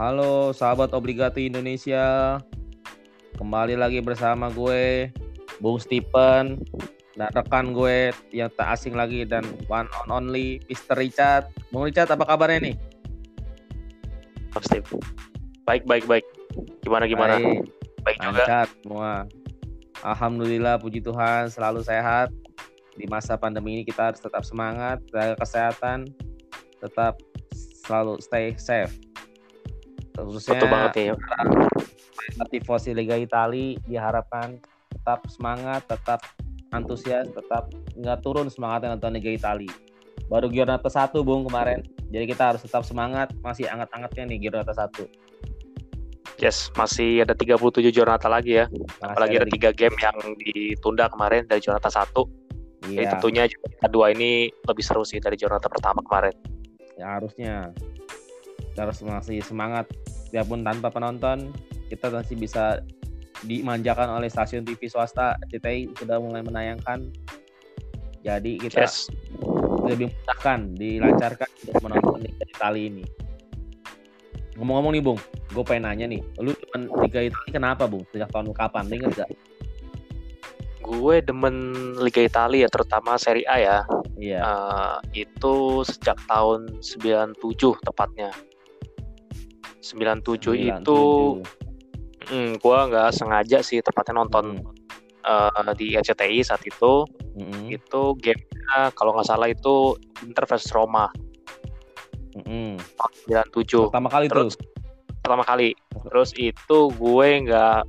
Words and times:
Halo 0.00 0.56
sahabat 0.56 0.96
obligati 0.96 1.52
Indonesia. 1.52 2.40
Kembali 3.36 3.76
lagi 3.76 4.00
bersama 4.00 4.48
gue 4.48 5.12
Bung 5.60 5.76
Stephen 5.76 6.56
dan 7.20 7.28
rekan 7.36 7.76
gue 7.76 8.08
yang 8.32 8.48
tak 8.56 8.80
asing 8.80 8.96
lagi 8.96 9.28
dan 9.28 9.44
one 9.68 9.84
on 10.00 10.08
only 10.08 10.56
Mr. 10.72 10.96
Richard. 10.96 11.52
Bung 11.68 11.84
Richard 11.84 12.08
apa 12.08 12.24
kabarnya 12.24 12.72
nih? 12.72 12.76
Mas 14.56 14.64
Steve. 14.72 14.88
Baik, 15.68 15.84
baik, 15.84 16.08
baik. 16.08 16.24
Gimana, 16.80 17.04
gimana? 17.04 17.36
Baik, 17.36 17.60
Baik 18.00 18.18
juga. 18.24 18.40
lancar 18.40 18.66
semua. 18.80 19.12
Alhamdulillah 20.00 20.80
puji 20.80 21.04
Tuhan 21.04 21.52
selalu 21.52 21.84
sehat. 21.84 22.32
Di 22.96 23.04
masa 23.04 23.36
pandemi 23.36 23.76
ini 23.76 23.84
kita 23.84 24.08
harus 24.08 24.20
tetap 24.24 24.48
semangat, 24.48 25.04
jaga 25.12 25.36
kesehatan, 25.36 26.08
tetap 26.80 27.20
selalu 27.84 28.16
stay 28.24 28.56
safe. 28.56 29.09
Khususnya 30.16 30.58
Betul 30.58 30.68
banget 30.68 30.90
nih. 30.96 31.06
tifosi 32.50 32.90
Liga 32.94 33.16
Italia 33.16 33.78
diharapkan 33.86 34.60
tetap 34.90 35.24
semangat, 35.30 35.86
tetap 35.86 36.20
antusias, 36.74 37.26
tetap 37.30 37.70
nggak 37.98 38.18
turun 38.22 38.46
semangatnya 38.50 38.94
nonton 38.94 39.14
Liga 39.16 39.30
Italia. 39.30 39.72
Baru 40.30 40.46
Giornata 40.46 40.86
1 40.86 41.26
Bung 41.26 41.46
kemarin. 41.46 41.82
Jadi 42.10 42.24
kita 42.26 42.54
harus 42.54 42.62
tetap 42.62 42.82
semangat, 42.86 43.30
masih 43.42 43.66
anget-angetnya 43.70 44.30
nih 44.30 44.38
Giornata 44.46 44.74
1. 44.74 45.06
Yes, 46.40 46.72
masih 46.72 47.20
ada 47.26 47.36
37 47.36 47.92
Jornata 47.92 48.30
lagi 48.30 48.62
ya. 48.62 48.66
Masih 48.70 49.04
Apalagi 49.04 49.34
ada 49.36 49.48
tiga 49.50 49.70
game 49.76 49.92
yang 50.00 50.16
ditunda 50.40 51.10
kemarin 51.12 51.44
dari 51.44 51.60
Jornata 51.60 51.92
1. 51.92 52.06
Jadi 52.80 52.96
Iya, 52.96 53.12
tentunya 53.12 53.44
Jornata 53.44 53.86
2 53.92 54.14
ini 54.16 54.30
lebih 54.64 54.84
seru 54.84 55.04
sih 55.04 55.20
dari 55.20 55.36
Jornata 55.36 55.68
pertama 55.68 56.00
kemarin. 56.00 56.32
ya 57.00 57.16
harusnya. 57.16 57.72
Kita 58.80 58.88
harus 58.88 59.04
masih 59.04 59.44
semangat. 59.44 59.92
Biarpun 60.32 60.64
tanpa 60.64 60.88
penonton, 60.88 61.52
kita 61.92 62.08
masih 62.08 62.32
bisa 62.32 62.80
dimanjakan 63.44 64.08
oleh 64.08 64.32
stasiun 64.32 64.64
TV 64.64 64.88
swasta. 64.88 65.36
CTI 65.52 65.92
sudah 66.00 66.16
mulai 66.16 66.40
menayangkan. 66.40 67.12
Jadi 68.24 68.56
kita 68.56 68.88
Yes. 68.88 69.12
lebih 69.84 70.08
memudahkan, 70.08 70.60
dilancarkan 70.80 71.48
untuk 71.60 71.76
menonton 71.84 72.24
Liga 72.24 72.44
Italia 72.48 72.84
ini. 72.88 73.04
Ngomong-ngomong 74.56 74.92
nih 74.96 75.04
Bung, 75.04 75.20
gue 75.52 75.64
pengen 75.68 75.84
nanya 75.84 76.16
nih, 76.16 76.24
lu 76.40 76.56
demen 76.56 76.88
Liga 77.04 77.20
Italia 77.20 77.52
kenapa 77.52 77.84
Bung? 77.84 78.08
Sejak 78.16 78.32
tahun 78.32 78.48
kapan? 78.56 78.88
Inget 78.96 79.12
gak? 79.12 79.30
Gue 80.80 81.20
demen 81.20 81.56
Liga 82.00 82.24
Italia 82.24 82.64
terutama 82.72 83.20
Serie 83.20 83.44
A 83.44 83.60
ya. 83.60 83.78
Iya. 84.16 84.40
Eh, 84.40 85.28
itu 85.28 85.84
sejak 85.84 86.16
tahun 86.24 86.80
97 86.80 87.76
tepatnya. 87.84 88.32
97 89.80 90.52
itu 90.56 91.00
hmm, 92.28 92.60
gue 92.60 92.78
nggak 92.92 93.10
sengaja 93.10 93.64
sih 93.64 93.80
tepatnya 93.80 94.20
nonton 94.20 94.60
eh, 95.24 95.72
di 95.74 95.96
RCTI 95.96 96.40
saat 96.44 96.62
itu. 96.64 97.04
Mm-mm. 97.30 97.70
itu 97.70 98.02
gamenya 98.18 98.90
kalau 98.98 99.14
nggak 99.14 99.22
salah 99.24 99.46
itu 99.46 99.94
Inter 100.26 100.44
versus 100.50 100.74
Roma 100.74 101.06
tahun 102.34 102.76
97 103.54 103.86
Pertama 103.86 104.10
kali 104.10 104.26
terus 104.26 104.58
tuh. 104.58 104.66
pertama 105.22 105.44
kali 105.46 105.68
terus 106.10 106.34
itu 106.34 106.78
gue 106.90 107.28
nggak 107.46 107.80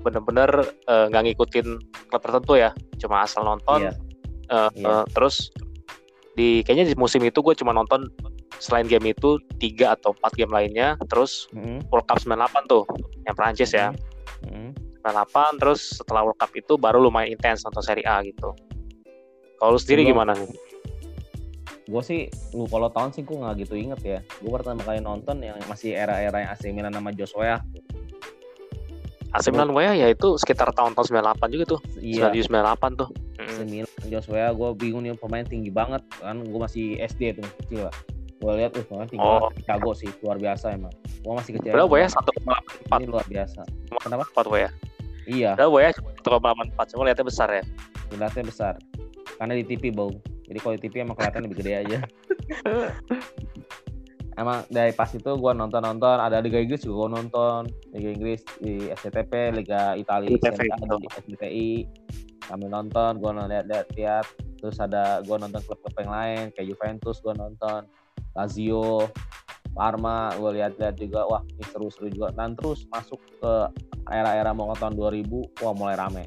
bener-bener 0.00 0.50
eh, 0.88 1.04
nggak 1.12 1.22
ngikutin 1.30 1.66
klub 2.08 2.22
tertentu 2.24 2.56
ya 2.56 2.70
cuma 2.96 3.28
asal 3.28 3.44
nonton 3.44 3.90
Iya. 3.90 3.92
Eh, 4.46 4.70
iya. 4.80 5.02
eh, 5.02 5.04
terus 5.12 5.50
di 6.32 6.62
kayaknya 6.62 6.92
di 6.92 6.96
musim 6.96 7.20
itu 7.20 7.42
gue 7.42 7.52
cuma 7.52 7.74
nonton 7.74 8.06
selain 8.58 8.88
game 8.88 9.12
itu 9.12 9.40
tiga 9.60 9.96
atau 9.96 10.16
empat 10.16 10.32
game 10.36 10.52
lainnya 10.52 10.96
terus 11.08 11.48
Mm-mm. 11.52 11.84
World 11.92 12.08
Cup 12.08 12.20
98 12.20 12.72
tuh 12.72 12.84
yang 13.28 13.36
Prancis 13.36 13.70
ya 13.72 13.92
Mm-mm. 14.48 14.72
98 15.04 15.60
terus 15.62 15.80
setelah 16.02 16.26
World 16.26 16.40
Cup 16.40 16.52
itu 16.56 16.74
baru 16.80 16.98
lumayan 16.98 17.36
intens 17.36 17.62
nonton 17.62 17.84
Serie 17.84 18.06
A 18.08 18.24
gitu 18.24 18.56
kalau 19.60 19.76
lu 19.76 19.80
sendiri 19.80 20.08
gimana 20.08 20.36
nih 20.36 20.48
Gue 21.86 22.02
sih, 22.02 22.26
lu 22.50 22.66
kalau 22.66 22.90
tahun 22.90 23.14
sih 23.14 23.22
gue 23.22 23.38
nggak 23.38 23.62
gitu 23.62 23.78
inget 23.78 24.00
ya. 24.02 24.18
Gue 24.42 24.50
pertama 24.50 24.82
kali 24.82 24.98
nonton 24.98 25.38
yang 25.38 25.54
masih 25.70 25.94
era-era 25.94 26.42
yang 26.42 26.50
AC 26.50 26.74
Milan 26.74 26.90
sama 26.90 27.14
Joshua. 27.14 27.62
AC 29.30 29.54
Milan 29.54 29.70
WA 29.70 29.94
ya 29.94 30.10
itu 30.10 30.34
sekitar 30.34 30.74
tahun-tahun 30.74 31.14
98 31.38 31.54
juga 31.54 31.78
tuh. 31.78 31.80
Iya. 32.02 32.34
97 32.34 32.50
98 32.50 32.98
tuh. 32.98 33.08
AC. 33.38 33.58
Milan 33.70 33.86
Joshua 34.10 34.50
gue 34.50 34.68
bingung 34.74 35.06
nih 35.06 35.14
pemain 35.14 35.46
tinggi 35.46 35.70
banget 35.70 36.02
kan 36.18 36.42
gue 36.42 36.60
masih 36.60 36.98
SD 37.06 37.38
tuh 37.38 37.46
kecil 37.62 37.86
lah 37.86 37.94
gue 38.46 38.54
lihat 38.56 38.70
uh 38.72 38.84
pemain 38.86 39.08
tinggi 39.10 39.26
Oh. 39.26 39.50
jago 39.60 39.90
sih 39.90 40.06
luar 40.22 40.38
biasa 40.38 40.70
emang 40.70 40.94
gue 40.94 41.32
masih 41.34 41.58
kecil 41.58 41.74
Berapa 41.74 41.94
ya? 41.96 42.06
emang. 42.06 42.62
1,84 42.86 43.02
ini 43.02 43.06
luar 43.10 43.26
biasa 43.26 43.60
Kenapa? 43.98 44.24
4 44.30 44.46
WA. 44.46 44.70
iya 45.26 45.50
Berapa 45.58 45.76
ya? 45.82 45.90
1,84 46.22 46.90
cuma 46.94 47.02
lihatnya 47.04 47.26
besar 47.26 47.48
ya. 47.50 47.64
lihatnya 48.08 48.44
besar 48.46 48.74
karena 49.36 49.52
di 49.52 49.64
TV 49.66 49.90
bau 49.90 50.14
jadi 50.46 50.58
kalau 50.62 50.74
di 50.78 50.82
TV 50.82 50.94
emang 51.02 51.18
kelihatan 51.18 51.42
lebih 51.42 51.58
gede 51.58 51.72
aja 51.76 51.98
emang 54.36 54.62
dari 54.68 54.92
pas 54.92 55.08
itu 55.10 55.26
gue 55.26 55.52
nonton 55.52 55.80
nonton 55.80 56.16
ada 56.16 56.38
Liga 56.38 56.60
Inggris 56.60 56.84
juga 56.84 56.94
gue 57.02 57.10
nonton 57.18 57.60
Liga 57.90 58.10
Inggris 58.12 58.40
di 58.60 58.92
SCTP 58.92 59.32
Liga 59.56 59.96
Italia 59.96 60.28
Di 60.28 60.38
SCTI 61.10 61.70
sambil 62.46 62.68
nonton 62.70 63.18
gue 63.18 63.30
lihat 63.48 63.64
lihat 63.66 63.86
lihat 63.96 64.26
terus 64.56 64.78
ada 64.78 65.18
gue 65.20 65.34
nonton 65.34 65.58
klub-klub 65.64 65.94
yang 65.98 66.12
lain 66.12 66.44
kayak 66.52 66.68
Juventus 66.70 67.18
gue 67.18 67.34
nonton 67.34 67.88
Lazio 68.36 69.08
Parma 69.76 70.32
gue 70.36 70.50
lihat-lihat 70.56 70.96
juga. 70.96 71.28
Wah 71.28 71.44
ini 71.44 71.64
seru-seru 71.68 72.08
juga. 72.08 72.32
Dan 72.32 72.56
terus 72.56 72.88
masuk 72.88 73.20
ke 73.40 73.52
era-era 74.08 74.56
mau 74.56 74.72
tahun 74.72 74.96
2000 74.96 75.60
wah 75.60 75.74
mulai 75.76 75.96
rame. 76.00 76.24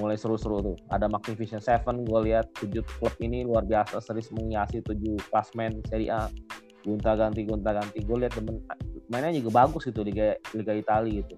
Mulai 0.00 0.16
seru-seru 0.16 0.64
tuh. 0.64 0.76
Ada 0.88 1.08
Magnificent 1.08 1.60
Seven 1.60 2.08
gue 2.08 2.20
lihat. 2.32 2.48
Tujuh 2.56 2.80
klub 3.00 3.12
ini 3.20 3.44
luar 3.44 3.68
biasa 3.68 4.00
serius 4.00 4.32
menghiasi 4.32 4.80
tujuh 4.80 5.20
klasmen 5.28 5.84
Serie 5.92 6.08
A. 6.08 6.32
Gonta 6.80 7.12
ganti 7.12 7.44
gonta 7.44 7.76
ganti. 7.76 8.00
Gue 8.00 8.24
lihat 8.24 8.32
temen 8.40 8.64
mainnya 9.12 9.34
juga 9.36 9.66
bagus 9.66 9.84
gitu 9.84 10.00
Liga 10.00 10.40
Liga 10.56 10.72
Italia 10.72 11.20
gitu. 11.20 11.36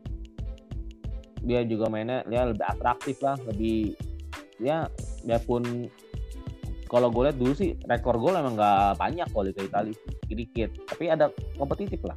Dia 1.42 1.66
juga 1.66 1.90
mainnya 1.90 2.22
dia 2.30 2.46
lebih 2.46 2.62
atraktif 2.62 3.18
lah 3.18 3.34
lebih 3.50 3.98
ya 4.62 4.86
biarpun 5.26 5.90
kalau 6.92 7.08
gue 7.08 7.22
lihat 7.24 7.40
dulu 7.40 7.56
sih 7.56 7.72
rekor 7.88 8.20
gol 8.20 8.36
emang 8.36 8.52
nggak 8.52 9.00
banyak 9.00 9.26
kalau 9.32 9.48
Liga 9.48 9.64
Italia 9.64 9.96
sedikit 10.28 10.68
tapi 10.92 11.08
ada 11.08 11.32
kompetitif 11.56 12.04
lah 12.04 12.14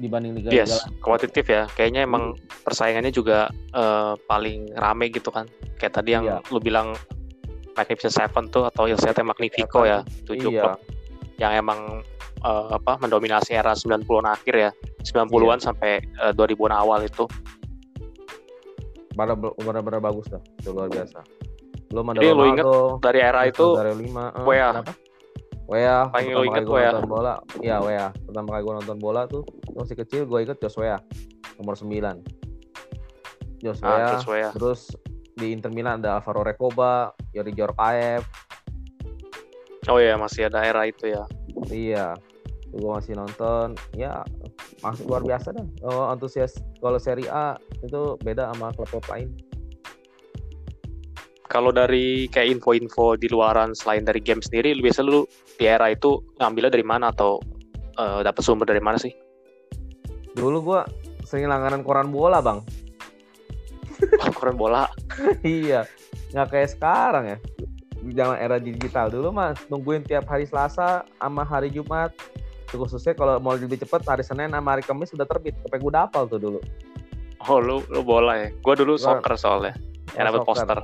dibanding 0.00 0.32
Liga 0.32 0.48
Liga 0.48 0.64
Yes, 0.64 0.86
kompetitif 1.02 1.50
ya. 1.50 1.66
Kayaknya 1.74 2.06
emang 2.06 2.38
persaingannya 2.62 3.10
juga 3.10 3.50
eh, 3.74 4.14
paling 4.30 4.72
rame 4.78 5.10
gitu 5.10 5.28
kan. 5.34 5.50
Kayak 5.76 5.98
tadi 5.98 6.14
yang 6.14 6.24
Iya. 6.24 6.38
lu 6.54 6.62
bilang 6.62 6.94
Magnificent 7.74 8.14
Seven 8.14 8.46
tuh 8.50 8.66
atau 8.66 8.86
Il 8.86 8.94
Siete 8.98 9.26
Magnifico 9.26 9.82
ya. 9.82 10.06
Tujuh 10.24 10.54
iya 10.54 10.62
klub 10.62 10.78
yang 11.42 11.52
emang 11.54 11.98
eh, 12.46 12.68
apa 12.78 12.94
mendominasi 13.02 13.58
era 13.58 13.74
90-an 13.74 14.38
akhir 14.38 14.54
ya. 14.54 14.70
90-an 15.02 15.58
sampai 15.58 15.98
eh, 15.98 16.32
2000-an 16.32 16.74
awal 16.78 17.02
itu. 17.02 17.26
benar-benar 19.18 19.98
bagus 19.98 20.30
dah 20.30 20.38
itu 20.62 20.70
luar 20.70 20.86
biasa 20.86 21.18
belum 21.88 22.04
ada 22.12 22.18
Jadi 22.20 22.28
lu 22.32 22.44
inget 22.52 22.66
Ronaldo 22.68 23.00
Dari 23.00 23.20
era 23.20 23.40
itu 23.48 23.66
dari 23.76 23.92
lima 23.96 24.24
eh, 24.36 24.44
Wea. 24.44 24.68
kenapa? 24.72 24.92
Wea 25.68 25.98
Paling 26.08 26.28
lu 26.28 26.36
pertama 26.36 26.48
inget 26.48 26.64
Wea. 26.68 26.90
nonton 26.92 27.08
bola 27.08 27.34
iya 27.60 27.76
Wea 27.80 28.06
pertama 28.12 28.48
kali 28.52 28.62
gue 28.64 28.74
nonton 28.84 28.98
bola 29.00 29.22
tuh 29.28 29.42
masih 29.76 29.96
kecil 29.96 30.22
gue 30.28 30.38
ikut 30.44 30.58
Joshua 30.60 31.00
nomor 31.60 31.74
9 31.76 31.88
Joshua 33.64 33.88
ah, 33.90 33.98
terus 34.14 34.24
ya. 34.30 34.50
terus 34.54 34.80
di 35.38 35.54
Inter 35.54 35.70
Milan 35.70 36.02
ada 36.02 36.18
Alvaro 36.18 36.42
Recoba 36.42 37.12
Yori 37.32 37.52
Jorkaev 37.54 38.22
Oh 39.88 39.96
iya, 39.96 40.20
masih 40.20 40.52
ada 40.52 40.60
era 40.60 40.84
itu 40.84 41.08
ya. 41.08 41.24
iya 41.72 42.12
gue 42.68 42.90
masih 42.92 43.16
nonton 43.16 43.72
ya 43.96 44.20
masih 44.84 45.08
luar 45.08 45.24
biasa 45.24 45.56
dah 45.56 45.66
oh, 45.88 46.12
antusias 46.12 46.60
kalau 46.84 47.00
Serie 47.00 47.28
A 47.32 47.56
itu 47.80 48.20
beda 48.20 48.52
sama 48.52 48.76
klub-klub 48.76 49.04
lain 49.08 49.32
Kalau 51.48 51.72
dari 51.72 52.28
kayak 52.28 52.60
info-info 52.60 53.16
di 53.16 53.26
luaran 53.26 53.72
selain 53.72 54.04
dari 54.04 54.20
game 54.20 54.38
sendiri, 54.38 54.76
lu 54.76 54.84
biasa 54.84 55.00
lu 55.00 55.24
di 55.56 55.64
era 55.64 55.88
itu 55.88 56.20
ngambilnya 56.36 56.68
dari 56.70 56.84
mana 56.84 57.08
atau 57.08 57.40
eh, 57.96 58.20
dapat 58.20 58.42
sumber 58.44 58.68
dari 58.68 58.78
mana 58.78 58.96
sih? 58.96 59.10
dulu 60.36 60.62
gue 60.62 60.80
sering 61.26 61.50
langganan 61.50 61.82
koran 61.82 62.14
bola 62.14 62.38
bang 62.38 62.62
Koran 64.38 64.54
bola. 64.54 64.86
iya 65.42 65.82
nggak 66.30 66.46
kayak 66.46 66.70
sekarang 66.70 67.24
ya 67.26 67.38
zaman 68.14 68.38
era 68.38 68.62
digital 68.62 69.10
dulu 69.10 69.34
mas 69.34 69.58
nungguin 69.66 70.06
tiap 70.06 70.30
hari 70.30 70.46
Selasa 70.46 71.02
sama 71.18 71.42
hari 71.42 71.74
Jumat 71.74 72.14
khususnya 72.70 73.18
kalau 73.18 73.42
mau 73.42 73.58
lebih 73.58 73.82
cepet 73.82 74.06
hari 74.06 74.22
Senin 74.22 74.54
sama 74.54 74.78
hari 74.78 74.86
Kamis 74.86 75.10
sudah 75.10 75.26
terbit 75.26 75.58
sampai 75.58 75.80
gue 75.80 75.90
dapal 75.90 76.30
tuh 76.30 76.38
dulu 76.38 76.60
Oh, 77.46 77.58
lu 77.58 77.82
lu 77.86 78.02
bola 78.02 78.34
ya. 78.34 78.48
Gua 78.58 78.74
dulu 78.74 78.98
Gua- 78.98 79.22
soccer 79.22 79.34
soalnya. 79.34 79.70
Yang 80.14 80.22
Oh, 80.22 80.26
dapat 80.26 80.40
poster. 80.42 80.78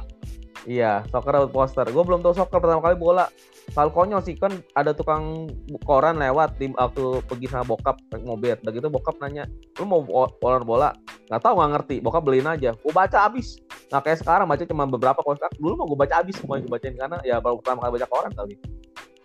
Iya, 0.64 1.04
soccer 1.12 1.36
dapat 1.36 1.52
poster. 1.52 1.86
Gue 1.92 2.04
belum 2.04 2.24
tahu 2.24 2.32
soccer 2.32 2.56
pertama 2.56 2.80
kali 2.80 2.96
bola. 2.96 3.28
Hal 3.76 3.88
konyol 3.92 4.20
sih 4.24 4.36
kan 4.36 4.60
ada 4.76 4.92
tukang 4.92 5.48
koran 5.88 6.20
lewat 6.20 6.60
di 6.60 6.72
waktu 6.72 7.24
pergi 7.24 7.46
sama 7.48 7.64
bokap 7.68 7.96
naik 8.12 8.24
mobil. 8.24 8.56
Udah 8.60 8.72
gitu 8.72 8.88
bokap 8.88 9.16
nanya, 9.20 9.44
lu 9.80 9.84
mau 9.84 10.00
bola 10.04 10.60
bola? 10.64 10.88
Gak 11.28 11.40
tau 11.44 11.56
nggak 11.56 11.70
ngerti. 11.76 11.96
Bokap 12.00 12.24
beliin 12.24 12.48
aja. 12.48 12.76
Gue 12.80 12.92
baca 12.92 13.28
abis. 13.28 13.60
Nah 13.92 14.00
kayak 14.00 14.24
sekarang 14.24 14.48
baca 14.48 14.64
cuma 14.64 14.84
beberapa 14.88 15.20
kalau 15.20 15.36
dulu 15.60 15.72
mau 15.80 15.86
gue 15.88 15.98
baca 16.00 16.24
abis 16.24 16.40
semua 16.40 16.60
gue 16.60 16.68
bacain 16.68 16.96
karena 16.96 17.20
ya 17.24 17.40
baru 17.40 17.60
pertama 17.60 17.84
kali 17.84 17.92
baca 18.00 18.08
koran 18.08 18.32
kali. 18.32 18.54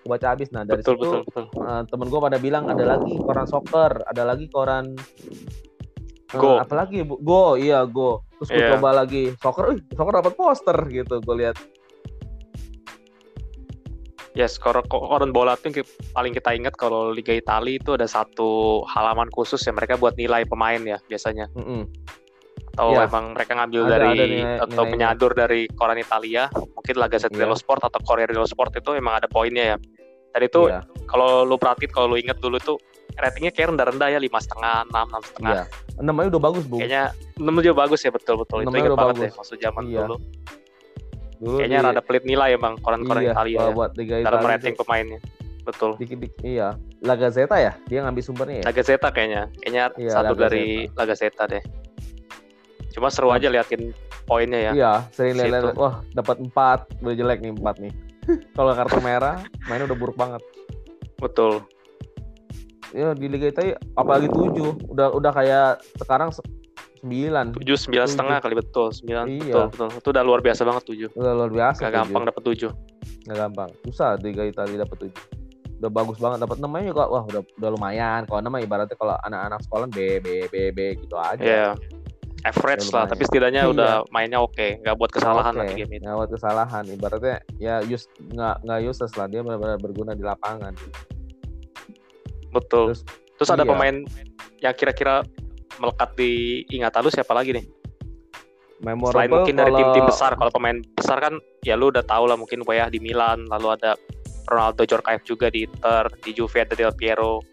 Gue 0.03 0.09
baca 0.11 0.27
abis. 0.35 0.47
Nah 0.51 0.63
dari 0.67 0.83
betul, 0.83 0.95
situ 0.95 1.03
betul, 1.07 1.21
betul. 1.23 1.45
Uh, 1.59 1.83
temen 1.87 2.07
gue 2.07 2.19
pada 2.19 2.37
bilang 2.39 2.63
ada 2.67 2.83
lagi 2.83 3.13
koran 3.19 3.47
soccer, 3.47 3.91
ada 4.07 4.23
lagi 4.27 4.45
koran 4.51 4.95
Go. 6.29 6.55
Uh, 6.55 6.57
apalagi 6.61 7.01
bu? 7.01 7.17
Go, 7.23 7.57
iya 7.57 7.81
Go. 7.87 8.21
Terus 8.39 8.49
gue 8.49 8.61
Iya. 8.61 8.71
coba 8.75 8.89
lagi 8.95 9.35
soccer, 9.35 9.75
ih 9.75 9.79
soccer 9.91 10.13
dapat 10.15 10.33
poster 10.33 10.77
gitu. 10.87 11.19
Gue 11.19 11.35
lihat. 11.37 11.59
Ya, 14.31 14.47
skor 14.47 14.79
koran 14.87 15.35
bola 15.35 15.59
ki- 15.59 15.83
paling 16.15 16.31
kita 16.31 16.55
ingat 16.55 16.71
kalau 16.73 17.11
Liga 17.11 17.35
Italia 17.35 17.75
itu 17.75 17.91
ada 17.91 18.07
satu 18.07 18.81
halaman 18.87 19.27
khusus 19.27 19.59
ya 19.59 19.75
mereka 19.75 19.99
buat 19.99 20.15
nilai 20.15 20.47
pemain 20.47 20.79
ya 20.79 20.95
biasanya. 21.03 21.51
Mm-mm. 21.59 21.83
Atau 22.71 22.95
Ya. 22.95 23.03
emang 23.03 23.35
mereka 23.35 23.59
ngambil 23.59 23.81
Ada- 23.83 23.91
dari 23.91 24.07
ada 24.07 24.23
nilai- 24.23 24.55
atau 24.55 24.67
nilainya. 24.69 24.91
penyadur 24.95 25.31
dari 25.35 25.61
koran 25.69 25.99
Italia, 25.99 26.47
mungkin 26.55 26.95
La 26.95 27.07
Gazzetta 27.11 27.35
Iya. 27.35 27.41
dello 27.43 27.57
Sport 27.59 27.81
atau 27.83 27.99
Corriere 27.99 28.31
dello 28.31 28.47
Sport 28.47 28.79
itu 28.79 28.95
emang 28.95 29.19
ada 29.19 29.27
poinnya 29.27 29.75
ya. 29.75 29.77
Dan 30.31 30.41
itu 30.45 30.61
Iya, 30.71 30.87
kalau 31.03 31.43
lu 31.43 31.59
perhatiin 31.59 31.91
kalau 31.91 32.07
lu 32.07 32.15
inget 32.15 32.39
dulu 32.39 32.55
tuh 32.63 32.77
ratingnya 33.19 33.51
kayak 33.51 33.75
rendah-rendah 33.75 34.07
ya 34.09 34.19
lima 34.19 34.39
setengah, 34.39 34.87
enam, 34.87 35.05
enam 35.07 35.21
setengah. 35.21 35.53
iya. 35.53 35.63
Namanya 35.99 36.27
udah 36.31 36.41
bagus, 36.41 36.63
Bu. 36.63 36.77
Kayaknya 36.79 37.03
enam 37.35 37.55
juga 37.59 37.75
bagus 37.77 37.99
ya 37.99 38.09
betul 38.09 38.35
betul 38.39 38.57
itu 38.63 38.71
inget 38.71 38.95
banget 38.95 39.15
bagus. 39.15 39.23
deh 39.23 39.31
maksud 39.35 39.57
zaman 39.59 39.83
Iya. 39.85 39.99
dulu. 40.01 40.15
Dulu 41.39 41.55
Kayaknya 41.55 41.79
di- 41.79 41.87
rada 41.87 42.01
pelit 42.03 42.23
nilai 42.25 42.49
emang 42.51 42.73
koran-koran 42.79 43.21
iya, 43.21 43.31
Italia 43.31 43.59
ya, 43.59 43.71
buat 43.71 43.91
Liga 43.95 44.15
dalam 44.21 44.43
rating 44.43 44.73
tuh 44.73 44.83
pemainnya. 44.83 45.19
Betul. 45.59 45.91
dikit-dikit 45.95 46.41
iya. 46.41 46.73
La 46.99 47.13
Gazzetta 47.13 47.55
ya? 47.55 47.77
Dia 47.85 48.01
ngambil 48.01 48.23
sumbernya 48.25 48.57
ya? 48.59 48.65
La 48.65 48.73
Gazzetta 48.73 49.07
kayaknya. 49.13 49.41
Kayaknya 49.59 49.83
Iya, 49.95 50.11
satu 50.11 50.33
La 50.33 50.41
dari 50.41 50.65
La 50.89 51.03
Gazzetta 51.05 51.43
deh. 51.45 51.63
Cuma 52.89 53.07
seru 53.07 53.29
aja 53.29 53.47
liatin 53.47 53.93
poinnya 54.25 54.59
ya. 54.59 54.71
Iya, 54.73 54.93
sering 55.11 55.37
lihat 55.37 55.77
wah 55.77 56.01
dapat 56.11 56.41
4, 56.41 56.89
udah 56.99 57.13
jelek 57.13 57.39
nih 57.39 57.51
4 57.53 57.75
nih. 57.79 57.93
Kalau 58.57 58.73
kartu 58.73 58.97
merah, 58.99 59.37
mainnya 59.65 59.85
udah 59.85 59.97
buruk 59.97 60.17
banget. 60.17 60.41
Betul. 61.21 61.61
Ya 62.91 63.13
di 63.13 63.25
Liga 63.25 63.47
Italia 63.47 63.75
apalagi 63.93 64.27
7, 64.27 64.89
udah 64.89 65.07
udah 65.11 65.31
kayak 65.31 65.69
sekarang 65.97 66.33
9. 66.99 67.55
Tujuh 67.55 67.77
sembilan 67.77 68.05
Tujuh. 68.05 68.13
setengah 68.17 68.37
kali 68.39 68.55
betul. 68.55 68.87
Sembilan 68.89 69.23
Iya. 69.25 69.39
betul 69.39 69.65
betul. 69.69 69.89
Itu 69.95 70.07
udah 70.09 70.23
luar 70.23 70.39
biasa 70.41 70.61
banget 70.63 70.83
tujuh. 70.85 71.09
Udah 71.13 71.33
luar 71.33 71.49
biasa. 71.49 71.79
Gak 71.79 71.87
tujuh. 71.87 71.99
gampang 72.01 72.23
dapet 72.25 72.41
tujuh. 72.43 72.71
Nggak 73.23 73.37
gampang. 73.39 73.69
Susah 73.83 74.09
di 74.15 74.25
Liga 74.27 74.43
Italia 74.43 74.83
dapat 74.83 74.97
7. 75.07 75.13
Udah 75.79 75.87
bagus 75.89 76.17
banget 76.19 76.37
dapat 76.41 76.57
namanya 76.59 76.85
juga 76.89 77.03
wah 77.07 77.23
udah 77.23 77.41
udah 77.55 77.69
lumayan. 77.71 78.21
Kalau 78.25 78.41
nama 78.41 78.57
ibaratnya 78.59 78.97
kalau 78.97 79.15
anak-anak 79.17 79.59
sekolah 79.63 79.87
B 79.87 79.97
B 80.19 80.27
B 80.47 80.55
B 80.69 80.79
gitu 80.97 81.15
aja. 81.15 81.39
Iya. 81.39 81.69
Average 82.41 82.87
Ya, 82.87 82.91
lah, 82.93 83.03
tapi 83.05 83.23
setidaknya 83.23 83.61
Iya. 83.63 83.71
udah 83.71 83.91
mainnya 84.09 84.39
oke, 84.39 84.79
nggak 84.79 84.95
buat 84.95 85.11
kesalahan 85.11 85.51
Oke, 85.51 85.59
lah 85.59 85.65
di 85.65 85.75
game 85.77 85.91
itu. 85.93 86.03
nggak 86.03 86.15
buat 86.17 86.31
kesalahan. 86.31 86.83
Ibaratnya 86.85 87.35
ya 87.59 87.75
use 87.81 88.07
nggak 88.25 88.63
nggak 88.63 88.79
useless 88.81 89.11
lah 89.15 89.27
dia 89.27 89.39
benar-benar 89.39 89.75
berguna 89.77 90.11
di 90.11 90.23
lapangan. 90.23 90.71
Betul. 92.49 92.93
Terus 92.93 93.01
Terus 93.35 93.49
ada 93.49 93.63
iya. 93.63 93.71
pemain 93.71 93.95
yang 94.59 94.75
kira-kira 94.75 95.23
melekat 95.77 96.11
di 96.13 96.31
ingatan 96.67 96.99
lu 96.99 97.09
siapa 97.09 97.31
lagi 97.31 97.55
nih? 97.55 97.65
memorable 98.79 99.11
Selain 99.11 99.27
mungkin 99.29 99.55
dari 99.55 99.67
kalau- 99.67 99.79
tim-tim 99.83 100.05
besar, 100.07 100.31
kalau 100.35 100.47
pemain 100.49 100.77
besar 100.95 101.19
kan 101.19 101.33
ya 101.61 101.75
lu 101.75 101.91
udah 101.91 101.99
tahu 101.99 102.23
lah 102.25 102.35
mungkin 102.35 102.63
Weah 102.63 102.87
di 102.87 102.97
Milan, 102.97 103.43
lalu 103.45 103.75
ada 103.75 103.99
Ronaldo 104.47 104.87
Djorkaeff 104.87 105.23
juga 105.23 105.51
di 105.51 105.67
Inter, 105.67 106.07
di 106.23 106.31
Juve 106.31 106.63
ada 106.63 106.73
Del 106.73 106.95
Piero, 106.95 107.43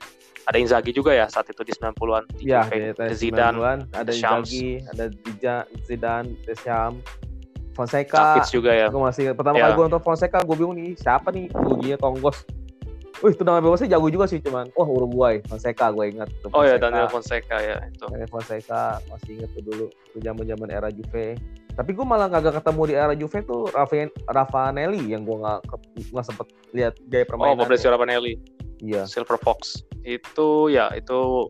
ada 0.42 0.54
Inzaghi 0.54 0.94
juga 0.94 1.10
ya 1.10 1.26
saat 1.26 1.50
itu 1.50 1.60
di 1.60 1.74
90-an 1.74 2.30
di 2.32 2.46
Ya, 2.46 2.62
Juve, 2.62 2.78
di 2.78 2.86
ada 2.94 3.04
Zidane, 3.10 3.56
90-an, 3.58 3.78
ada 3.90 4.02
Deschamps. 4.06 4.48
Inzaghi, 4.48 4.70
ada 4.86 5.04
Dija- 5.10 5.66
Zidane, 5.82 6.28
Deschamps, 6.46 7.02
Fonseca. 7.74 8.22
Juga 8.46 8.70
ya. 8.72 8.86
Gue 8.88 9.02
masih 9.02 9.34
pertama 9.34 9.58
Ya. 9.58 9.66
kali 9.66 9.72
gue 9.74 9.84
nonton 9.90 10.02
Fonseca, 10.02 10.38
gue 10.40 10.56
bingung 10.56 10.78
nih 10.78 10.94
siapa 10.94 11.28
nih 11.28 11.50
Uruguay 11.52 11.98
Tonggos. 11.98 12.38
Wih, 13.24 13.32
itu 13.32 13.42
nama 13.42 13.58
bebasnya 13.58 13.96
jago 13.96 14.12
juga 14.12 14.28
sih 14.28 14.38
cuman. 14.38 14.68
Wah, 14.76 14.84
Uruguay, 14.84 15.40
Fonseca 15.48 15.88
gue 15.88 16.12
ingat. 16.12 16.28
Tuh, 16.44 16.52
Oh 16.52 16.60
ya 16.60 16.76
Fonseca. 16.76 16.84
Daniel 16.84 17.08
Fonseca 17.08 17.56
ya 17.58 17.76
itu. 17.88 18.04
Daniel 18.06 18.28
Fonseca 18.28 18.80
masih 19.08 19.30
inget 19.40 19.50
tuh 19.56 19.62
dulu 19.64 19.86
itu 19.88 20.18
zaman 20.20 20.44
zaman 20.44 20.68
era 20.68 20.88
Juve. 20.92 21.26
Tapi 21.76 21.90
gue 21.92 22.06
malah 22.08 22.28
kagak 22.28 22.56
ketemu 22.56 22.82
di 22.84 22.94
era 22.94 23.12
Juve 23.12 23.38
tuh 23.42 23.68
Rafa 23.68 24.08
Ravanelli 24.28 25.12
yang 25.12 25.24
gue 25.24 25.36
nggak 25.36 25.60
nggak 26.12 26.24
sempet 26.24 26.46
lihat 26.72 26.94
gaya 27.08 27.24
Oh 27.24 27.28
permainan. 27.32 27.60
Fabrizio 27.60 27.88
Ravanelli, 27.88 28.36
Iya. 28.80 29.04
Silver 29.08 29.40
Fox. 29.40 29.80
Itu 30.00 30.68
ya 30.68 30.92
itu 30.92 31.48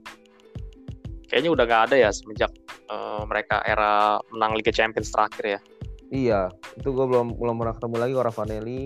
kayaknya 1.26 1.50
udah 1.50 1.64
nggak 1.66 1.82
ada 1.90 1.96
ya 1.98 2.10
semenjak 2.10 2.50
eh, 2.86 3.22
mereka 3.26 3.62
era 3.66 4.18
menang 4.30 4.54
Liga 4.54 4.70
Champions 4.70 5.10
terakhir 5.10 5.58
ya. 5.58 5.60
Iya, 6.06 6.40
itu 6.78 6.94
gue 6.94 7.06
belum 7.06 7.34
belum 7.34 7.58
pernah 7.58 7.74
ketemu 7.74 7.96
lagi 7.98 8.14
orang 8.14 8.30
Ravanelli. 8.30 8.82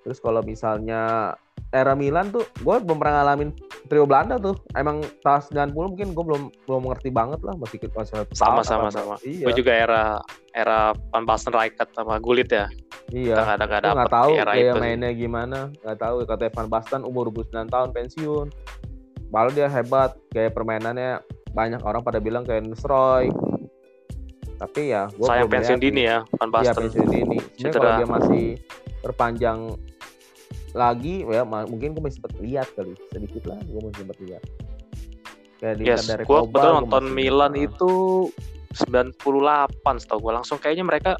Terus 0.00 0.18
kalau 0.20 0.40
misalnya 0.40 1.32
era 1.76 1.92
Milan 1.92 2.32
tuh, 2.32 2.44
gue 2.56 2.76
belum 2.80 2.96
pernah 2.96 3.20
ngalamin 3.20 3.50
trio 3.86 4.08
Belanda 4.08 4.40
tuh. 4.40 4.56
Emang 4.72 5.04
tahun 5.20 5.72
90 5.72 5.76
mungkin 5.76 6.08
gue 6.16 6.24
belum 6.24 6.42
belum 6.64 6.80
mengerti 6.88 7.10
banget 7.12 7.40
lah, 7.44 7.54
masih 7.60 7.78
masih 7.92 8.24
Sama 8.32 8.64
sama 8.64 8.88
sama. 8.88 9.14
Iya, 9.20 9.44
Gue 9.44 9.54
juga 9.54 9.72
era 9.76 10.02
era 10.50 10.96
Van 11.12 11.24
Basten, 11.28 11.52
Rijkaard 11.52 11.92
sama 11.92 12.16
Gullit 12.16 12.48
ya. 12.48 12.66
iya. 13.12 13.36
Kita 13.36 13.54
ada 13.60 13.64
nggak 13.68 13.80
Gue 13.80 13.88
dapet 13.92 13.96
nggak 14.00 14.14
tahu 14.16 14.32
era 14.34 14.52
gaya 14.56 14.72
itu. 14.72 14.80
mainnya 14.80 15.10
gimana, 15.12 15.58
nggak 15.84 15.98
tahu. 16.00 16.16
Kata 16.24 16.42
Evan 16.48 16.68
Basten 16.68 17.00
umur 17.04 17.28
29 17.28 17.68
tahun 17.68 17.88
pensiun. 17.92 18.46
Padahal 19.26 19.50
dia 19.52 19.68
hebat, 19.68 20.16
gaya 20.32 20.48
permainannya 20.48 21.20
banyak 21.52 21.80
orang 21.82 22.00
pada 22.00 22.18
bilang 22.22 22.46
kayak 22.46 22.64
Nestroy. 22.64 23.28
Tapi 24.56 24.88
ya, 24.88 25.04
gue 25.12 25.26
Sayang 25.28 25.52
pensiun 25.52 25.76
dini 25.76 26.08
ya 26.08 26.24
Van 26.40 26.48
Iya 26.48 26.72
Basten. 26.72 26.88
pensiun 26.88 27.08
dini. 27.12 27.38
Sebenarnya 27.60 27.72
kalau 27.76 27.90
dia 28.00 28.08
masih 28.08 28.44
perpanjang 29.04 29.58
lagi, 30.76 31.24
ya 31.24 31.42
mungkin 31.48 31.96
gue 31.96 32.02
masih 32.04 32.20
sempat 32.20 32.36
lihat 32.38 32.68
kali 32.76 32.92
sedikit 33.08 33.48
lah, 33.48 33.58
gue 33.64 33.80
masih 33.80 34.04
sempat 34.04 34.18
lihat. 34.20 34.42
Kayak 35.56 35.74
di 35.80 35.84
Yes, 35.88 36.04
dari 36.04 36.22
gue 36.28 36.40
betul 36.52 36.72
nonton 36.84 37.04
Milan 37.16 37.56
ah. 37.56 37.64
itu 37.64 37.92
98 38.76 40.04
setahu 40.04 40.28
gue 40.28 40.32
langsung 40.36 40.60
kayaknya 40.60 40.84
mereka 40.84 41.12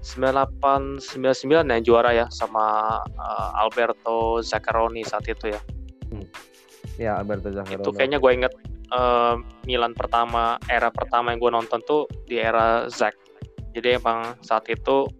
98 0.00 1.02
99 1.02 1.66
yang 1.66 1.82
juara 1.84 2.10
ya 2.14 2.26
sama 2.30 2.98
uh, 3.04 3.60
Alberto 3.60 4.40
Zaccaroni 4.40 5.02
saat 5.04 5.26
itu 5.26 5.50
ya. 5.50 5.60
ya 6.96 7.12
Alberto 7.20 7.50
Zaccheroni. 7.52 7.84
Itu 7.84 7.92
kayaknya 7.92 8.22
gue 8.22 8.32
inget 8.32 8.52
uh, 8.94 9.36
Milan 9.66 9.92
pertama 9.92 10.56
era 10.70 10.88
pertama 10.88 11.34
yang 11.34 11.42
gue 11.42 11.52
nonton 11.52 11.80
tuh 11.84 12.06
di 12.24 12.38
era 12.38 12.86
Zac. 12.88 13.18
Jadi 13.74 13.98
emang 14.00 14.38
saat 14.40 14.66
itu 14.70 15.10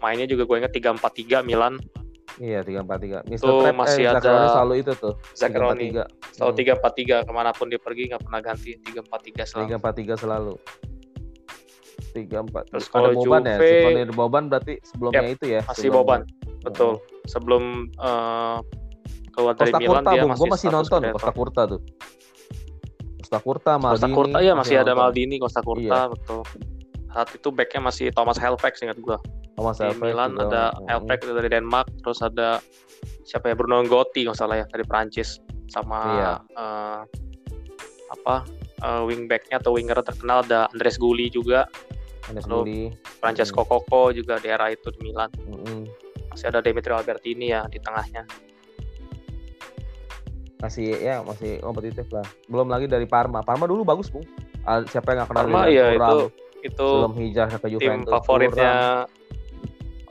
mainnya 0.00 0.26
juga 0.26 0.48
gue 0.48 0.56
inget 0.64 0.72
3-4-3 0.74 1.44
Milan 1.44 1.76
Iya 2.40 2.64
tiga 2.64 2.80
empat 2.80 2.98
tiga. 2.98 3.18
Mister 3.28 3.44
Tuh 3.46 3.60
Trap 3.60 3.76
masih 3.76 4.02
eh, 4.02 4.10
ada 4.10 4.32
selalu 4.50 4.74
itu 4.80 4.92
tuh. 4.96 5.14
Zaccaroni. 5.34 5.92
Selalu 6.32 6.50
Hmm. 6.50 6.80
3-4-3 6.80 7.28
ke 7.28 7.30
mana 7.30 7.50
pun 7.52 7.68
dia 7.68 7.76
pergi 7.76 8.08
nggak 8.08 8.22
pernah 8.24 8.40
ganti 8.40 8.70
3-4-3 8.80 9.44
selalu. 9.44 9.60
Tiga 9.62 9.76
empat 9.76 9.92
tiga 9.94 10.14
selalu. 10.16 10.54
Tiga 12.10 12.38
empat. 12.40 12.64
Terus 12.66 12.86
Ada 12.86 12.92
kalau 12.96 13.08
Boban 13.14 13.42
ya. 13.44 13.54
Juve- 13.54 13.68
Sifoni 13.70 14.00
Boban 14.10 14.44
berarti 14.48 14.74
sebelumnya 14.82 15.28
itu 15.28 15.44
ya. 15.46 15.60
Masih 15.62 15.76
sebelum- 15.84 15.96
Boban, 16.00 16.20
betul. 16.62 16.92
Sebelum 17.24 17.64
uh, 17.94 18.58
keluar 19.30 19.52
dari 19.54 19.68
Costa 19.68 19.78
Milan 19.78 19.92
Curta, 19.94 20.10
dia 20.10 20.18
Bung. 20.18 20.30
masih 20.30 20.40
Gue 20.40 20.48
masih 20.50 20.68
nonton 20.70 20.98
kreator. 20.98 21.14
Costa 21.14 21.30
Curta 21.30 21.62
tuh. 21.68 21.80
Costa 23.20 23.38
Costa 23.38 23.72
Maldini. 23.76 24.14
Curta 24.16 24.38
ya 24.40 24.52
masih 24.56 24.74
ada 24.74 24.90
nonton. 24.90 25.00
Maldini, 25.04 25.36
Costa 25.36 25.60
Curta, 25.60 25.84
Iya. 25.84 26.00
betul. 26.08 26.40
Saat 27.10 27.28
itu 27.32 27.48
backnya 27.52 27.80
masih 27.84 28.06
Thomas 28.10 28.38
Helveg 28.38 28.72
ingat 28.80 28.98
gua. 28.98 29.18
Thomas 29.54 29.76
Di 29.76 29.84
Helveg 29.86 30.02
Milan 30.12 30.30
juga. 30.32 30.44
ada 30.46 30.64
Hmm. 30.98 31.10
Itu 31.10 31.32
dari 31.32 31.48
Denmark, 31.48 31.88
terus 32.00 32.20
ada 32.20 32.58
siapa 33.22 33.48
ya 33.48 33.54
Bruno 33.54 33.82
Gotti 33.84 34.24
nggak 34.24 34.34
salah 34.34 34.58
ya 34.58 34.66
dari 34.66 34.82
Prancis 34.82 35.38
sama 35.66 35.98
Iya. 36.02 36.32
eh, 36.52 37.00
apa 38.10 38.36
eh, 38.80 39.02
wingbacknya 39.04 39.56
atau 39.56 39.74
winger 39.74 40.00
terkenal 40.00 40.42
ada 40.42 40.66
Andres 40.70 40.96
Gulli 40.96 41.28
juga, 41.28 41.68
Lalu 42.26 42.40
Gulli. 42.42 42.82
Francesco 43.18 43.62
Coco 43.62 44.10
juga 44.10 44.38
di 44.38 44.48
era 44.48 44.66
itu 44.68 44.88
di 44.90 45.00
Milan. 45.02 45.30
Mm-mm. 45.40 45.86
Masih 46.30 46.46
ada 46.46 46.58
Demetrio 46.60 46.94
Albertini 46.94 47.50
ya 47.50 47.66
di 47.66 47.78
tengahnya. 47.78 48.24
masih 50.60 50.92
ya 50.92 51.24
masih 51.24 51.56
kompetitif 51.58 52.04
lah. 52.12 52.20
Belum 52.44 52.68
lagi 52.68 52.84
dari 52.84 53.08
Parma. 53.08 53.40
Parma 53.40 53.64
dulu 53.64 53.80
bagus 53.80 54.12
bung. 54.12 54.24
Ah, 54.62 54.84
Siapa 54.84 55.16
yang 55.16 55.24
nggak 55.24 55.28
kenal 55.32 55.44
Parma 55.48 55.62
ya 55.66 55.96
itu 55.96 56.18
itu 56.60 56.84
sebelum 56.84 57.14
hijrah 57.16 57.48
ke 57.48 57.58
tim 57.58 57.72
Juventus. 57.74 58.12
favoritnya 58.12 58.72
Thuram. 59.08 59.19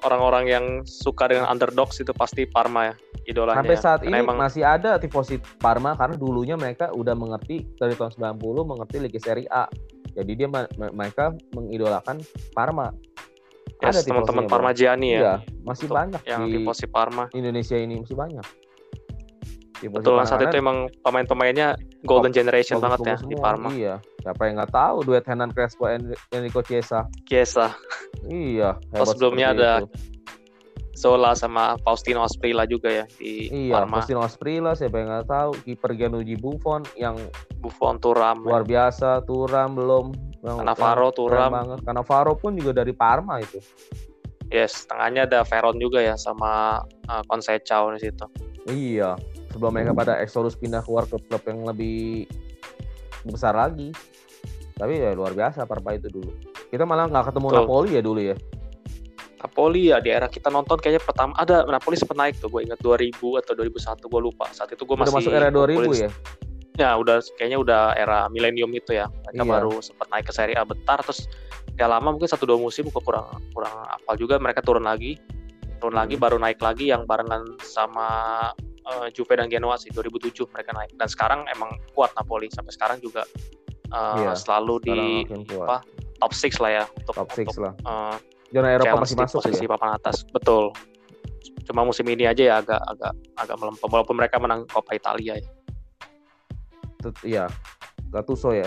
Orang-orang 0.03 0.45
yang 0.47 0.65
suka 0.87 1.27
dengan 1.27 1.47
underdogs 1.51 1.99
itu 1.99 2.11
pasti 2.15 2.47
Parma 2.47 2.91
ya 2.91 2.95
idolanya. 3.27 3.61
Sampai 3.61 3.77
saat 3.77 3.99
Karena 4.03 4.19
ini 4.19 4.25
emang 4.25 4.37
masih 4.39 4.63
ada 4.65 4.97
tifosi 4.97 5.37
Parma 5.59 5.93
karena 5.95 6.15
dulunya 6.15 6.55
mereka 6.55 6.89
udah 6.95 7.13
mengerti 7.13 7.67
dari 7.77 7.93
tahun 7.93 8.35
90 8.37 8.71
mengerti 8.71 8.95
Liga 8.99 9.19
Serie 9.19 9.49
A. 9.51 9.67
Jadi 10.15 10.31
dia 10.35 10.47
mereka 10.75 11.35
mengidolakan 11.53 12.23
Parma. 12.51 12.91
Yes, 13.79 13.95
Ada 13.95 14.11
teman-teman 14.11 14.43
Bang. 14.43 14.51
Parmagiani 14.51 15.15
ya. 15.15 15.19
Iya, 15.19 15.33
masih 15.63 15.87
banyak 15.87 16.21
Yang 16.27 16.41
di 16.43 16.51
tifosi 16.59 16.85
Parma. 16.89 17.31
Indonesia 17.31 17.77
ini 17.79 18.01
masih 18.01 18.17
banyak. 18.17 18.45
Tifosi 19.79 19.95
Betul 19.95 20.13
kan 20.13 20.19
Parma 20.21 20.29
saat 20.29 20.41
itu 20.43 20.55
emang 20.59 20.77
pemain-pemainnya 21.01 21.67
golden 22.03 22.29
generation 22.29 22.77
banget 22.77 22.99
ya 22.99 23.15
bagus-bagus 23.15 23.23
di 23.23 23.35
semua. 23.35 23.45
Parma. 23.47 23.67
Iya, 23.71 23.95
siapa 24.19 24.41
yang 24.43 24.55
nggak 24.59 24.73
tahu 24.75 24.97
duet 25.03 25.23
Hernan 25.23 25.51
Crespo 25.51 25.83
and 25.85 26.03
Enrico 26.29 26.59
Chiesa. 26.59 27.07
Chiesa, 27.23 27.71
Iya, 28.25 28.75
Terus 28.91 29.07
sebelumnya 29.13 29.55
ada 29.55 29.71
itu. 29.81 29.87
Zola 30.93 31.31
sama 31.31 31.79
Faustino 31.79 32.19
Asprilla 32.19 32.67
juga 32.67 32.91
ya 32.91 33.05
di 33.15 33.47
Iya, 33.47 33.79
Parma. 33.79 34.03
Faustino 34.03 34.19
Asprilla 34.19 34.75
siapa 34.75 34.99
yang 34.99 35.07
nggak 35.07 35.27
tahu, 35.27 35.51
kiper 35.63 35.95
Gianluigi 35.95 36.35
Buffon 36.35 36.83
yang 36.93 37.15
Buffon, 37.57 37.95
Thuram, 37.97 38.43
luar 38.43 38.67
biasa, 38.67 39.23
Turam 39.23 39.79
belum, 39.79 40.11
Cannavaro, 40.43 41.07
keren 41.07 41.15
Thuram. 41.15 41.51
banget. 41.55 41.79
Cannavaro 41.87 42.33
pun 42.35 42.59
juga 42.59 42.75
dari 42.75 42.91
Parma 42.91 43.39
itu. 43.39 43.63
Yes, 44.49 44.83
tengahnya 44.89 45.23
ada 45.23 45.45
Veron 45.45 45.77
juga 45.77 46.01
ya 46.01 46.17
sama 46.17 46.81
uh, 47.05 47.23
Conceição 47.29 47.93
di 47.95 48.01
situ. 48.01 48.25
Iya, 48.67 49.15
sebelum 49.49 49.71
mereka 49.71 49.91
pada 49.91 50.17
Exodus 50.17 50.53
pindah 50.53 50.81
keluar 50.81 51.05
ke 51.05 51.17
klub 51.21 51.43
yang 51.43 51.63
lebih 51.63 52.25
besar 53.23 53.53
lagi. 53.53 53.91
Tapi 54.73 54.95
ya 54.95 55.11
luar 55.11 55.33
biasa 55.33 55.65
Parma 55.65 55.91
itu 55.91 56.07
dulu. 56.07 56.31
Kita 56.69 56.87
malah 56.87 57.05
nggak 57.05 57.29
ketemu 57.29 57.47
Betul. 57.47 57.59
Napoli 57.59 57.89
ya 57.91 58.01
dulu 58.01 58.21
ya. 58.23 58.35
Napoli 59.39 59.81
ya 59.87 59.97
di 59.99 60.11
era 60.11 60.27
kita 60.27 60.47
nonton 60.47 60.75
kayaknya 60.75 60.99
pertama 60.99 61.31
ada 61.35 61.63
Napoli 61.63 61.95
sempat 61.95 62.15
naik 62.15 62.35
tuh 62.37 62.51
gue 62.51 62.67
ingat 62.67 62.79
2000 62.79 63.15
atau 63.39 63.53
2001 63.55 64.11
gue 64.11 64.21
lupa 64.21 64.45
saat 64.51 64.67
itu 64.67 64.83
gue 64.83 64.97
masih 64.99 65.15
masuk 65.15 65.31
era 65.31 65.47
2000 65.47 65.79
ngumpulin- 65.79 65.95
ya. 65.95 66.11
ya 66.75 66.89
udah 66.95 67.23
kayaknya 67.39 67.55
udah 67.55 67.81
era 67.95 68.27
milenium 68.27 68.67
itu 68.75 68.91
ya 68.91 69.07
mereka 69.07 69.43
Iya. 69.43 69.51
baru 69.55 69.73
sempat 69.79 70.11
naik 70.11 70.27
ke 70.27 70.33
Serie 70.35 70.59
A 70.59 70.67
bentar 70.67 70.99
terus 70.99 71.31
ya 71.75 71.87
lama 71.87 72.11
mungkin 72.11 72.27
satu 72.27 72.43
dua 72.43 72.59
musim 72.59 72.91
gue 72.91 72.99
kurang 72.99 73.31
kurang 73.55 73.71
apal 73.87 74.19
juga 74.19 74.35
mereka 74.39 74.59
turun 74.59 74.83
lagi 74.83 75.15
turun 75.79 75.95
lagi 75.95 76.19
Hmm. 76.19 76.23
baru 76.27 76.35
naik 76.35 76.59
lagi 76.59 76.91
yang 76.91 77.07
barengan 77.07 77.47
sama 77.63 78.07
eh, 78.89 79.07
Juve 79.11 79.33
dan 79.33 79.47
Genoa 79.47 79.75
sih 79.75 79.89
2007 79.89 80.49
mereka 80.49 80.73
naik 80.73 80.91
dan 80.93 81.05
sekarang 81.05 81.45
emang 81.47 81.69
kuat 81.91 82.09
Napoli 82.13 82.49
sampai 82.49 82.71
sekarang 82.71 82.97
juga 82.99 83.23
Iya, 83.89 84.37
selalu 84.37 84.75
di 84.83 84.99
apa, 85.57 85.81
top 86.19 86.29
6 86.31 86.59
lah 86.59 86.71
ya 86.71 86.83
untuk 86.85 87.13
top 87.15 87.25
6 87.27 87.41
untuk 87.43 87.57
lah. 87.59 87.73
eh, 87.73 88.15
Zona 88.49 88.69
Eropa 88.71 88.95
masih 88.99 89.15
masuk 89.15 89.39
posisi 89.39 89.65
ya. 89.65 89.69
papan 89.71 89.89
atas 89.95 90.21
betul 90.27 90.69
cuma 91.63 91.81
musim 91.81 92.05
ini 92.05 92.25
aja 92.25 92.43
ya 92.43 92.55
agak 92.59 92.81
agak 92.83 93.13
agak 93.35 93.55
melempem 93.57 93.85
walaupun 93.87 94.15
mereka 94.15 94.37
menang 94.37 94.65
Coppa 94.65 94.93
Italia 94.93 95.37
ya 95.37 95.49
Tut- 96.99 97.23
Iya. 97.23 97.45
Gattuso 98.09 98.51
ya. 98.51 98.65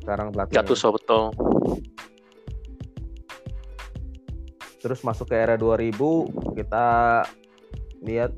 Sekarang 0.00 0.28
pelatihnya. 0.28 0.56
Gattuso 0.58 0.88
betul 0.90 1.30
Terus 4.76 5.00
masuk 5.00 5.28
ke 5.28 5.36
era 5.36 5.54
2000 5.54 5.92
kita 6.56 6.86
lihat 8.04 8.32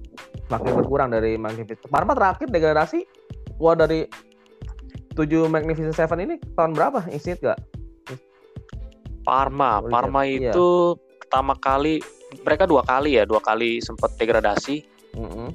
makin 0.51 0.73
berkurang 0.75 1.11
dari 1.15 1.39
Magnificent. 1.39 1.89
Parma 1.89 2.13
terakhir 2.19 2.51
degradasi 2.51 3.07
keluar 3.57 3.79
dari 3.79 4.07
7 5.15 5.47
Magnificent 5.47 5.95
Seven 5.95 6.19
ini 6.25 6.37
tahun 6.57 6.73
berapa? 6.75 7.05
Ingat 7.13 7.39
gak? 7.41 7.61
Parma 9.23 9.79
Boleh 9.79 9.93
Parma 9.93 10.21
lihat. 10.27 10.35
Iya. 10.35 10.53
itu 10.53 10.69
pertama 11.23 11.55
kali 11.57 12.03
mereka 12.43 12.65
dua 12.67 12.83
kali 12.83 13.17
ya 13.17 13.25
dua 13.25 13.41
kali 13.41 13.79
sempat 13.79 14.13
degradasi 14.19 14.83
Mm-mm. 15.15 15.55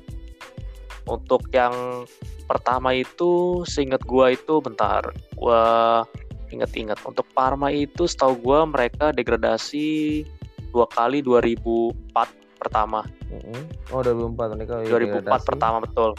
untuk 1.10 1.46
yang 1.52 2.06
pertama 2.48 2.96
itu 2.96 3.62
seingat 3.68 4.02
gua 4.08 4.32
itu 4.34 4.64
bentar 4.64 5.04
gua 5.36 6.02
inget-inget 6.48 6.98
untuk 7.04 7.28
Parma 7.36 7.68
itu 7.74 8.08
setahu 8.08 8.40
gua 8.40 8.64
mereka 8.64 9.12
degradasi 9.12 10.24
dua 10.72 10.88
kali 10.88 11.20
2004 11.20 12.47
pertama 12.58 13.06
Mm-mm. 13.30 13.62
Oh 13.90 14.02
2004 14.02 14.58
mereka 14.58 14.74
ya 14.82 14.90
2004 14.90 15.24
degradasi. 15.24 15.46
pertama 15.46 15.78
betul 15.82 16.12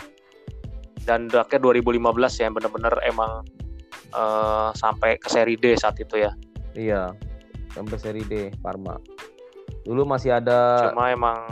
dan 1.02 1.26
akhirnya 1.28 1.72
2015 1.72 1.98
ya 2.38 2.42
yang 2.46 2.54
bener-bener 2.54 2.94
emang 3.02 3.32
eh, 4.10 4.68
sampai 4.72 5.16
ke 5.16 5.28
seri 5.28 5.54
D 5.54 5.74
saat 5.74 5.98
itu 5.98 6.16
ya 6.16 6.32
Iya. 6.72 7.10
Sampai 7.74 7.98
seri 7.98 8.22
D 8.22 8.54
Parma. 8.62 8.94
Dulu 9.82 10.06
masih 10.06 10.30
ada 10.30 10.86
cuma 10.86 11.10
emang 11.10 11.42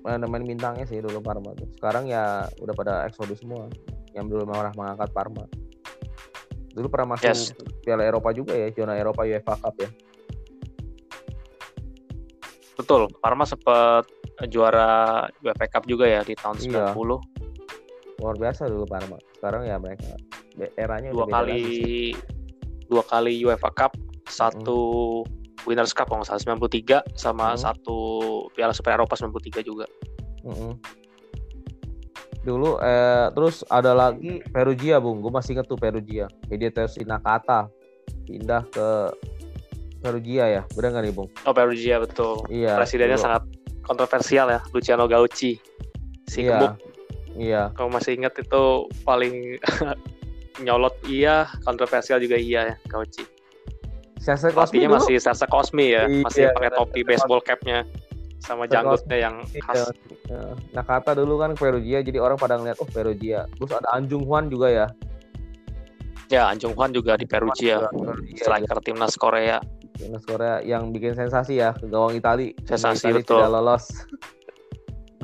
main-main 0.00 0.44
bintangnya 0.44 0.88
sih 0.88 1.00
dulu 1.00 1.20
Parma 1.20 1.52
tuh. 1.52 1.68
Sekarang 1.76 2.08
ya 2.08 2.48
udah 2.56 2.72
pada 2.72 2.94
Exodus 3.04 3.44
semua. 3.44 3.68
Yang 4.16 4.32
dulu 4.32 4.42
marah 4.48 4.72
mengangkat 4.72 5.12
Parma. 5.12 5.44
Dulu 6.72 6.86
pernah 6.88 7.14
masuk 7.14 7.30
Yes. 7.30 7.52
Piala 7.84 8.08
Eropa 8.08 8.32
juga 8.32 8.56
ya, 8.56 8.72
zona 8.72 8.96
Eropa 8.96 9.28
UEFA 9.28 9.60
Cup 9.60 9.74
ya. 9.76 9.90
Betul 12.74 13.06
Parma 13.18 13.42
sempat 13.42 14.04
juara 14.46 15.24
UEFA 15.40 15.66
Cup 15.68 15.84
juga 15.84 16.04
ya 16.04 16.20
di 16.20 16.34
tahun 16.34 16.58
Iya. 16.60 16.90
90 16.94 17.20
Luar 18.14 18.38
biasa 18.38 18.66
dulu 18.66 18.86
Parma. 18.86 19.18
Sekarang 19.32 19.62
ya 19.62 19.74
mereka 19.76 20.14
eranya 20.74 21.10
dua 21.10 21.26
kali 21.26 22.14
dua 22.86 23.02
kali 23.02 23.42
UEFA 23.42 23.70
Cup 23.70 23.92
satu 24.24 24.78
Winners 25.64 25.90
Cup 25.90 26.06
kalau 26.06 26.20
nggak 26.20 26.30
salah 26.30 26.42
93 26.60 27.02
sama 27.14 27.52
Hmm. 27.52 27.60
satu 27.60 27.96
Piala 28.52 28.70
Super 28.70 28.94
Eropa 28.94 29.14
93 29.14 29.62
juga 29.62 29.86
Mm-mm. 30.44 30.76
Dulu 32.44 32.76
eh 32.78 33.32
terus 33.32 33.64
ada 33.66 33.96
lagi 33.96 34.44
Perugia, 34.46 35.00
Bung. 35.00 35.24
Gue 35.24 35.32
masih 35.32 35.56
inget 35.56 35.64
tuh 35.64 35.80
Perugia. 35.80 36.28
Jadi 36.44 36.68
Teosi 36.68 37.00
Nakata 37.02 37.72
pindah 38.28 38.68
ke 38.68 38.88
Perugia 40.04 40.44
ya. 40.46 40.62
Bener 40.70 40.92
nggak 40.92 41.02
nih, 41.02 41.12
Bung? 41.12 41.28
oh 41.40 41.52
Perugia 41.52 41.96
betul 41.98 42.44
Iya. 42.46 42.76
presidennya 42.76 43.16
dulu. 43.16 43.24
sangat 43.24 43.42
kontroversial 43.80 44.46
ya 44.48 44.60
Luciano 44.70 45.04
Gauci 45.04 45.56
si 46.24 46.38
Iya. 46.38 46.48
gemuk 46.50 46.72
Iya. 47.34 47.62
kalau 47.72 47.88
masih 47.88 48.14
ingat 48.14 48.36
itu 48.36 48.62
paling 49.02 49.56
nyolot 50.64 50.94
iya 51.04 51.48
kontroversial 51.62 52.16
juga 52.16 52.36
iya 52.36 52.70
ya 52.70 52.76
Gauci 52.86 53.24
Cosmi 54.16 54.52
Pelatihnya 54.52 54.88
dulu. 54.88 54.96
masih 54.96 55.16
Sersa 55.18 55.44
Cosmi 55.44 55.86
ya 55.90 56.04
Iya, 56.04 56.22
masih 56.22 56.42
pakai 56.50 56.70
topi 56.72 57.00
baseball 57.02 57.40
capnya 57.40 57.84
sama 58.38 58.64
janggutnya 58.64 59.16
yang 59.18 59.34
Iya. 59.48 59.62
khas 59.62 59.80
Ya. 60.24 60.40
Nakata 60.72 61.12
dulu 61.12 61.36
kan 61.36 61.52
Perugia 61.52 62.00
jadi 62.00 62.16
orang 62.16 62.36
pada 62.36 62.56
ngeliat 62.56 62.80
oh 62.80 62.88
Perugia. 62.88 63.44
Terus 63.52 63.70
ada 63.70 63.92
Anjung 63.92 64.24
Hwan 64.24 64.48
juga 64.48 64.72
ya. 64.72 64.86
ya 66.26 66.48
Anjung 66.48 66.72
Hwan 66.72 66.90
juga 66.90 67.12
di 67.14 67.24
Perugia 67.24 67.84
Perugia. 67.84 68.32
striker 68.34 68.80
timnas 68.80 69.14
Korea 69.14 69.60
Timnas 69.94 70.26
Korea 70.26 70.58
yang 70.60 70.90
bikin 70.90 71.14
sensasi 71.14 71.62
ya 71.62 71.70
ke 71.74 71.86
gawang 71.86 72.18
Itali. 72.18 72.52
Sensasi, 72.66 73.08
Itali 73.08 73.22
betul. 73.22 73.38
tidak 73.38 73.50
lolos. 73.54 73.84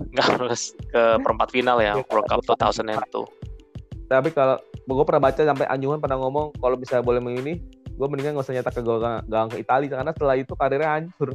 nggak 0.00 0.26
lolos 0.40 0.62
ke 0.88 1.02
perempat 1.20 1.48
final 1.52 1.76
ya 1.78 1.92
World 2.08 2.26
Cup 2.26 2.40
2002 2.48 4.08
Tapi 4.08 4.28
kalau 4.32 4.56
gue 4.88 5.04
pernah 5.06 5.22
baca 5.22 5.38
sampai 5.38 5.66
Anjung 5.70 5.94
Hwan 5.94 6.02
pernah 6.02 6.18
ngomong 6.18 6.56
kalau 6.58 6.74
bisa 6.74 6.98
boleh 6.98 7.22
memilih, 7.22 7.62
gue 7.94 8.06
mendingan 8.10 8.34
gak 8.34 8.48
usah 8.48 8.56
nyetak 8.58 8.74
ke 8.74 8.82
gawang, 8.82 9.22
gawang 9.30 9.50
ke 9.54 9.62
Itali 9.62 9.86
karena 9.86 10.10
setelah 10.10 10.34
itu 10.34 10.52
karirnya 10.56 10.90
hancur. 10.98 11.30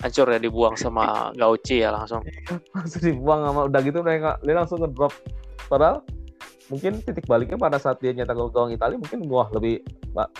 hancur 0.00 0.26
ya 0.32 0.40
dibuang 0.40 0.76
sama 0.80 1.28
Gauci 1.36 1.84
ya 1.84 1.92
langsung 1.92 2.24
langsung 2.76 3.02
dibuang 3.04 3.44
sama 3.44 3.60
udah 3.68 3.80
gitu 3.84 4.00
mereka 4.00 4.40
dia 4.40 4.56
langsung 4.56 4.80
ngedrop 4.80 5.12
padahal 5.68 6.00
mungkin 6.70 7.02
titik 7.02 7.26
baliknya 7.26 7.58
pada 7.58 7.82
saat 7.82 7.98
dia 7.98 8.14
nyetak 8.14 8.38
gol 8.38 8.48
gawang 8.54 8.70
Italia 8.70 8.94
mungkin 8.94 9.26
wah 9.26 9.50
lebih 9.50 9.82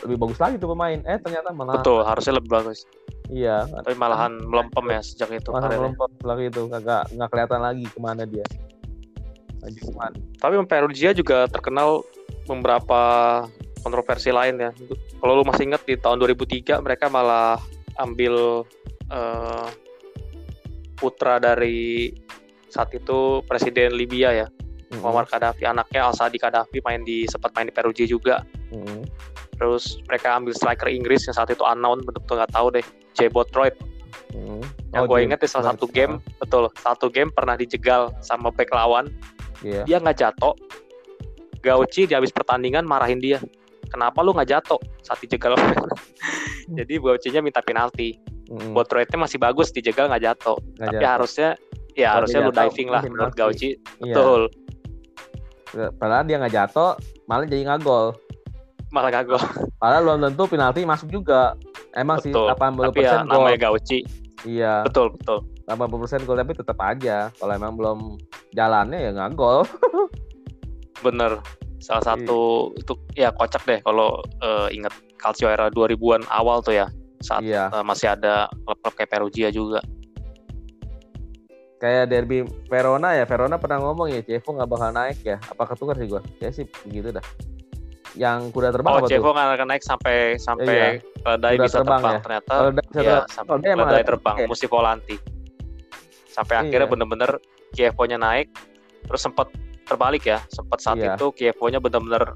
lebih 0.07 0.17
bagus 0.17 0.39
lagi 0.39 0.57
tuh 0.63 0.71
pemain. 0.73 1.03
Eh 1.03 1.19
ternyata 1.19 1.51
malah 1.51 1.83
betul 1.83 2.07
harusnya 2.07 2.39
lebih 2.39 2.51
bagus. 2.55 2.87
Iya. 3.27 3.67
Tapi 3.67 3.99
malahan 3.99 4.39
melempem 4.39 4.87
ya 4.95 5.03
sejak 5.03 5.35
itu 5.35 5.51
malah 5.51 5.67
karirnya. 5.67 5.91
melompat 5.91 6.11
lagi 6.23 6.45
itu 6.47 6.61
nggak 6.71 7.03
nggak 7.19 7.29
kelihatan 7.35 7.61
lagi 7.61 7.85
ke 7.91 7.99
mana 7.99 8.23
dia. 8.25 8.47
Anjuman. 9.61 10.17
tapi 10.41 10.57
Perugia 10.65 11.13
juga 11.13 11.45
terkenal 11.45 12.01
beberapa 12.49 13.03
kontroversi 13.85 14.33
lain 14.33 14.57
ya. 14.57 14.71
Kalau 15.21 15.37
lu 15.37 15.45
masih 15.45 15.69
ingat 15.69 15.85
di 15.85 16.01
tahun 16.01 16.17
2003 16.17 16.81
mereka 16.81 17.13
malah 17.13 17.61
ambil 18.01 18.65
eh, 19.13 19.69
putra 20.97 21.37
dari 21.37 22.15
saat 22.71 22.95
itu 22.95 23.43
presiden 23.45 23.99
Libya 23.99 24.33
ya 24.33 24.47
Mm-mm. 24.91 25.01
Muammar 25.01 25.25
Gaddafi 25.25 25.63
anaknya 25.65 26.01
Al 26.03 26.13
Sadi 26.13 26.35
Gaddafi 26.35 26.79
main 26.81 27.01
di 27.01 27.23
sempat 27.25 27.51
main 27.53 27.67
di 27.67 27.73
Perugia 27.73 28.05
juga 28.05 28.43
Mm-mm. 28.69 29.07
terus 29.55 30.03
mereka 30.05 30.35
ambil 30.35 30.51
striker 30.51 30.87
Inggris 30.87 31.25
yang 31.25 31.33
saat 31.33 31.49
itu 31.49 31.63
unknown 31.63 32.01
betul-betul 32.01 32.37
nggak 32.37 32.51
tahu 32.51 32.67
deh 32.73 32.87
J. 33.13 33.29
Botroid 33.29 33.75
Mm-mm. 34.31 34.63
yang 34.91 35.05
Oh, 35.05 35.09
gue 35.09 35.19
inget 35.21 35.39
di 35.39 35.47
salah 35.47 35.71
satu 35.71 35.87
game 35.87 36.19
betul 36.37 36.67
satu 36.77 37.07
game 37.07 37.29
pernah 37.29 37.55
dijegal 37.55 38.11
sama 38.21 38.51
back 38.51 38.71
lawan 38.71 39.07
Iya. 39.61 39.85
dia 39.85 39.97
nggak 39.97 40.19
jatuh 40.19 40.57
Gauci 41.61 42.09
di 42.09 42.17
habis 42.17 42.33
pertandingan 42.33 42.83
marahin 42.83 43.21
dia 43.21 43.37
kenapa 43.87 44.25
lu 44.25 44.33
nggak 44.33 44.49
jatuh 44.51 44.81
saat 45.01 45.21
dijegal 45.21 45.53
jadi 46.79 46.97
Gaucinya 46.97 47.41
minta 47.41 47.61
penalti 47.61 48.17
Mm-mm. 48.49 48.73
Botroidnya 48.73 49.21
masih 49.21 49.37
bagus 49.37 49.69
dijegal 49.69 50.09
nggak 50.09 50.25
jatuh 50.25 50.57
tapi 50.75 50.97
jatuh. 50.97 51.11
harusnya 51.13 51.49
ya 51.93 52.07
Kalau 52.09 52.17
harusnya 52.25 52.41
lu 52.41 52.51
diving 52.51 52.89
lah 52.89 53.03
menurut. 53.05 53.35
Gauci 53.35 53.77
Iya. 54.01 54.15
betul 54.17 54.41
Padahal 55.73 56.25
dia 56.25 56.37
nggak 56.37 56.53
jatuh, 56.53 56.99
malah 57.25 57.45
jadi 57.45 57.63
nggak 57.67 57.81
gol. 57.81 58.13
malah 58.91 59.07
gak 59.07 59.31
gol 59.31 59.39
Padahal 59.79 60.03
belum 60.03 60.19
tentu 60.27 60.43
penalti 60.47 60.83
masuk 60.83 61.09
juga. 61.09 61.55
Emang 61.95 62.19
sih 62.19 62.35
betul. 62.35 62.51
80% 62.51 62.91
Tapi 62.91 63.01
ya 63.01 63.13
gol. 63.23 63.31
namanya 63.31 63.59
Gauci. 63.61 63.99
Iya, 64.43 64.75
Betul, 64.83 65.15
betul. 65.15 65.39
80% 65.65 66.27
gol 66.27 66.35
tapi 66.35 66.53
tetap 66.53 66.75
aja 66.81 67.31
kalau 67.31 67.53
emang 67.53 67.79
belum 67.79 67.99
jalannya 68.51 68.99
ya 68.99 69.11
nggak 69.13 69.31
gol. 69.35 69.63
Bener. 71.07 71.39
Salah 71.79 72.03
Iya. 72.03 72.09
satu 72.13 72.41
itu 72.75 72.93
ya 73.15 73.31
kocak 73.31 73.63
deh 73.65 73.79
kalau 73.81 74.21
eh, 74.43 74.75
inget 74.75 74.93
Calcio 75.17 75.47
era 75.47 75.71
2000-an 75.71 76.27
awal 76.29 76.61
tuh 76.61 76.75
ya. 76.75 76.91
Saat 77.21 77.45
Iya, 77.45 77.69
eh, 77.71 77.85
masih 77.85 78.11
ada 78.11 78.49
klub-klub 78.65 78.95
kayak 78.97 79.11
Perugia 79.11 79.49
juga. 79.49 79.81
Kayak 81.81 82.05
derby 82.07 82.39
Verona 82.69 83.17
ya. 83.17 83.25
Verona 83.25 83.57
pernah 83.57 83.81
ngomong 83.81 84.13
ya, 84.13 84.21
Cevo 84.21 84.53
nggak 84.53 84.69
bakal 84.69 84.91
naik 84.93 85.19
ya. 85.21 85.41
Apa 85.43 85.65
ketukar 85.67 85.97
sih 85.97 86.07
gua? 86.07 86.21
Ya 86.39 86.53
sih 86.53 86.69
begitu 86.85 87.11
dah. 87.11 87.25
Yang 88.13 88.51
kuda 88.51 88.69
terbang 88.71 88.93
Oh, 88.93 88.99
apa? 89.01 89.09
Cevo 89.09 89.29
nggak 89.31 89.49
akan 89.57 89.69
naik 89.69 89.83
sampai 89.83 90.17
sampai 90.37 90.99
keledai 91.17 91.55
Kuda 91.55 91.65
bisa 91.65 91.77
terbang 91.79 92.01
terbang, 92.01 92.13
ya? 92.13 92.21
ternyata 92.21 92.53
dia 92.53 92.69
bisa 92.69 92.91
ya 92.93 93.01
terbang- 93.01 93.29
sampai 93.31 93.55
keledai 93.65 93.97
ada 93.97 94.07
terbang 94.07 94.37
oke. 94.37 94.47
musim 94.47 94.69
volanti. 94.69 95.17
Sampai 96.29 96.55
akhirnya 96.57 96.85
Iya. 96.85 96.93
bener-bener 96.93 97.31
Kievo-nya 97.71 98.19
naik 98.19 98.49
terus 99.03 99.21
sempat 99.21 99.47
terbalik 99.85 100.23
ya. 100.25 100.39
Sempat 100.49 100.79
saat 100.79 100.99
Iya. 100.99 101.15
itu 101.15 101.27
Kievo-nya 101.33 101.79
bener-bener 101.79 102.35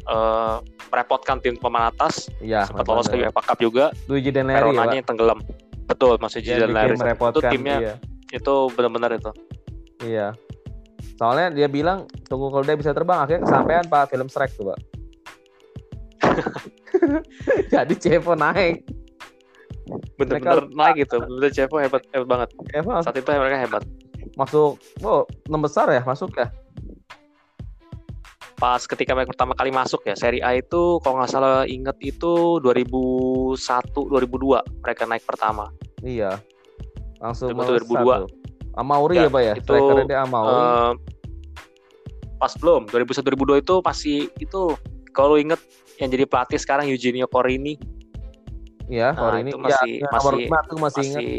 eh, 0.00 0.56
merepotkan 0.88 1.36
tim 1.36 1.52
pemain 1.54 1.92
atas, 1.92 2.32
Iya, 2.38 2.64
sempat 2.64 2.88
lolos 2.88 3.08
ke. 3.08 3.16
UEFA 3.18 3.44
Cup 3.44 3.60
juga, 3.60 3.92
Luigi 4.08 4.30
ya, 4.30 4.40
Veronanya 4.40 4.96
yang 4.96 5.04
tenggelam. 5.04 5.36
Betul, 5.84 6.16
masih 6.16 6.40
Gideon 6.40 6.72
bikin 6.72 6.96
Laris. 6.96 7.00
Itu 7.28 7.40
timnya 7.44 7.76
Iya. 7.78 7.94
Itu 8.32 8.54
benar-benar 8.76 9.16
itu. 9.16 9.30
Iya. 10.04 10.36
Soalnya 11.18 11.50
dia 11.50 11.66
bilang 11.66 12.06
tunggu 12.30 12.52
kalau 12.54 12.62
dia 12.62 12.78
bisa 12.78 12.94
terbang 12.94 13.18
akhirnya 13.26 13.42
kesampaian 13.42 13.84
Pak 13.86 14.14
film 14.14 14.28
Shrek 14.30 14.54
tuh 14.54 14.70
Pak. 14.70 14.78
Jadi 17.72 17.94
Cevo 17.98 18.38
naik. 18.38 18.86
Bener-bener 20.20 20.68
naik 20.70 21.08
gitu. 21.08 21.18
Bener 21.18 21.50
Cevo 21.50 21.82
hebat, 21.82 22.02
hebat 22.14 22.28
banget. 22.28 22.48
Cevo 22.70 22.90
Saat 23.02 23.16
itu 23.18 23.28
mereka 23.28 23.58
hebat. 23.58 23.84
masuk, 24.38 24.78
oh 25.02 25.26
enam 25.50 25.66
besar 25.66 25.90
ya 25.90 25.98
masuk 26.06 26.30
ya. 26.38 26.46
Pas 28.58 28.82
ketika 28.86 29.14
mereka 29.14 29.34
pertama 29.34 29.54
kali 29.54 29.70
masuk 29.74 30.02
ya, 30.06 30.14
Serie 30.14 30.42
A 30.46 30.54
itu 30.58 30.98
kalau 31.02 31.18
nggak 31.18 31.30
salah 31.30 31.66
inget 31.66 31.94
itu 32.02 32.62
2001 32.62 33.58
2002 33.94 34.82
mereka 34.82 35.02
naik 35.06 35.26
pertama. 35.26 35.70
Iya. 36.02 36.38
Langsung 37.18 37.50
melesat 37.52 37.82
2002. 37.84 38.24
tuh. 38.24 38.30
Amauri 38.74 39.14
ya, 39.14 39.26
Ya, 39.26 39.28
Pak 39.28 39.42
ya. 39.42 39.54
itu, 39.54 39.74
dia 40.06 40.18
Amauri. 40.22 40.54
Eh, 40.54 40.92
pas 42.38 42.52
belum 42.54 42.86
2001 42.86 43.26
2002 43.26 43.58
itu 43.58 43.74
masih 43.80 44.18
itu 44.38 44.60
kalau 45.10 45.34
inget 45.34 45.58
yang 45.98 46.06
jadi 46.06 46.22
pelatih 46.24 46.54
sekarang 46.56 46.86
Eugenio 46.86 47.26
Corini 47.26 47.74
Iya, 48.86 49.10
nah, 49.10 49.18
kalau 49.18 49.34
ini 49.36 49.50
itu 49.50 49.58
masih- 49.58 49.98
ya, 49.98 50.06
nomor 50.08 50.32
masih- 50.32 50.42
lima 50.46 50.58
tuh 50.62 50.76
masih, 50.78 51.02
ingat. 51.02 51.18
masih 51.18 51.36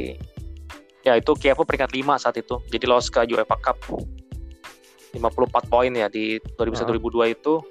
ya 1.00 1.14
itu 1.16 1.32
Kievo 1.34 1.64
peringkat 1.64 1.92
5 1.96 2.20
saat 2.20 2.36
itu 2.36 2.60
jadi 2.68 2.86
lolos 2.86 3.08
ke 3.08 3.24
UEFA 3.24 3.56
Cup 3.58 3.80
54 5.10 5.64
poin 5.66 5.90
ya 5.90 6.06
di 6.06 6.38
2001 6.54 6.84
Ah. 6.84 6.88
2002 6.92 7.26
itu 7.30 7.64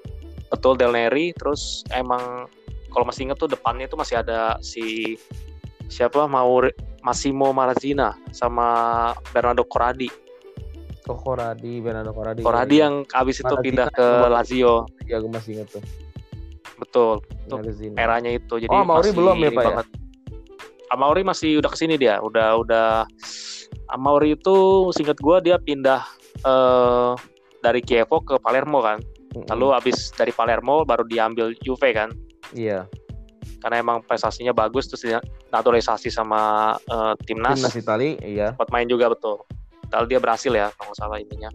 betul 0.49 0.73
Del 0.73 0.91
Neri 0.91 1.29
terus 1.31 1.85
emang 1.91 2.49
kalau 2.89 3.05
masih 3.05 3.29
inget 3.29 3.37
tuh 3.37 3.45
depannya 3.45 3.85
itu 3.85 3.93
masih 3.93 4.17
ada 4.17 4.57
si 4.59 5.13
siapa 5.85 6.25
mau 6.25 6.65
Massimo 7.01 7.51
Marazina 7.51 8.11
sama 8.29 8.67
Bernardo 9.29 9.63
Corradi 9.63 10.09
Oh, 11.09 11.17
Koradi, 11.17 11.81
Bernardo 11.81 12.13
Koradi. 12.13 12.45
Corradi 12.45 12.75
yang 12.79 13.01
abis 13.09 13.41
itu 13.41 13.49
Marazina 13.49 13.65
pindah 13.65 13.87
ke 13.89 14.07
Lazio 14.29 14.75
Iya, 15.03 15.17
gue 15.17 15.31
masih 15.31 15.51
ingat 15.57 15.67
tuh. 15.73 15.83
betul 16.77 17.15
Magazine. 17.49 17.93
eranya 17.97 18.31
itu 18.31 18.55
jadi 18.55 18.69
Oh, 18.71 18.85
masih 18.85 19.11
belum 19.11 19.35
ya, 19.35 19.49
Pak, 19.49 19.57
ya? 19.57 19.67
banget. 19.73 19.87
Amauri 20.89 21.21
masih 21.21 21.57
udah 21.57 21.69
ke 21.69 21.77
sini 21.77 21.95
dia 21.95 22.17
udah 22.17 22.57
udah 22.57 22.89
Amauri 23.89 24.33
itu 24.33 24.57
singkat 24.93 25.17
gua 25.17 25.37
dia 25.37 25.57
pindah 25.57 26.01
eh, 26.39 27.11
dari 27.59 27.81
Chievo 27.81 28.21
ke 28.21 28.37
Palermo 28.37 28.79
kan 28.79 29.01
Mm-mm. 29.29 29.49
lalu 29.49 29.67
abis 29.75 30.09
dari 30.11 30.29
Palermo 30.29 30.81
baru 30.83 31.03
diambil 31.03 31.53
Juve 31.59 31.89
kan 31.89 32.09
iya, 32.51 32.85
karena 33.59 33.83
emang 33.83 34.01
prestasinya 34.03 34.55
bagus 34.55 34.87
terus 34.87 35.19
naturalisasi 35.51 36.07
sama 36.11 36.73
eh, 36.79 37.13
timnas, 37.23 37.59
timnas 37.59 37.75
Itali, 37.75 38.15
iya. 38.23 38.55
buat 38.55 38.71
main 38.71 38.87
juga 38.87 39.11
betul 39.11 39.43
kalau 39.91 40.05
dia 40.07 40.19
berhasil 40.19 40.51
ya 40.51 40.71
kalau 40.75 40.93
salah 40.95 41.19
ininya 41.19 41.51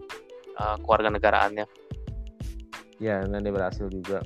eh, 0.57 0.75
keluarga 0.85 1.09
negaraannya 1.09 1.65
Ya, 2.99 3.19
dan 3.27 3.43
dia 3.43 3.51
berhasil 3.51 3.87
juga. 3.91 4.23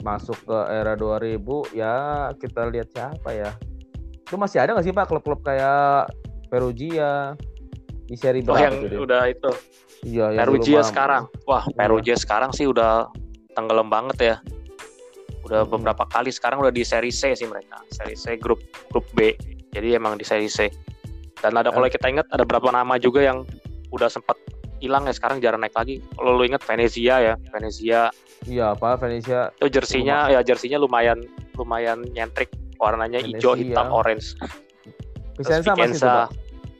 Masuk 0.00 0.36
ke 0.48 0.58
era 0.72 0.96
2000, 0.96 1.40
ya 1.76 2.28
kita 2.36 2.68
lihat 2.72 2.88
siapa 2.92 3.30
ya. 3.36 3.52
Itu 4.24 4.40
masih 4.40 4.64
ada 4.64 4.76
nggak 4.76 4.86
sih 4.86 4.94
Pak 4.94 5.06
klub-klub 5.10 5.40
kayak 5.44 6.08
Perugia 6.48 7.34
di 8.10 8.16
seri 8.18 8.42
oh 8.42 8.50
berapa 8.50 8.58
yang 8.66 8.74
dia? 8.90 8.98
udah 8.98 9.22
itu 9.30 9.50
Iya, 10.00 10.32
dulu 10.32 10.40
Perugia 10.40 10.80
sekarang. 10.82 11.28
Wah, 11.44 11.64
Iya. 11.68 11.76
Perugia 11.84 12.16
sekarang 12.16 12.50
sih 12.56 12.64
udah 12.64 13.06
tenggelam 13.52 13.92
banget 13.92 14.16
ya. 14.18 14.36
Udah 15.40 15.64
beberapa 15.64 16.04
kali 16.04 16.28
sekarang 16.28 16.60
udah 16.60 16.72
di 16.72 16.84
seri 16.84 17.08
C 17.08 17.32
sih 17.32 17.48
mereka. 17.48 17.80
Seri 17.90 18.14
C 18.14 18.36
grup 18.36 18.60
grup 18.88 19.06
B. 19.12 19.32
Jadi 19.70 19.96
emang 19.96 20.16
di 20.16 20.24
seri 20.24 20.46
C. 20.46 20.68
Dan 21.40 21.56
ada 21.56 21.72
kalau 21.72 21.88
kita 21.88 22.06
ingat 22.06 22.28
ada 22.28 22.44
beberapa 22.44 22.68
nama 22.68 23.00
juga 23.00 23.24
yang 23.24 23.48
udah 23.90 24.12
sempat 24.12 24.36
hilang 24.80 25.04
ya 25.08 25.12
sekarang 25.12 25.40
jarang 25.40 25.60
naik 25.60 25.72
lagi. 25.72 26.04
Kalau 26.12 26.36
lu 26.36 26.44
ingat 26.44 26.60
Venezia 26.64 27.20
ya, 27.20 27.34
Venezia 27.52 28.08
Iya, 28.48 28.72
apa 28.72 28.96
Venesia 28.96 29.52
itu 29.60 29.68
jersinya 29.68 30.32
ya 30.32 30.40
jersinya 30.40 30.80
lumayan 30.80 31.20
lumayan 31.52 32.00
nyentrik 32.16 32.48
warnanya 32.80 33.20
hijau 33.20 33.52
Venezia. 33.52 33.76
hitam 33.76 33.86
orange. 33.92 34.32
Vicenza 35.36 35.72
masih 35.72 35.96
tuh, 35.96 35.96
Vicenza. 35.96 36.14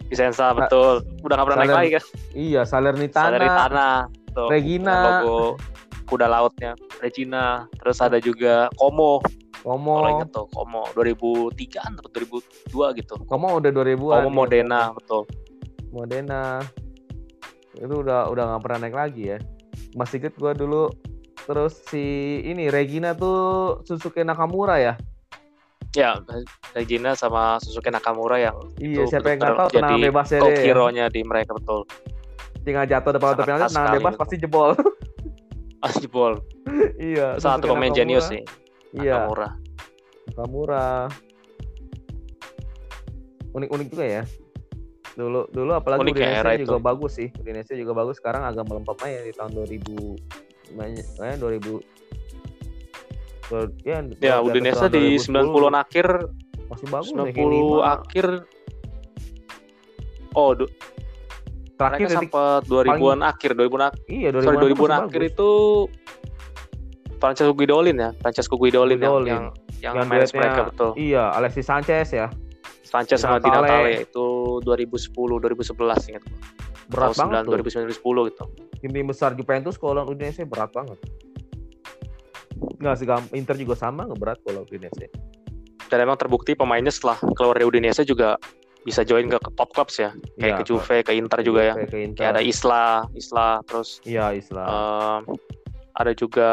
Vicenza 0.09 0.47
betul. 0.57 0.95
Udah 1.21 1.35
nggak 1.37 1.47
pernah 1.49 1.59
naik 1.61 1.69
Saler- 1.69 1.81
lagi 1.81 1.91
kan? 1.93 2.05
Iya, 2.33 2.63
Salernitana, 2.65 3.25
Salernitana, 3.29 3.89
tuh, 4.33 4.49
Regina. 4.49 4.97
logo 5.21 5.39
kuda 6.11 6.27
lautnya, 6.27 6.75
Regina, 6.99 7.71
terus 7.79 8.03
ada 8.03 8.19
juga 8.19 8.67
Como, 8.75 9.23
Como, 9.63 9.95
kalau 10.03 10.11
inget 10.19 10.29
tuh 10.35 10.47
Como 10.51 10.83
2003 10.99 11.79
atau 11.79 12.11
2002 12.11 12.99
gitu. 12.99 13.15
Como 13.31 13.47
udah 13.55 13.71
2000-an. 13.71 14.27
Como 14.27 14.29
iya, 14.29 14.35
Modena, 14.35 14.81
betul. 14.91 15.23
Modena 15.95 16.43
itu 17.81 17.95
udah 18.03 18.29
udah 18.29 18.43
nggak 18.55 18.63
pernah 18.63 18.79
naik 18.83 18.97
lagi 18.97 19.23
ya 19.37 19.39
masih 19.97 20.21
inget 20.21 20.35
gue 20.37 20.53
dulu 20.55 20.93
terus 21.49 21.81
si 21.89 22.39
ini 22.45 22.69
Regina 22.69 23.17
tuh 23.17 23.81
Suzuki 23.89 24.23
Nakamura 24.23 24.79
ya 24.79 24.95
Ya, 25.91 26.15
Regina 26.71 27.19
sama 27.19 27.59
Suzuki 27.59 27.91
Nakamura 27.91 28.39
yang 28.39 28.55
iya 28.79 29.03
Itu 29.03 29.11
siapa 29.11 29.35
yang 29.35 29.43
nggak 29.43 29.59
tahu 29.59 29.69
jadi 29.75 29.95
bebasnya 30.07 30.39
goal 30.39 30.55
deh 30.55 31.03
ya. 31.03 31.07
di 31.11 31.21
mereka 31.27 31.51
betul. 31.51 31.83
tinggal 32.63 32.87
jatuh 32.87 33.11
depan 33.19 33.35
auto 33.35 33.43
penalti 33.43 33.75
sekali 33.75 33.97
bebas 33.99 34.15
itu. 34.15 34.21
pasti 34.23 34.35
jebol 34.39 34.71
Ah, 35.81 35.93
jebol. 35.97 36.45
iya 37.01 37.41
Satu 37.41 37.73
pemain 37.73 37.89
jenius 37.91 38.29
sih, 38.29 38.45
iya. 38.93 39.25
Nakamura. 39.25 39.49
Nakamura. 40.29 40.89
Unik-unik 43.57 43.89
juga 43.91 44.05
ya. 44.05 44.23
Dulu 45.17 45.49
dulu 45.51 45.73
apalagi 45.75 46.01
Unik 46.07 46.17
ya 46.21 46.29
era 46.45 46.53
juga 46.55 46.77
itu. 46.77 46.85
bagus 46.85 47.13
sih. 47.17 47.29
Udinese 47.35 47.75
juga 47.75 47.97
bagus 47.97 48.21
sekarang 48.21 48.45
agak 48.45 48.69
melempem 48.69 48.97
aja 49.03 49.21
di 49.25 49.33
tahun 49.35 49.53
2000 49.57 50.77
banyak 50.77 51.07
eh 51.19 51.35
2000 51.35 51.83
Ber- 53.51 53.75
ya, 53.83 53.99
Ya, 54.23 54.39
tahun 54.39 54.55
di 54.55 54.71
2010 55.19 55.27
90-an 55.27 55.75
akhir, 55.75 56.07
masih 56.71 56.87
bagus 56.87 57.11
90 57.11 57.35
90 57.35 57.83
akhir. 57.83 58.27
Oh, 60.39 60.55
terakhir 61.81 62.07
mereka 62.07 62.21
sempat 62.21 62.61
2000-an 62.69 63.21
akhir, 63.25 63.51
2000-an 63.57 63.85
akhir. 63.89 64.01
iya 64.07 64.29
2000 64.29 64.45
Sorry, 64.45 64.57
2000-an 64.69 64.93
akhir 65.01 65.23
itu 65.25 65.51
Francesco 67.17 67.53
Guidolin 67.53 67.97
ya, 67.97 68.11
Francesco 68.17 68.55
Guidolin, 68.57 68.97
yang- 68.97 69.01
Guidolin. 69.01 69.29
yang 69.29 69.45
yang, 69.81 69.95
Yang 69.97 70.07
manage 70.07 70.21
duetnya- 70.29 70.41
mereka 70.45 70.61
betul. 70.69 70.91
iya 70.95 71.25
Alexis 71.33 71.65
Sanchez 71.65 72.09
ya 72.13 72.29
Sanchez 72.85 73.19
sama 73.19 73.39
Di 73.39 73.49
Natale. 73.49 74.05
Itu 74.05 74.59
2010 74.61 75.41
2011 75.41 76.05
ingat 76.11 76.23
gua. 76.23 76.39
berat 76.91 77.15
Tahun 77.15 77.19
banget 77.23 77.35
9, 77.39 77.47
tuh 77.47 77.53
2009 77.55 77.87
2010 77.87 78.29
gitu. 78.29 78.45
tim 78.83 79.07
besar 79.07 79.31
Juventus 79.33 79.77
kalau 79.77 80.03
Udinese 80.05 80.43
berat 80.43 80.75
banget 80.75 80.99
nggak 82.81 82.97
sih 82.97 83.07
Inter 83.33 83.57
juga 83.57 83.73
sama 83.73 84.05
nggak 84.05 84.19
berat 84.19 84.39
kalau 84.43 84.65
Udinese 84.65 85.07
Dan 85.87 85.99
emang 86.01 86.15
terbukti 86.17 86.55
pemainnya 86.55 86.91
setelah 86.91 87.17
keluar 87.35 87.55
dari 87.55 87.67
Udinese 87.67 88.03
juga 88.03 88.37
bisa 88.83 89.03
join 89.03 89.27
ke 89.27 89.37
ke 89.37 89.51
top 89.53 89.71
clubs 89.71 89.97
ya. 89.97 90.11
Kayak 90.35 90.41
Iya, 90.43 90.57
ke 90.57 90.63
Juve, 90.65 90.97
ke 91.03 91.13
Inter 91.13 91.41
juga 91.41 91.61
ya. 91.63 91.75
Kayak 91.75 91.91
ke 91.91 91.99
Inter. 92.01 92.19
Kayak 92.19 92.33
ada 92.33 92.43
Isla, 92.43 92.85
Isla 93.13 93.49
terus 93.63 93.89
iya 94.03 94.33
Islam 94.33 94.67
em, 94.67 95.21
ada 95.93 96.13
juga 96.13 96.51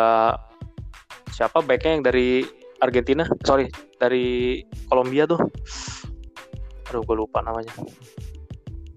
siapa 1.29 1.61
backnya 1.61 1.91
yang 1.93 2.03
dari 2.03 2.29
Argentina 2.77 3.23
sorry 3.41 3.69
dari 3.95 4.59
Kolombia 4.85 5.23
tuh 5.25 5.39
aduh 6.87 7.01
gue 7.01 7.15
lupa 7.17 7.39
namanya 7.41 7.71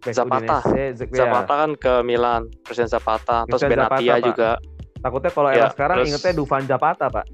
Back 0.00 0.14
Zapata. 0.14 0.64
Udinese, 0.64 0.84
Z- 0.96 1.08
ya. 1.08 1.16
Zapata 1.20 1.54
kan 1.58 1.70
ke 1.74 1.92
Milan 2.00 2.48
Presiden 2.62 2.88
Zapata 2.88 3.44
terus 3.44 3.60
Benatia 3.62 3.76
Zapata, 3.76 4.16
Pak. 4.16 4.26
juga 4.26 4.50
takutnya 4.98 5.30
kalau 5.30 5.48
era 5.48 5.58
Ya, 5.58 5.68
sekarang 5.68 5.96
terus- 5.96 6.08
ingetnya 6.08 6.32
Dufan 6.34 6.62
Zapata 6.64 7.06
pak 7.06 7.26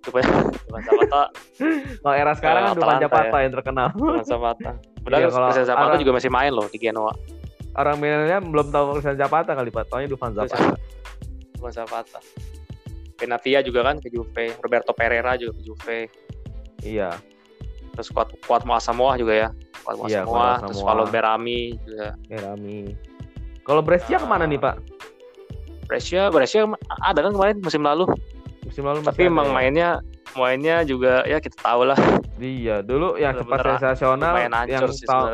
Dufan 0.00 0.22
Dufan 0.60 0.82
Zapata 0.82 1.22
Kalau 2.02 2.14
era 2.14 2.32
sekarang 2.34 2.62
kan 2.62 2.68
Eh, 2.68 2.74
Dufan 2.74 2.88
Atalanta 2.90 3.04
Zapata 3.06 3.36
yang 3.38 3.52
terkenal. 3.52 3.88
Dufan 3.92 4.24
Zapata 4.24 4.70
padahal 5.02 5.20
Iya, 5.20 5.28
kalau 5.28 5.46
Dufan 5.50 5.66
Zapata 5.66 5.86
orang- 5.86 6.00
juga 6.00 6.12
masih 6.14 6.30
main 6.30 6.52
loh 6.52 6.66
di 6.66 6.78
Genoa 6.78 7.12
Orang 7.72 7.96
milenial 7.98 8.44
belum 8.44 8.68
tahu 8.68 9.00
Dufan 9.00 9.16
Zapata 9.16 9.56
kali 9.56 9.72
Pak. 9.72 9.88
Taunya 9.88 10.04
Dufan 10.04 10.36
Zapata. 10.36 10.76
Dufan 11.56 11.72
Zapata 11.72 12.20
Benatia 13.16 13.62
juga 13.62 13.80
kan 13.82 13.96
ke 13.96 14.10
Juve 14.10 14.58
Roberto 14.58 14.92
Pereira 14.92 15.38
juga 15.38 15.52
ke 15.56 15.62
Juve 15.62 15.98
Iya. 16.82 17.14
terus 17.92 18.08
kuat 18.08 18.32
kuat 18.42 18.62
Samoa 18.78 19.14
juga 19.14 19.34
ya 19.36 19.48
kuat 19.84 20.10
Iya, 20.10 20.24
Samoa 20.24 20.58
terus. 20.60 20.80
Valon 20.80 21.08
Berami 21.08 21.60
juga 21.82 22.16
Rami. 22.28 22.92
Kalau 23.62 23.78
Brescia 23.80 24.18
Ah. 24.18 24.20
ke 24.20 24.26
mana 24.26 24.44
nih 24.44 24.58
Pak? 24.58 24.76
Brescia 25.86 26.28
Brescia 26.28 26.66
ada 27.00 27.20
kan 27.20 27.30
kemarin 27.30 27.56
musim 27.60 27.80
lalu 27.80 28.08
Musim 28.72 28.84
lalu 28.88 28.98
masih 29.04 29.08
tapi 29.12 29.22
emang 29.28 29.46
ya? 29.46 29.52
mainnya 29.52 29.88
mainnya 30.32 30.76
juga 30.82 31.22
ya 31.24 31.36
kita 31.38 31.60
tahu 31.60 31.84
lah 31.84 31.98
Iya, 32.40 32.80
dulu 32.80 33.14
yang 33.14 33.36
sempat 33.36 33.60
sensasional 33.62 34.32
yang 34.64 34.82
tahun 35.04 35.30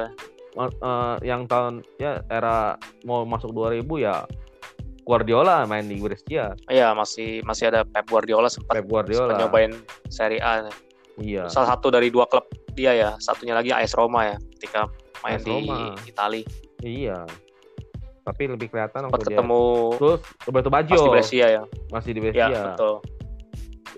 eh, 0.59 1.15
yang 1.23 1.43
tahun 1.47 1.73
ya 1.97 2.19
era 2.27 2.75
mau 3.07 3.23
masuk 3.23 3.55
2000 3.55 3.81
ya 3.97 4.27
Guardiola 5.01 5.65
main 5.65 5.89
di 5.89 5.97
Brescia, 5.97 6.53
Iya 6.67 6.93
masih 6.93 7.41
masih 7.41 7.73
ada 7.73 7.81
Pep 7.81 8.05
Guardiola 8.05 8.53
sempat 8.53 8.77
Pep 8.77 8.85
Guardiola. 8.85 9.33
sempat 9.33 9.41
nyobain 9.41 9.73
Serie 10.11 10.43
A 10.43 10.69
Iya. 11.17 11.49
salah 11.49 11.73
satu 11.73 11.89
dari 11.89 12.11
dua 12.11 12.29
klub 12.29 12.45
dia 12.75 12.93
ya 12.93 13.11
satunya 13.17 13.51
lagi 13.51 13.73
AS 13.73 13.97
Roma 13.97 14.23
ya 14.27 14.37
ketika 14.59 14.87
main 15.23 15.39
AS 15.39 15.43
di 15.43 15.51
Roma. 15.65 15.97
Itali 16.05 16.43
Iya. 16.79 17.25
Tapi 18.21 18.43
lebih 18.45 18.69
kelihatan 18.69 19.09
waktu 19.09 19.17
dia. 19.25 19.29
ketemu 19.33 19.63
Terus 19.97 20.21
Roberto 20.45 20.69
Baggio 20.69 20.93
pas 20.93 21.01
di 21.01 21.11
Brescia 21.11 21.47
ya 21.49 21.63
masih 21.89 22.11
di 22.13 22.21
ya 22.21 22.25
Brescia. 22.29 22.47
betul 22.69 22.95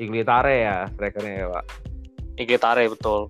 Iglitare 0.01 0.55
ya 0.59 0.77
strikernya 0.89 1.35
ya, 1.37 1.47
Pak. 1.51 1.65
Iglitare 2.37 2.89
betul 2.89 3.29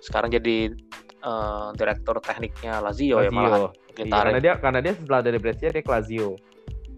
sekarang 0.00 0.28
jadi 0.28 0.74
eh, 1.20 1.66
direktur 1.74 2.18
tekniknya 2.18 2.80
Lazio, 2.80 3.18
ya 3.18 3.30
malah 3.30 3.48
Lazio. 3.48 3.68
Iya, 3.68 3.70
Iglitare 3.96 4.22
karena 4.24 4.38
dia 4.38 4.54
karena 4.56 4.80
dia 4.80 4.92
setelah 4.94 5.20
dari 5.20 5.38
Brescia 5.38 5.70
dia 5.70 5.80
ke 5.80 5.88
Lazio. 5.88 6.28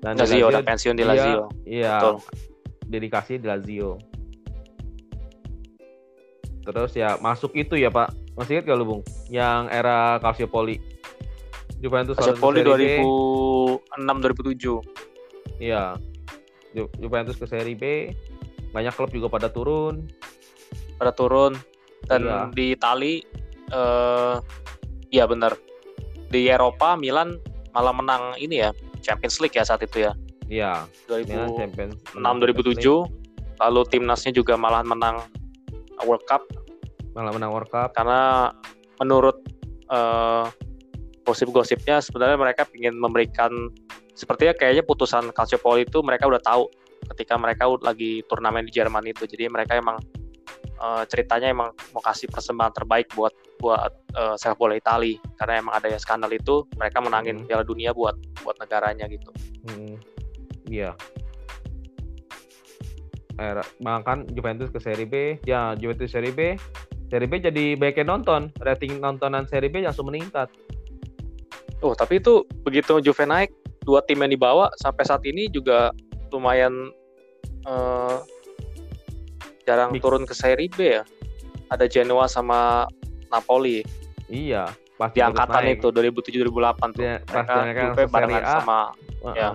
Dan 0.01 0.16
di 0.16 0.21
Lazio 0.23 0.47
udah 0.49 0.62
pensiun 0.62 0.95
di 0.95 1.03
dia- 1.03 1.11
Lazio 1.11 1.43
Iya. 1.62 1.95
Betul. 1.95 2.16
Dedikasi 2.87 3.33
di 3.37 3.47
Lazio. 3.47 3.90
Terus 6.61 6.93
ya 6.93 7.16
masuk 7.19 7.53
itu 7.55 7.75
ya 7.75 7.88
Pak. 7.88 8.12
Masih 8.33 8.57
ingat 8.57 8.64
gak 8.66 8.79
lu 8.79 8.87
Bung? 8.87 9.03
Yang 9.29 9.62
era 9.71 10.16
Calciopoli. 10.19 10.77
Juventus 11.79 12.14
Calciopoli 12.14 12.61
Serie 12.61 13.01
B. 13.01 13.01
2006 13.01 14.21
2007 14.21 14.81
Iya. 15.59 15.97
Ju- 16.71 16.93
Juventus 16.97 17.37
ke 17.37 17.47
Serie 17.47 17.75
B. 17.75 17.85
Banyak 18.71 18.93
klub 18.95 19.11
juga 19.11 19.29
pada 19.29 19.49
turun. 19.49 20.07
pada 20.97 21.17
turun 21.17 21.57
dan 22.05 22.21
Iya. 22.23 22.39
di 22.53 22.77
Itali 22.77 23.25
eh 23.73 24.37
iya 25.09 25.25
benar 25.25 25.57
di 26.29 26.45
Eropa 26.45 26.93
Milan 26.93 27.41
malah 27.73 27.97
menang 27.97 28.37
ini 28.37 28.61
ya 28.61 28.71
Champions 29.01 29.41
League 29.41 29.57
ya 29.57 29.65
saat 29.65 29.81
itu 29.81 30.05
ya 30.05 30.13
Iya. 30.45 30.85
Milan 31.09 31.57
2006 31.57 31.57
Champions. 31.57 31.95
2007 32.13 33.09
lalu 33.57 33.81
timnasnya 33.89 34.33
juga 34.35 34.61
malah 34.61 34.85
menang 34.85 35.25
World 36.05 36.29
Cup 36.29 36.45
Malah 37.17 37.33
menang 37.33 37.49
World 37.49 37.73
Cup. 37.73 37.97
karena 37.97 38.53
menurut 39.01 39.41
eh, 39.89 40.45
gosip-gosipnya 41.25 42.05
sebenarnya 42.05 42.37
mereka 42.37 42.69
ingin 42.77 42.93
memberikan 42.93 43.73
sepertinya 44.13 44.53
kayaknya 44.53 44.85
putusan 44.85 45.33
Calciopoli 45.33 45.89
itu 45.89 46.05
mereka 46.05 46.29
udah 46.29 46.45
tahu 46.45 46.69
ketika 47.14 47.35
mereka 47.37 47.66
lagi 47.83 48.23
turnamen 48.27 48.66
di 48.66 48.73
Jerman 48.73 49.05
itu. 49.07 49.27
Jadi 49.27 49.51
mereka 49.51 49.77
emang 49.77 49.99
eh, 50.81 51.03
ceritanya 51.11 51.51
emang 51.51 51.70
mau 51.92 52.03
kasih 52.03 52.31
persembahan 52.31 52.73
terbaik 52.75 53.11
buat 53.14 53.35
buat 53.61 53.92
eh, 54.16 54.35
sepak 54.38 54.57
bola 54.57 54.79
Itali. 54.79 55.18
Karena 55.37 55.61
emang 55.61 55.75
ada 55.77 55.90
ya 55.90 55.99
skandal 55.99 56.31
itu 56.33 56.64
mereka 56.79 57.03
menangin 57.03 57.42
Hmm. 57.42 57.46
Piala 57.46 57.64
Dunia 57.66 57.90
buat 57.92 58.16
buat 58.42 58.57
negaranya 58.62 59.11
gitu. 59.11 59.31
Hmm, 59.68 59.99
Iya. 60.70 60.94
Era, 63.40 63.64
bahkan 63.81 64.29
Juventus 64.37 64.68
ke 64.68 64.77
Serie 64.77 65.09
B, 65.09 65.40
ya 65.49 65.73
Juventus 65.73 66.12
Serie 66.12 66.29
B, 66.29 66.61
Serie 67.09 67.25
B 67.25 67.40
jadi 67.40 67.73
banyak 67.73 68.05
yang 68.05 68.20
nonton, 68.20 68.53
rating 68.61 69.01
nontonan 69.01 69.49
Serie 69.49 69.73
B 69.73 69.81
langsung 69.81 70.12
meningkat. 70.12 70.53
Oh, 71.81 71.96
tapi 71.96 72.20
itu 72.20 72.44
begitu 72.61 73.01
Juve 73.01 73.25
naik, 73.25 73.49
dua 73.81 74.05
tim 74.05 74.20
yang 74.20 74.29
dibawa 74.29 74.68
sampai 74.77 75.09
saat 75.09 75.25
ini 75.25 75.49
juga 75.49 75.88
lumayan 76.29 76.92
eh, 77.62 78.16
jarang 79.62 79.90
Mix. 79.90 80.03
turun 80.03 80.23
ke 80.23 80.33
Serie 80.33 80.68
B 80.68 80.79
ya. 80.92 81.03
Ada 81.68 81.87
Genoa 81.87 82.27
sama 82.27 82.87
Napoli 83.29 83.87
Iya, 84.27 84.70
pas 84.96 85.11
di 85.11 85.18
angkatan 85.18 85.62
naik. 85.64 85.79
itu 85.79 85.90
2007-2008 85.90 86.88
tuh. 86.90 87.03
Dia- 87.03 87.23
pas 87.25 87.46
mereka 87.46 87.83
Juve 87.85 88.03
barengan 88.07 88.42
A. 88.42 88.51
sama 88.57 88.79
Heeh. 89.25 89.35
ya. 89.37 89.49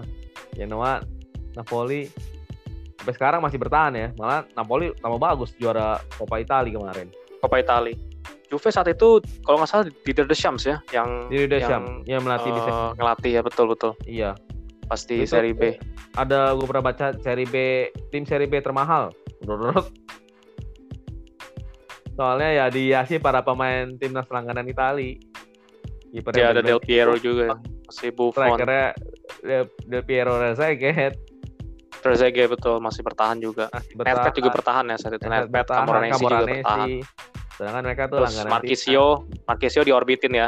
Genoa, 0.53 0.99
Napoli, 1.53 2.07
sampai 2.95 3.13
sekarang 3.13 3.39
masih 3.39 3.55
bertahan 3.57 3.91
ya. 3.93 4.07
Malah 4.13 4.47
Napoli 4.51 4.91
tambah 4.95 5.15
bagus 5.17 5.51
juara 5.55 5.99
Coppa 6.13 6.39
Italia 6.39 6.71
kemarin. 6.73 7.07
Coppa 7.37 7.57
Italia. 7.57 7.95
Juve 8.45 8.69
saat 8.69 8.87
itu 8.87 9.19
kalau 9.41 9.57
nggak 9.57 9.69
salah 9.69 9.85
di 9.87 10.11
Deschamps 10.13 10.63
ya 10.63 10.77
yang 10.91 11.27
Di 11.27 11.43
Deschamps 11.45 12.05
yang, 12.05 12.19
yang 12.19 12.21
melatih 12.21 12.49
di 12.49 12.61
B. 12.61 12.93
ngelatih 12.93 13.31
ya 13.31 13.41
betul 13.41 13.65
betul 13.67 13.91
Iya. 14.05 14.31
Pas 14.85 15.01
di 15.03 15.25
Itu- 15.25 15.33
Serie 15.33 15.53
B. 15.57 15.75
Ada 16.15 16.53
gue 16.55 16.65
pernah 16.69 16.85
baca 16.93 17.05
Serie 17.19 17.47
B 17.49 17.55
tim 18.13 18.23
Serie 18.23 18.47
B 18.49 18.61
termahal. 18.61 19.11
Menurut 19.43 19.89
Soalnya 22.15 22.49
ya 22.63 22.65
dihiasi 22.71 23.19
para 23.19 23.43
pemain 23.43 23.99
timnas 23.99 24.23
langganan 24.31 24.63
Itali. 24.71 25.19
Kipernya 26.15 26.39
Ya 26.39 26.47
ada 26.55 26.61
Del 26.63 26.79
Piero 26.79 27.19
juga 27.19 27.51
ya. 27.51 27.57
Masih 27.91 28.09
Buffon. 28.15 28.55
Strikernya 28.55 28.87
Del, 29.43 29.65
Del 29.83 30.03
Piero 30.07 30.39
Rezeguet 30.39 31.19
Trezeguet 31.99 32.47
betul 32.53 32.77
masih 32.79 33.01
bertahan 33.01 33.41
juga. 33.41 33.65
masih 33.73 33.97
Nedved 33.97 34.33
juga 34.37 34.49
bertahan 34.53 34.85
ya 34.93 34.95
saat 34.95 35.17
itu. 35.17 35.25
Nedved 35.25 35.67
Camoranesi 35.67 36.21
juga 36.23 36.45
bertahan. 36.45 36.89
Sedangkan 37.57 37.81
mereka 37.83 38.03
tuh 38.05 38.17
Terus 38.21 38.29
langganan 38.31 38.51
Marquisio, 38.53 39.05
Marquisio 39.49 39.81
diorbitin 39.83 40.33
ya 40.37 40.47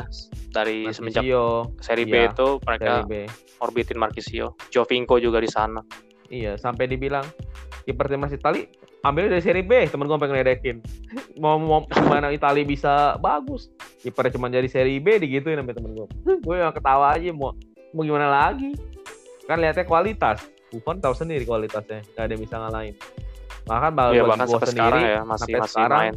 dari 0.52 0.88
timnas. 0.88 0.96
semenjak 0.98 1.24
Marquisio, 1.24 1.46
Serie 1.84 2.06
B 2.08 2.16
iya, 2.16 2.32
itu 2.32 2.48
mereka 2.64 2.94
B. 3.06 3.14
orbitin 3.60 3.98
Marquisio. 4.00 4.48
Jovinko 4.72 5.20
juga 5.20 5.44
di 5.44 5.50
sana. 5.50 5.82
Iya, 6.28 6.60
sampai 6.60 6.92
dibilang 6.92 7.24
kiper 7.88 8.12
timnas 8.12 8.36
Itali 8.36 8.68
ambil 9.06 9.32
dari 9.32 9.40
Serie 9.40 9.64
B, 9.64 9.88
temen 9.88 10.10
gue 10.10 10.18
pengen 10.20 10.36
ngeledekin. 10.36 10.78
mau 11.44 11.56
mau 11.56 11.88
gimana 11.88 12.34
Itali 12.34 12.68
bisa 12.68 13.16
bagus? 13.24 13.72
Kipernya 14.04 14.36
cuma 14.36 14.52
jadi 14.52 14.68
Serie 14.68 15.00
B 15.00 15.22
digituin 15.22 15.60
sama 15.60 15.72
temen 15.72 15.96
gue. 15.96 16.08
gue 16.46 16.56
yang 16.60 16.76
ketawa 16.76 17.16
aja 17.16 17.32
mau 17.32 17.56
mau 17.96 18.04
gimana 18.04 18.28
lagi? 18.28 18.76
Kan 19.48 19.64
lihatnya 19.64 19.88
kualitas. 19.88 20.44
Buffon 20.68 21.00
tahu 21.00 21.16
sendiri 21.16 21.48
kualitasnya, 21.48 22.04
gak 22.12 22.28
ada 22.28 22.32
yang 22.36 22.44
bisa 22.44 22.56
ngalahin. 22.60 22.96
Bahkan 23.72 23.92
bagi, 23.96 24.20
bagi 24.20 24.28
bahkan 24.28 24.44
gue 24.44 24.52
sampai 24.52 24.68
sendiri, 24.68 24.84
sekarang 24.84 25.02
ya 25.08 25.22
masih 25.24 25.40
sampai 25.40 25.60
masih 25.60 25.72
sekarang, 25.72 26.00
main. 26.04 26.16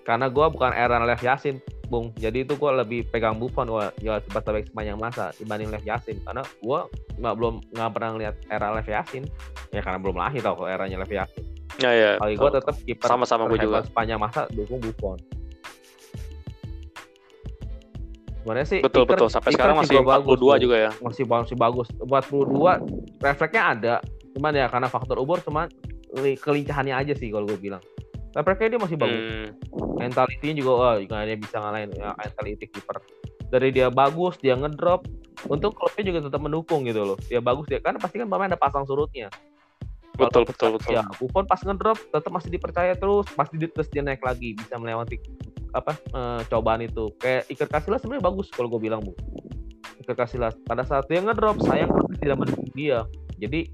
karena 0.00 0.26
gue 0.32 0.46
bukan 0.48 0.70
era 0.72 0.96
Lev 1.04 1.20
Yasin, 1.20 1.56
Bung. 1.90 2.14
Jadi 2.14 2.46
itu 2.46 2.54
gue 2.54 2.70
lebih 2.72 3.00
pegang 3.04 3.34
Buffon 3.34 3.66
gua 3.66 3.90
ya 3.98 4.16
cepat 4.20 4.42
sampai 4.42 4.62
sepanjang 4.62 4.94
masa 4.96 5.34
dibanding 5.34 5.68
Lev 5.68 5.82
Yasin. 5.82 6.22
Karena 6.22 6.40
gue 6.40 6.80
nggak 7.18 7.34
belum 7.34 7.54
nggak 7.68 7.90
pernah 7.90 8.08
ngeliat 8.14 8.34
era 8.46 8.70
Lev 8.70 8.86
Yasin. 8.86 9.26
Ya 9.68 9.80
karena 9.80 9.98
belum 9.98 10.14
lahir 10.14 10.38
tau 10.38 10.54
kok 10.54 10.66
eranya 10.66 10.96
Lev 10.96 11.10
Yasin. 11.10 11.42
Ya 11.76 11.90
ya. 11.90 12.10
Bagi 12.16 12.34
betul, 12.34 12.46
gue 12.46 12.50
tetap 12.56 12.74
kiper 12.80 13.08
Sama-sama 13.08 13.42
gue 13.44 13.58
juga. 13.58 13.82
sepanjang 13.82 14.16
masa 14.16 14.46
dukung 14.48 14.78
Buffon. 14.78 15.18
Sebenarnya 18.40 18.66
sih 18.66 18.80
Betul 18.80 19.04
Iker- 19.04 19.10
betul 19.12 19.28
sampai 19.28 19.50
Iker 19.50 19.58
sekarang 19.58 19.76
masih 19.76 19.94
juga 19.94 20.08
bagus 20.10 20.26
42 20.32 20.40
tuh. 20.40 20.58
juga 20.58 20.76
ya. 20.78 20.90
masih 20.96 21.24
masih 21.26 21.56
bagus. 21.58 21.88
42 21.98 22.72
refleksnya 23.20 23.62
ada. 23.68 23.94
Cuman 24.30 24.52
ya 24.54 24.66
karena 24.66 24.88
faktor 24.88 25.16
umur 25.18 25.38
cuman 25.40 25.66
li- 26.16 26.38
kelincahannya 26.38 26.94
aja 26.94 27.12
sih 27.12 27.28
kalau 27.28 27.44
gue 27.44 27.58
bilang. 27.58 27.82
Refleksnya 28.30 28.68
dia 28.76 28.80
masih 28.80 28.96
bagus. 28.96 29.22
Hmm, 29.26 29.48
Mentality 29.98 30.48
juga 30.54 30.72
wah 30.78 30.94
nggak 31.02 31.20
ada 31.20 31.30
yang 31.34 31.42
bisa 31.42 31.56
ngalahin 31.58 31.90
ya 31.94 32.14
mentality 32.14 32.66
kiper. 32.70 32.96
Dari 33.50 33.68
dia 33.74 33.90
bagus, 33.90 34.38
dia 34.38 34.54
ngedrop. 34.54 35.02
Untuk 35.50 35.74
klubnya 35.74 36.04
juga 36.04 36.18
tetap 36.30 36.40
mendukung 36.44 36.86
gitu 36.86 37.02
loh. 37.02 37.18
Dia 37.26 37.42
bagus 37.42 37.66
dia 37.66 37.82
kan 37.82 37.98
pasti 37.98 38.22
kan 38.22 38.28
pemain 38.30 38.46
ada 38.46 38.60
pasang 38.60 38.86
surutnya. 38.86 39.32
betul 40.20 40.44
betul 40.44 40.76
betul. 40.76 40.92
Ya, 40.92 41.02
Buffon 41.16 41.48
pas 41.48 41.64
ngedrop 41.64 41.96
tetap 41.96 42.28
masih 42.28 42.52
dipercaya 42.52 42.92
terus, 42.92 43.24
pasti 43.32 43.56
di, 43.56 43.64
terus 43.72 43.88
dia 43.88 44.04
naik 44.04 44.20
lagi 44.20 44.52
bisa 44.52 44.76
melewati 44.76 45.16
apa 45.72 45.96
eh, 45.96 46.40
cobaan 46.44 46.84
itu. 46.84 47.08
Kayak 47.16 47.48
Iker 47.48 47.68
Casillas 47.72 48.04
sebenarnya 48.04 48.28
bagus 48.28 48.52
kalau 48.52 48.68
gue 48.68 48.80
bilang 48.84 49.00
bu. 49.00 49.16
Iker 50.04 50.12
Casillas 50.12 50.52
pada 50.68 50.84
saat 50.84 51.08
dia 51.08 51.24
ngedrop 51.24 51.64
sayang 51.64 51.88
tidak 52.20 52.36
mendukung 52.36 52.68
dia. 52.76 53.08
Jadi 53.40 53.72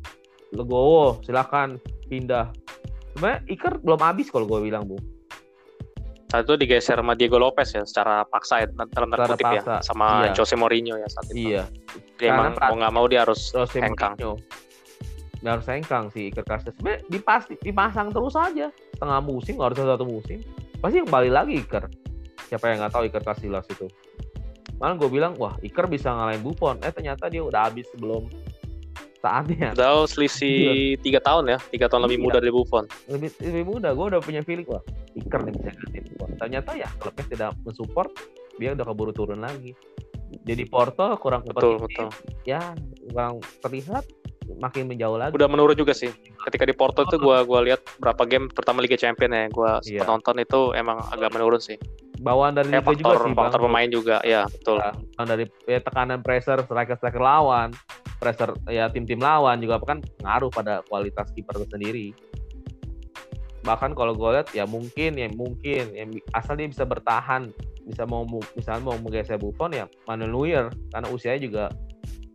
Legowo 0.55 1.19
silakan 1.27 1.83
pindah. 2.07 2.55
Sebenarnya 3.17 3.41
Iker 3.49 3.81
belum 3.81 4.01
habis 4.05 4.29
kalau 4.29 4.45
gue 4.45 4.61
bilang 4.69 4.85
bu. 4.85 5.01
Saat 6.29 6.45
itu 6.45 6.55
digeser 6.61 7.01
sama 7.01 7.17
Diego 7.17 7.41
Lopez 7.41 7.73
ya 7.73 7.81
secara 7.89 8.29
paksa 8.29 8.61
ya 8.61 8.67
dalam 8.93 9.09
tanda 9.09 9.33
kutip 9.33 9.47
ya 9.57 9.81
sama 9.81 10.29
iya. 10.29 10.37
Jose 10.37 10.53
Mourinho 10.53 11.01
ya 11.01 11.09
saat 11.09 11.33
itu. 11.33 11.57
Iya. 11.57 11.65
Dia 12.21 12.35
Karena 12.35 12.53
emang 12.53 12.55
mau 12.61 12.75
nggak 12.77 12.93
mau 12.93 13.07
dia 13.09 13.25
harus 13.25 13.49
Jose 13.57 13.81
hengkang. 13.81 14.21
Mourinho. 14.21 14.37
nggak 15.37 15.53
harus 15.53 15.67
sengkang 15.69 16.05
sih 16.13 16.29
Iker 16.29 16.45
Casillas. 16.45 16.75
Sebenarnya 16.77 17.01
dipasti 17.09 17.55
dipasang 17.63 18.09
terus 18.13 18.35
aja 18.37 18.67
setengah 18.73 19.21
musim 19.25 19.57
nggak 19.57 19.69
harus 19.73 19.79
satu 19.81 20.05
musim. 20.05 20.39
Pasti 20.83 20.97
kembali 21.07 21.31
lagi 21.33 21.55
Iker. 21.63 21.85
Siapa 22.53 22.65
yang 22.69 22.85
nggak 22.85 22.93
tahu 22.93 23.05
Iker 23.09 23.23
Casillas 23.25 23.65
itu? 23.73 23.87
Malah 24.77 24.99
gue 25.01 25.09
bilang 25.09 25.33
wah 25.41 25.57
Iker 25.65 25.89
bisa 25.89 26.13
ngalahin 26.13 26.45
Buffon. 26.45 26.83
Eh 26.85 26.93
ternyata 26.93 27.33
dia 27.33 27.41
udah 27.41 27.71
habis 27.71 27.89
sebelum 27.95 28.29
saatnya. 29.19 29.73
Udah 29.73 30.05
selisih 30.05 30.57
tiga 31.01 31.19
tahun 31.19 31.49
ya, 31.49 31.59
tiga 31.69 31.87
tahun 31.87 32.07
lebih 32.07 32.19
Iya. 32.19 32.25
muda 32.25 32.39
dari 32.39 32.53
Buffon. 32.53 32.85
Lebih, 33.07 33.31
lebih 33.41 33.65
muda. 33.65 33.89
Gue 33.93 34.07
udah 34.09 34.21
punya 34.21 34.41
feeling 34.41 34.67
wah 34.67 34.83
Iker 35.13 35.41
nih 35.43 35.53
bisa 35.55 35.71
gantiin 35.73 36.05
Buffon. 36.11 36.31
Ternyata 36.37 36.71
ya 36.75 36.89
klubnya 36.97 37.25
tidak 37.27 37.51
mensupport 37.63 38.11
dia 38.57 38.71
udah 38.73 38.85
keburu 38.85 39.13
turun 39.13 39.41
lagi. 39.41 39.73
Jadi 40.43 40.63
Porto 40.67 41.07
kurang 41.17 41.43
Betul, 41.45 41.79
kompetitif. 41.79 42.11
betul. 42.11 42.43
Ya 42.43 42.75
kurang 43.05 43.33
terlihat 43.61 44.05
makin 44.57 44.87
menjauh 44.87 45.19
lagi. 45.19 45.35
Udah 45.35 45.49
menurun 45.51 45.75
juga 45.75 45.91
sih. 45.91 46.11
Ketika 46.47 46.63
di 46.63 46.73
Porto 46.73 47.03
itu 47.03 47.19
gua 47.19 47.43
gua 47.43 47.61
lihat 47.61 47.83
berapa 47.99 48.23
game 48.25 48.47
pertama 48.47 48.79
Liga 48.79 48.95
Champion 48.95 49.31
ya, 49.31 49.51
gua 49.51 49.83
Iya. 49.83 50.03
sempat 50.03 50.07
nonton 50.07 50.37
itu 50.39 50.61
emang 50.73 51.03
agak 51.11 51.35
menurun 51.35 51.59
sih. 51.59 51.75
Bawaan 52.27 52.59
dari 52.59 52.75
Kayak 52.75 52.91
liga 52.91 52.99
juga 52.99 53.07
faktor 53.07 53.23
sih 53.23 53.37
faktor 53.39 53.61
Bang. 53.63 53.67
pemain 53.71 53.89
juga, 53.95 54.17
ya 54.27 54.43
betul. 54.51 54.83
Ya, 54.83 54.91
Bang, 55.15 55.27
dari 55.31 55.45
ya, 55.71 55.79
tekanan 55.79 56.19
pressure 56.27 56.61
striker-striker 56.67 57.23
lawan, 57.23 57.71
pressure 58.19 58.51
ya 58.67 58.91
tim-tim 58.91 59.23
lawan 59.23 59.63
juga 59.63 59.79
kan 59.87 60.03
ngaruh 60.27 60.51
pada 60.51 60.83
kualitas 60.91 61.31
kiper 61.31 61.63
itu 61.63 61.67
sendiri. 61.71 62.07
Bahkan 63.63 63.95
kalau 63.95 64.19
gue 64.19 64.31
lihat 64.35 64.51
ya 64.51 64.67
mungkin 64.67 65.15
ya 65.15 65.31
mungkin 65.31 65.95
ya, 65.95 66.05
asal 66.35 66.59
dia 66.59 66.67
bisa 66.67 66.83
bertahan, 66.83 67.55
bisa 67.87 68.03
mau 68.03 68.27
misalnya 68.59 68.83
mau 68.83 68.99
menggeser 68.99 69.39
Buffon 69.39 69.71
ya 69.71 69.87
Manuel 70.11 70.35
Neuer 70.35 70.67
karena 70.91 71.07
usianya 71.07 71.41
juga 71.47 71.65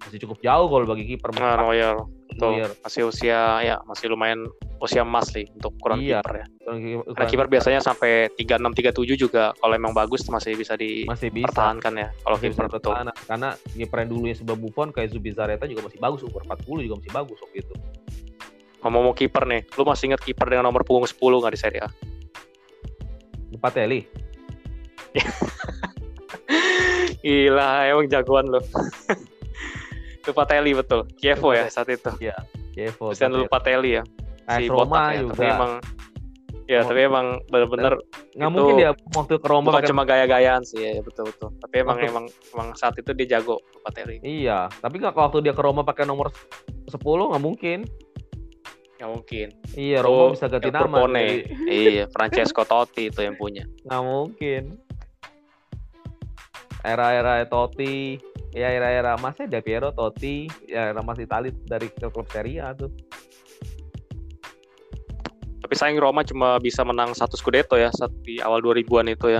masih 0.08 0.24
cukup 0.24 0.40
jauh 0.40 0.72
kalau 0.72 0.88
bagi 0.88 1.04
kiper. 1.04 1.36
Nah, 1.36 1.60
Neuer. 1.68 2.00
Neuer. 2.40 2.72
Masih 2.80 3.12
usia 3.12 3.60
ya 3.60 3.76
masih 3.84 4.08
lumayan 4.08 4.48
usia 4.82 5.06
emas 5.06 5.30
sih 5.30 5.46
untuk 5.54 5.78
ukuran 5.78 6.02
Iya. 6.02 6.26
kiper 6.26 6.34
ya. 6.42 6.46
Karena 7.14 7.28
kiper 7.30 7.48
biasanya 7.48 7.80
sampai 7.86 8.34
36 8.34 8.74
37 8.98 9.14
juga 9.14 9.54
kalau 9.54 9.74
emang 9.78 9.94
bagus 9.94 10.26
masih 10.26 10.58
bisa 10.58 10.74
masih 10.74 11.30
bisa. 11.30 11.54
dipertahankan 11.54 11.94
ya. 11.94 12.10
Kalau 12.26 12.38
kiper 12.42 12.66
betul. 12.66 12.94
Karena 13.30 13.50
kiper 13.78 13.98
yang 14.02 14.10
dulu 14.10 14.24
yang 14.26 14.38
sebelum 14.42 14.58
Buffon 14.58 14.90
kayak 14.90 15.14
Zubizarreta 15.14 15.70
juga 15.70 15.86
masih 15.86 16.02
bagus, 16.02 16.26
umur 16.26 16.42
40 16.50 16.82
juga 16.90 16.96
masih 16.98 17.14
bagus 17.14 17.38
waktu 17.46 17.58
itu. 17.62 17.74
Ngomong-ngomong 18.82 19.14
kiper 19.14 19.44
nih, 19.46 19.62
lu 19.78 19.86
masih 19.86 20.10
ingat 20.10 20.22
kiper 20.26 20.50
dengan 20.50 20.66
nomor 20.66 20.82
punggung 20.82 21.06
10 21.06 21.22
nggak 21.22 21.54
di 21.54 21.60
Serie 21.62 21.82
A? 21.86 21.90
Balotelli. 23.62 24.02
Gila, 27.22 27.86
emang 27.86 28.10
jagoan 28.10 28.50
lu. 28.50 28.58
Itu 30.22 30.34
Patelli 30.34 30.74
betul. 30.74 31.06
Kievo 31.18 31.54
ya 31.54 31.70
saat 31.70 31.90
itu. 31.90 32.10
Chievo. 32.74 33.10
Christian 33.14 33.34
Lupatelli 33.34 33.98
ya. 33.98 34.04
AS 34.46 34.58
si 34.58 34.66
Roma 34.68 35.12
ya. 35.12 35.22
juga. 35.22 35.34
Tapi 35.34 35.46
emang 35.48 35.72
ya, 36.66 36.80
Oh. 36.80 36.88
tapi 36.88 37.00
emang 37.02 37.26
benar-benar 37.46 37.94
nggak 38.32 38.48
itu 38.48 38.56
mungkin 38.56 38.76
dia 38.76 38.92
waktu 39.12 39.34
ke 39.36 39.48
Roma 39.48 39.68
bukan 39.68 39.84
cuma 39.84 40.04
gaya-gayaan 40.04 40.64
sih 40.64 40.80
ya, 40.80 41.02
betul 41.02 41.28
betul. 41.28 41.50
Tapi 41.58 41.76
emang 41.78 41.98
Waktu- 41.98 42.10
emang 42.10 42.26
emang 42.52 42.68
saat 42.74 42.96
itu 42.96 43.12
dia 43.12 43.38
jago 43.38 43.60
Patelli. 43.82 44.18
Iya, 44.22 44.72
tapi 44.74 44.98
nggak 44.98 45.12
waktu 45.12 45.42
dia 45.42 45.52
ke 45.52 45.60
Roma 45.60 45.82
pakai 45.82 46.04
nomor 46.04 46.32
10 46.88 46.98
nggak 47.28 47.44
mungkin. 47.44 47.80
Nggak 48.96 49.12
mungkin. 49.12 49.48
Iya, 49.74 49.98
Roma 50.00 50.32
bisa 50.32 50.46
ganti 50.46 50.68
El 50.68 50.74
nama. 50.74 50.98
Jadi 51.10 51.36
iya, 51.68 52.06
Francesco 52.08 52.62
Totti 52.64 53.10
itu 53.10 53.20
yang 53.20 53.36
punya. 53.36 53.66
Nggak 53.84 54.04
mungkin. 54.04 54.64
Era-era 56.82 57.46
Totti, 57.46 58.18
ya 58.52 58.70
era-era 58.70 59.14
masih 59.16 59.46
Del 59.46 59.62
Piero, 59.62 59.94
Totti, 59.94 60.50
ya 60.66 60.90
era 60.90 61.02
Mas 61.02 61.18
Itali 61.18 61.54
dari 61.62 61.94
klub 61.94 62.26
Serie 62.26 62.58
A 62.58 62.74
tuh. 62.74 62.90
Tapi 65.72 65.80
sayang 65.80 66.04
Roma 66.04 66.20
cuma 66.28 66.60
bisa 66.60 66.84
menang 66.84 67.16
satu 67.16 67.40
Scudetto 67.40 67.80
ya 67.80 67.88
saat 67.96 68.12
di 68.28 68.44
awal 68.44 68.60
2000-an 68.60 69.08
itu 69.08 69.32
ya. 69.32 69.40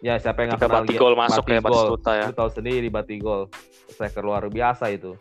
Ya 0.00 0.16
siapa 0.16 0.40
yang 0.40 0.56
nggak 0.56 0.64
kenal? 0.64 0.88
Batigol 0.88 1.12
masuk 1.12 1.44
ya, 1.52 1.60
Batigol. 1.60 2.00
Batistuta 2.00 2.10
ya. 2.16 2.26
Lu 2.32 2.32
tahu 2.32 2.50
sendiri 2.56 2.88
Batigol. 2.88 3.40
Striker 3.92 4.24
luar 4.24 4.48
biasa 4.48 4.88
itu. 4.88 5.12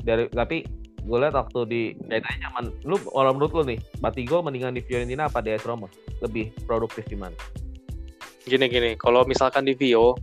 Dari 0.00 0.32
tapi 0.32 0.64
gue 1.04 1.18
lihat 1.20 1.36
waktu 1.36 1.60
di 1.68 1.82
kayaknya 2.08 2.48
zaman 2.48 2.72
lu 2.88 2.96
kalau 3.04 3.36
menurut 3.36 3.52
lu 3.52 3.62
nih 3.68 3.78
Batigol 4.00 4.40
mendingan 4.40 4.72
di 4.72 4.80
Fiorentina 4.80 5.28
apa 5.28 5.44
di 5.44 5.52
AS 5.52 5.68
Roma 5.68 5.92
lebih 6.24 6.56
produktif 6.64 7.04
di 7.12 7.20
mana? 7.20 7.36
Gini 8.48 8.72
gini, 8.72 8.96
kalau 8.96 9.28
misalkan 9.28 9.68
di 9.68 9.76
Vio, 9.76 10.16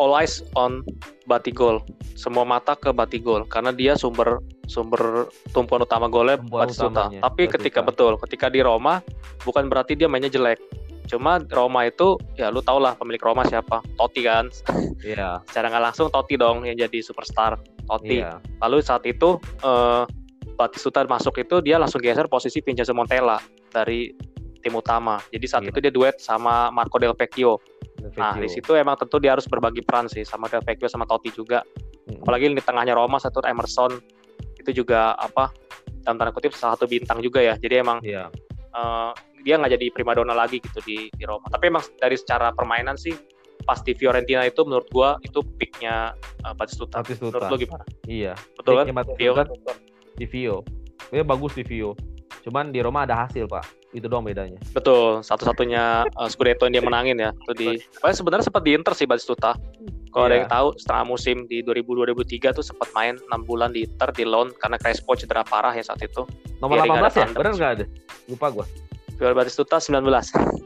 all 0.00 0.16
eyes 0.16 0.40
on 0.56 0.80
Batigol. 1.28 1.84
Semua 2.16 2.48
mata 2.48 2.72
ke 2.80 2.96
Batigol 2.96 3.44
karena 3.44 3.76
dia 3.76 3.92
sumber 3.92 4.40
sumber 4.66 5.28
tumpuan 5.50 5.80
utama 5.80 6.06
golnya 6.06 6.36
Batistuta. 6.36 7.08
utamanya, 7.08 7.20
Tapi 7.22 7.42
ketika 7.48 7.80
Batistuta. 7.80 8.12
betul, 8.12 8.12
ketika 8.24 8.46
di 8.48 8.60
Roma 8.60 9.00
bukan 9.42 9.66
berarti 9.66 9.94
dia 9.94 10.06
mainnya 10.06 10.28
jelek. 10.28 10.58
Cuma 11.04 11.36
Roma 11.52 11.84
itu 11.84 12.16
ya 12.34 12.48
lu 12.48 12.60
tau 12.60 12.80
lah 12.80 12.96
pemilik 12.96 13.20
Roma 13.20 13.44
siapa? 13.44 13.84
Totti 13.94 14.22
kan. 14.22 14.48
Iya, 15.04 15.44
Secara 15.44 15.68
nggak 15.68 15.84
langsung 15.84 16.08
Totti 16.08 16.34
dong 16.34 16.64
yang 16.64 16.74
jadi 16.74 16.98
superstar. 16.98 17.60
Totti. 17.84 18.24
iya. 18.24 18.40
Lalu 18.58 18.80
saat 18.80 19.04
itu 19.04 19.36
eh, 19.60 20.04
Batistuta 20.54 21.02
masuk 21.04 21.34
itu 21.36 21.58
dia 21.60 21.76
langsung 21.76 21.98
geser 21.98 22.24
posisi 22.24 22.62
Vincenzo 22.62 22.94
Montella 22.94 23.36
dari 23.68 24.14
tim 24.62 24.72
utama. 24.72 25.20
Jadi 25.28 25.44
saat 25.44 25.62
Iya. 25.66 25.70
itu 25.74 25.78
dia 25.82 25.92
duet 25.92 26.16
sama 26.16 26.70
Marco 26.70 26.96
Del 26.96 27.12
Vecchio. 27.12 27.60
Nah, 28.16 28.32
Vecchio. 28.32 28.40
di 28.40 28.48
situ 28.48 28.70
emang 28.72 28.96
tentu 28.96 29.18
dia 29.18 29.36
harus 29.36 29.44
berbagi 29.44 29.84
peran 29.84 30.08
sih 30.08 30.24
sama 30.24 30.48
Del 30.48 30.62
Vecchio 30.62 30.88
sama 30.88 31.04
Totti 31.04 31.28
juga. 31.28 31.60
Mm. 32.06 32.22
Apalagi 32.22 32.44
di 32.48 32.62
tengahnya 32.62 32.94
Roma 32.94 33.18
satu 33.18 33.42
Emerson 33.42 33.98
itu 34.64 34.80
juga 34.80 35.12
apa 35.20 35.52
dalam 36.00 36.16
tanda 36.16 36.32
kutip 36.32 36.56
salah 36.56 36.80
satu 36.80 36.88
bintang 36.88 37.20
juga 37.20 37.44
ya. 37.44 37.54
Jadi 37.60 37.74
emang 37.84 38.00
Iya. 38.00 38.32
eh, 38.74 39.12
dia 39.44 39.60
nggak 39.60 39.76
jadi 39.76 39.86
primadona 39.92 40.32
lagi 40.32 40.58
gitu 40.58 40.80
di, 40.82 41.12
di 41.12 41.24
Roma. 41.28 41.44
Tapi 41.52 41.68
emang 41.68 41.84
dari 42.00 42.16
secara 42.16 42.48
permainan 42.56 42.96
sih 42.96 43.12
pas 43.64 43.80
di 43.80 43.92
Fiorentina 43.96 44.44
itu 44.44 44.60
menurut 44.64 44.88
gua 44.92 45.16
itu 45.24 45.40
peaknya 45.56 46.12
uh, 46.44 46.52
Batistuta. 46.56 47.00
Batistuta. 47.00 47.38
Menurut 47.38 47.52
lu 47.52 47.56
gimana? 47.64 47.84
Iya. 48.08 48.32
Betul 48.56 48.72
kan? 48.80 48.84
Batistuta 48.92 49.20
Vio 49.20 49.32
kan? 49.36 49.46
tetap 49.48 49.76
Di 50.14 50.26
Vio. 50.28 50.56
Dia 51.12 51.24
bagus 51.24 51.52
di 51.56 51.64
Vio. 51.64 51.90
Cuman 52.44 52.72
di 52.72 52.80
Roma 52.84 53.08
ada 53.08 53.24
hasil, 53.24 53.48
Pak. 53.48 53.64
Itu 53.94 54.10
doang 54.10 54.26
bedanya. 54.26 54.58
Betul, 54.74 55.22
satu-satunya 55.22 56.04
uh, 56.18 56.28
Scudetto 56.28 56.66
yang 56.66 56.74
dia 56.76 56.84
menangin 56.84 57.16
ya. 57.16 57.30
Itu 57.46 57.52
di 57.54 57.68
Padahal 58.02 58.18
sebenarnya 58.18 58.44
sempat 58.50 58.62
di 58.66 58.74
Inter 58.74 58.92
sih 58.98 59.06
Batistuta. 59.06 59.54
Kalau 60.10 60.30
ada 60.30 60.34
Iya. 60.34 60.40
yang 60.42 60.50
tahu 60.50 60.66
setengah 60.78 61.04
musim 61.06 61.36
di 61.50 61.58
2000-2003 61.66 62.54
tuh 62.58 62.62
sempat 62.66 62.86
main 62.94 63.18
6 63.18 63.46
bulan 63.46 63.70
di 63.70 63.86
Inter 63.86 64.10
di 64.14 64.22
loan 64.26 64.50
karena 64.58 64.78
Crespo 64.78 65.14
cedera 65.14 65.42
parah 65.46 65.74
ya 65.74 65.82
saat 65.82 66.02
itu. 66.02 66.26
Nomor 66.58 66.82
nggak 66.82 66.90
18 66.90 66.94
ada 66.94 67.06
ya? 67.06 67.10
tandem. 67.26 67.38
Bener 67.38 67.52
nggak 67.54 67.72
ada? 67.78 67.84
Lupa 68.30 68.46
gua. 68.50 68.66
Viola 69.14 69.34
Batistuta 69.34 69.78
19. 69.78 70.02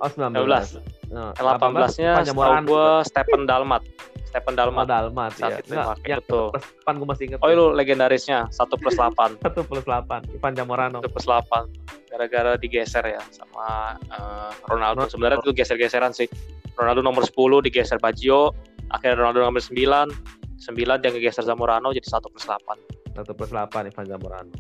Oh, 0.01 0.09
19. 0.09 0.81
19. 0.81 1.12
Nah, 1.12 1.33
18-nya 1.37 2.12
Panjang 2.21 2.37
setahu 2.37 2.64
gue 2.64 2.87
Stephen 3.05 3.43
Dalmat. 3.45 3.83
Stephen 4.29 4.55
Oh, 4.55 4.59
Dalmat. 4.61 4.85
Dalmat. 4.85 5.33
Saat 5.41 5.51
ya. 5.51 5.59
itu 5.64 5.73
pakai, 5.73 6.09
yang 6.12 6.21
plus 6.21 6.64
8 6.85 7.01
gue 7.01 7.09
masih 7.09 7.25
inget. 7.33 7.38
Oh 7.41 7.49
itu 7.49 7.64
legendarisnya 7.73 8.38
1 8.53 8.81
plus 8.81 8.97
8. 9.01 9.41
1 9.41 9.69
plus 9.69 9.85
8. 9.88 10.37
Ivan 10.37 10.53
Jamorano. 10.53 11.01
1 11.01 11.09
plus 11.09 11.25
8. 11.25 12.12
Gara-gara 12.12 12.53
digeser 12.61 13.05
ya 13.09 13.23
sama 13.33 13.97
uh, 14.12 14.53
Ronaldo. 14.69 15.09
Ronaldo. 15.09 15.12
Sebenarnya 15.12 15.38
itu 15.41 15.53
geser-geseran 15.57 16.12
sih. 16.12 16.29
Ronaldo 16.77 17.01
nomor 17.01 17.25
10 17.25 17.64
digeser 17.64 17.97
Baggio. 17.97 18.53
Akhirnya 18.93 19.25
Ronaldo 19.25 19.49
nomor 19.49 19.64
9. 19.64 19.73
9 19.73 20.77
dia 20.77 21.11
ngegeser 21.11 21.49
Zamorano 21.49 21.88
jadi 21.97 22.05
1 22.05 22.21
plus 22.29 22.45
8. 22.45 23.17
1 23.17 23.25
plus 23.33 23.51
8 23.51 23.88
Ivan 23.88 24.07
Zamorano. 24.07 24.53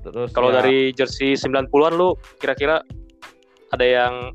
Terus 0.00 0.32
Kalau 0.32 0.48
ya, 0.48 0.64
dari 0.64 0.96
jersey 0.96 1.36
90-an 1.36 1.92
lu 1.92 2.16
kira-kira 2.40 2.80
ada 3.68 3.84
yang 3.84 4.32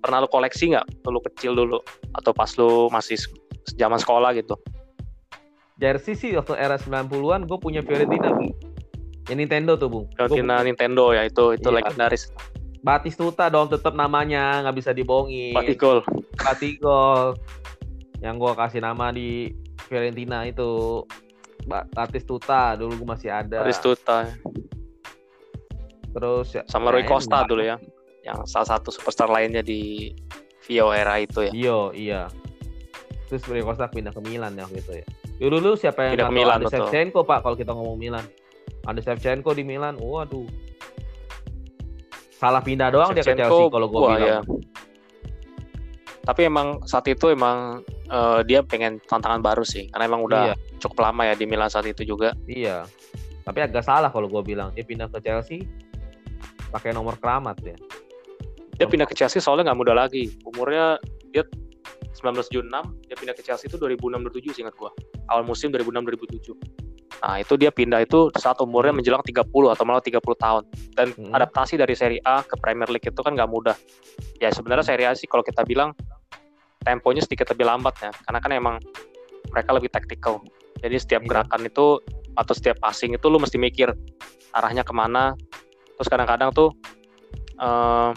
pernah 0.00 0.24
lu 0.24 0.28
koleksi 0.28 0.72
nggak? 0.72 1.06
Lu 1.06 1.20
kecil 1.30 1.52
dulu 1.54 1.78
atau 2.16 2.32
pas 2.32 2.50
lu 2.56 2.88
masih 2.88 3.20
zaman 3.76 4.00
sekolah 4.00 4.32
gitu? 4.34 4.56
jersey 5.80 6.12
sih 6.12 6.36
waktu 6.36 6.60
era 6.60 6.76
90-an 6.76 7.48
gue 7.48 7.56
punya 7.56 7.80
Fiorentina. 7.80 8.28
Bung. 8.36 8.52
Yang 9.32 9.38
Nintendo 9.40 9.80
tuh, 9.80 9.88
Bung. 9.88 10.04
Gua 10.12 10.28
Fiorentina 10.28 10.60
Nintendo 10.60 11.16
ya 11.16 11.24
itu 11.24 11.56
itu 11.56 11.68
Iya. 11.72 11.76
legendaris. 11.80 12.28
Batistuta 12.84 13.48
dong 13.48 13.72
tetap 13.72 13.96
namanya 13.96 14.60
nggak 14.60 14.76
bisa 14.76 14.92
dibohongin. 14.92 15.56
Batigol. 15.56 16.04
Batigol 16.36 17.32
yang 18.20 18.36
gua 18.36 18.52
kasih 18.52 18.84
nama 18.84 19.08
di 19.08 19.56
Fiorentina 19.88 20.44
itu 20.44 21.00
Ba- 21.64 21.88
Batistuta 21.88 22.76
dulu 22.76 23.00
gua 23.00 23.16
masih 23.16 23.32
ada. 23.32 23.64
Batistuta 23.64 24.28
Terus 26.10 26.46
ya, 26.52 26.62
sama 26.66 26.90
Rui 26.90 27.06
kayaknya 27.06 27.12
Costa 27.14 27.38
dulu 27.48 27.62
ya. 27.64 27.76
Yang 28.20 28.38
salah 28.52 28.68
satu 28.76 28.92
superstar 28.92 29.28
lainnya 29.28 29.64
di 29.64 30.12
Vio 30.68 30.92
era 30.92 31.16
itu 31.18 31.48
ya. 31.48 31.52
Iya, 31.52 31.78
iya. 31.96 32.22
Terus 33.26 33.46
Rui 33.46 33.62
Costa 33.62 33.86
pindah 33.88 34.12
ke 34.12 34.20
Milan 34.20 34.58
ya 34.58 34.66
gitu 34.70 34.92
ya. 34.92 35.06
Dulu 35.40 35.56
dulu 35.62 35.74
siapa 35.78 36.04
yang 36.04 36.12
Pindah 36.20 36.28
ke? 36.28 36.34
Milan, 36.36 36.58
betul. 36.60 36.84
Shevchenko 36.84 37.20
Pak 37.24 37.38
kalau 37.40 37.56
kita 37.56 37.72
ngomong 37.72 37.96
Milan. 37.96 38.24
Ada 38.84 39.00
Shevchenko 39.00 39.56
di 39.56 39.64
Milan. 39.64 39.96
Waduh. 39.96 40.44
Salah 42.36 42.60
pindah 42.60 42.88
doang 42.92 43.12
dia 43.16 43.24
ke 43.24 43.32
Shevchenko, 43.32 43.48
Chelsea 43.48 43.72
kalau 43.72 43.86
gua 43.88 44.00
wah, 44.00 44.10
bilang. 44.16 44.28
ya. 44.28 44.38
Tapi 46.20 46.40
emang 46.44 46.84
saat 46.84 47.08
itu 47.08 47.32
emang 47.32 47.80
uh, 48.12 48.40
dia 48.44 48.60
pengen 48.60 49.00
tantangan 49.08 49.40
baru 49.40 49.64
sih 49.64 49.88
karena 49.88 50.04
emang 50.06 50.22
udah 50.28 50.42
Iya. 50.52 50.54
cukup 50.78 51.08
lama 51.08 51.22
ya 51.24 51.34
di 51.34 51.44
Milan 51.48 51.72
saat 51.72 51.88
itu 51.88 52.04
juga. 52.04 52.36
Iya. 52.44 52.84
Tapi 53.40 53.58
agak 53.64 53.82
salah 53.82 54.12
kalau 54.12 54.28
gue 54.28 54.42
bilang 54.44 54.70
dia 54.76 54.84
pindah 54.84 55.08
ke 55.08 55.18
Chelsea 55.24 55.64
pakai 56.70 56.92
nomor 56.92 57.16
keramat 57.16 57.56
ya. 57.64 57.76
Dia 58.80 58.88
pindah 58.88 59.04
ke 59.04 59.12
Chelsea 59.12 59.44
soalnya 59.44 59.68
nggak 59.70 59.78
muda 59.84 59.92
lagi. 59.92 60.32
Umurnya 60.48 60.96
dia 61.28 61.44
1976, 62.16 62.64
dia 63.04 63.16
pindah 63.20 63.36
ke 63.36 63.44
Chelsea 63.44 63.68
itu 63.68 63.76
2006 63.76 64.24
2007 64.24 64.56
sih 64.56 64.62
ingat 64.64 64.72
gua. 64.80 64.88
Awal 65.28 65.44
musim 65.44 65.68
2006 65.68 66.00
2007. 66.08 66.56
Nah, 67.20 67.36
itu 67.36 67.60
dia 67.60 67.68
pindah 67.68 68.00
itu 68.00 68.32
saat 68.40 68.56
umurnya 68.64 68.96
menjelang 68.96 69.20
30 69.20 69.68
atau 69.68 69.84
malah 69.84 70.00
30 70.00 70.32
tahun. 70.40 70.64
Dan 70.96 71.12
Hmm. 71.12 71.36
adaptasi 71.36 71.76
dari 71.76 71.92
Serie 71.92 72.24
A 72.24 72.40
ke 72.40 72.56
Premier 72.56 72.88
League 72.88 73.04
itu 73.04 73.20
kan 73.20 73.36
nggak 73.36 73.52
mudah. 73.52 73.76
Ya 74.40 74.48
sebenarnya 74.48 74.88
Serie 74.88 75.04
A 75.04 75.12
sih 75.12 75.28
kalau 75.28 75.44
kita 75.44 75.60
bilang 75.68 75.92
temponya 76.80 77.20
sedikit 77.20 77.52
lebih 77.52 77.68
lambat 77.68 78.00
ya, 78.00 78.10
karena 78.24 78.40
kan 78.40 78.50
emang 78.56 78.76
mereka 79.52 79.76
lebih 79.76 79.92
taktikal. 79.92 80.40
Jadi 80.80 80.96
setiap 80.96 81.20
Iya. 81.20 81.28
gerakan 81.28 81.68
itu 81.68 81.86
atau 82.32 82.52
setiap 82.56 82.80
passing 82.80 83.12
itu 83.12 83.26
lu 83.28 83.36
mesti 83.36 83.60
mikir 83.60 83.92
arahnya 84.56 84.80
ke 84.80 84.96
mana. 84.96 85.36
Terus 86.00 86.08
kadang-kadang 86.08 86.56
tuh 86.56 86.72
eh, 87.60 88.10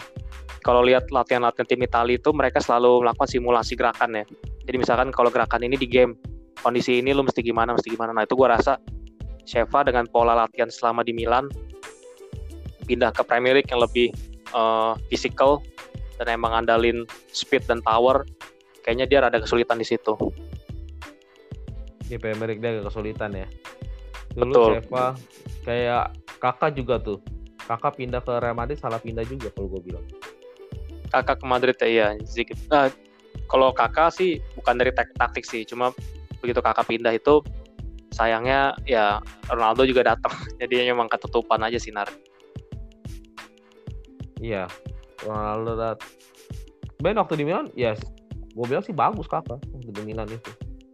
kalau 0.64 0.80
lihat 0.80 1.12
latihan-latihan 1.12 1.68
tim 1.68 1.84
Italia 1.84 2.16
itu 2.16 2.32
mereka 2.32 2.56
selalu 2.56 3.04
melakukan 3.04 3.28
simulasi 3.28 3.76
gerakan 3.76 4.16
ya. 4.16 4.24
Jadi 4.64 4.76
misalkan 4.80 5.12
kalau 5.12 5.28
gerakan 5.28 5.60
ini 5.60 5.76
di 5.76 5.84
game 5.84 6.16
kondisi 6.64 7.04
ini 7.04 7.12
lu 7.12 7.20
mesti 7.20 7.44
gimana, 7.44 7.76
mesti 7.76 7.92
gimana. 7.92 8.16
Nah 8.16 8.24
itu 8.24 8.32
gua 8.32 8.56
rasa 8.56 8.80
Sheva 9.44 9.84
dengan 9.84 10.08
pola 10.08 10.32
latihan 10.32 10.72
selama 10.72 11.04
di 11.04 11.12
Milan 11.12 11.52
pindah 12.88 13.12
ke 13.12 13.20
Premier 13.28 13.60
League 13.60 13.68
yang 13.68 13.84
lebih 13.84 14.08
eh, 14.56 14.92
physical 15.12 15.60
dan 16.16 16.32
emang 16.32 16.64
andalin 16.64 17.04
speed 17.28 17.68
dan 17.68 17.84
power, 17.84 18.24
kayaknya 18.80 19.04
dia 19.04 19.18
rada 19.20 19.36
kesulitan 19.36 19.76
di 19.76 19.84
situ. 19.84 20.16
Di 22.08 22.16
Premier 22.16 22.56
League 22.56 22.64
dia 22.64 22.80
agak 22.80 22.88
kesulitan 22.88 23.36
ya. 23.36 23.48
Dulu 24.32 24.48
Betul. 24.48 24.70
Sheva 24.80 25.06
kayak 25.68 26.04
kakak 26.40 26.72
juga 26.72 26.96
tuh. 27.04 27.20
Kakak 27.64 27.96
pindah 28.00 28.20
ke 28.20 28.32
Real 28.40 28.56
Madrid 28.56 28.76
salah 28.76 29.00
pindah 29.00 29.24
juga 29.28 29.52
kalau 29.52 29.72
gue 29.76 29.92
bilang. 29.92 30.04
Kakak 31.08 31.40
ke 31.40 31.46
Madrid 31.46 31.76
ya, 31.78 31.86
iya. 31.86 32.06
Sedikit. 32.22 32.56
Nah, 32.68 32.88
kalau 33.46 33.70
kakak 33.70 34.10
sih 34.10 34.38
bukan 34.54 34.76
dari 34.76 34.90
tak- 34.90 35.12
taktik 35.14 35.44
sih, 35.44 35.62
cuma 35.62 35.92
begitu 36.40 36.60
kakak 36.60 36.84
pindah 36.84 37.12
itu 37.12 37.40
sayangnya 38.10 38.76
ya 38.84 39.18
Ronaldo 39.48 39.82
juga 39.82 40.06
datang, 40.06 40.30
jadi 40.60 40.88
emang 40.88 41.08
ketutupan 41.08 41.60
aja 41.60 41.76
sinar. 41.76 42.08
Iya. 44.38 44.68
Ronaldo 45.24 45.72
dat. 45.74 45.98
Ben 47.00 47.16
waktu 47.16 47.36
di 47.36 47.44
Milan 47.44 47.68
ya 47.72 47.92
gue 48.54 48.66
bilang 48.70 48.84
sih 48.84 48.94
bagus 48.94 49.26
kakak 49.26 49.58
waktu 49.60 49.90
di 49.90 50.02
Milan 50.04 50.28
itu. 50.28 50.50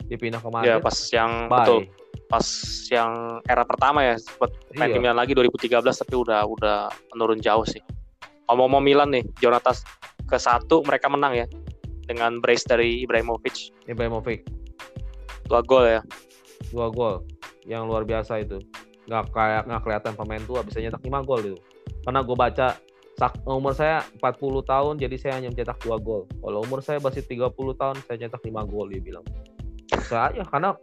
Dia 0.07 0.19
pindah 0.19 0.41
ke 0.41 0.49
Madrid. 0.49 0.67
Ya 0.67 0.77
pas 0.79 0.97
yang 1.11 1.47
bye. 1.47 1.59
betul, 1.63 1.81
pas 2.27 2.47
yang 2.91 3.13
era 3.47 3.63
pertama 3.63 4.03
ya, 4.03 4.15
buat 4.39 4.51
main 4.75 4.91
di 4.91 4.99
Iya. 4.99 5.03
Milan 5.03 5.19
lagi 5.19 5.33
2013 5.35 5.71
tapi 6.03 6.15
udah 6.15 6.41
udah 6.47 6.79
menurun 7.15 7.39
jauh 7.39 7.63
sih. 7.63 7.83
Ngomong-ngomong 8.51 8.83
Milan 8.83 9.09
nih, 9.15 9.23
Jonatas 9.39 9.87
ke 10.27 10.35
satu 10.35 10.83
mereka 10.83 11.07
menang 11.07 11.39
ya. 11.39 11.47
Dengan 12.11 12.43
brace 12.43 12.67
dari 12.67 13.07
Ibrahimovic. 13.07 13.87
Ibrahimovic. 13.87 14.43
Dua 15.47 15.63
gol 15.63 15.87
ya. 15.87 16.03
dua 16.75 16.91
gol. 16.91 17.23
Yang 17.63 17.83
luar 17.87 18.03
biasa 18.03 18.43
itu. 18.43 18.59
Nggak 19.07 19.31
kayak 19.31 19.63
nggak 19.71 19.83
kelihatan 19.87 20.13
pemain 20.19 20.43
tua 20.43 20.67
bisa 20.67 20.83
nyetak 20.83 21.03
5 21.03 21.23
gol 21.23 21.41
itu. 21.47 21.59
Karena 22.03 22.21
gue 22.27 22.37
baca 22.37 22.67
sak- 23.15 23.43
umur 23.47 23.75
saya 23.75 24.03
40 24.19 24.67
tahun 24.67 24.95
jadi 24.99 25.17
saya 25.19 25.33
hanya 25.39 25.49
mencetak 25.55 25.79
dua 25.87 26.03
gol. 26.03 26.27
Kalau 26.27 26.59
umur 26.67 26.83
saya 26.83 26.99
masih 26.99 27.23
30 27.23 27.55
tahun 27.79 27.97
saya 28.07 28.27
cetak 28.27 28.43
5 28.43 28.67
gol 28.67 28.91
dia 28.91 29.03
bilang. 29.03 29.25
Bisa 29.91 30.31
aja 30.31 30.43
karena 30.47 30.75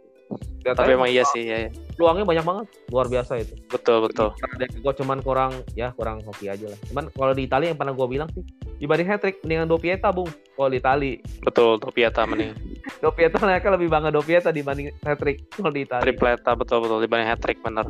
Tapi 0.68 0.90
emang 0.92 1.08
iya 1.08 1.24
sih, 1.32 1.48
ya, 1.48 1.64
ya. 1.64 1.70
peluangnya 1.96 2.28
banyak 2.28 2.44
banget 2.44 2.66
luar 2.92 3.06
biasa 3.08 3.40
itu 3.40 3.56
betul 3.72 4.04
betul. 4.04 4.28
gue 4.60 4.92
cuman 5.00 5.18
kurang 5.24 5.52
ya 5.72 5.96
kurang 5.96 6.20
hoki 6.28 6.52
aja 6.52 6.68
lah 6.68 6.78
cuman 6.92 7.04
kalau 7.16 7.32
di 7.32 7.48
Italia 7.48 7.72
yang 7.72 7.78
pernah 7.80 7.96
gue 7.96 8.06
bilang 8.06 8.28
sih 8.36 8.44
dibanding 8.78 9.08
hat 9.10 9.20
trick 9.24 9.42
mendingan 9.42 9.66
Dopieta 9.66 10.12
bung 10.14 10.30
kalau 10.54 10.70
di 10.70 10.78
Italia 10.78 11.18
Betul, 11.42 11.78
Topiata 11.82 12.26
mending. 12.26 12.54
Dopieta 13.04 13.38
mereka 13.42 13.74
lebih 13.74 13.88
bangga 13.90 14.10
Dopieta 14.14 14.50
dibanding 14.54 14.94
hat 15.02 15.18
trick 15.18 15.42
kalau 15.50 15.70
di 15.74 15.82
Italia 15.82 16.04
Tripleta 16.06 16.50
betul 16.54 16.78
betul 16.86 16.98
dibanding 17.02 17.28
hat 17.28 17.40
trick 17.42 17.58
bener. 17.62 17.86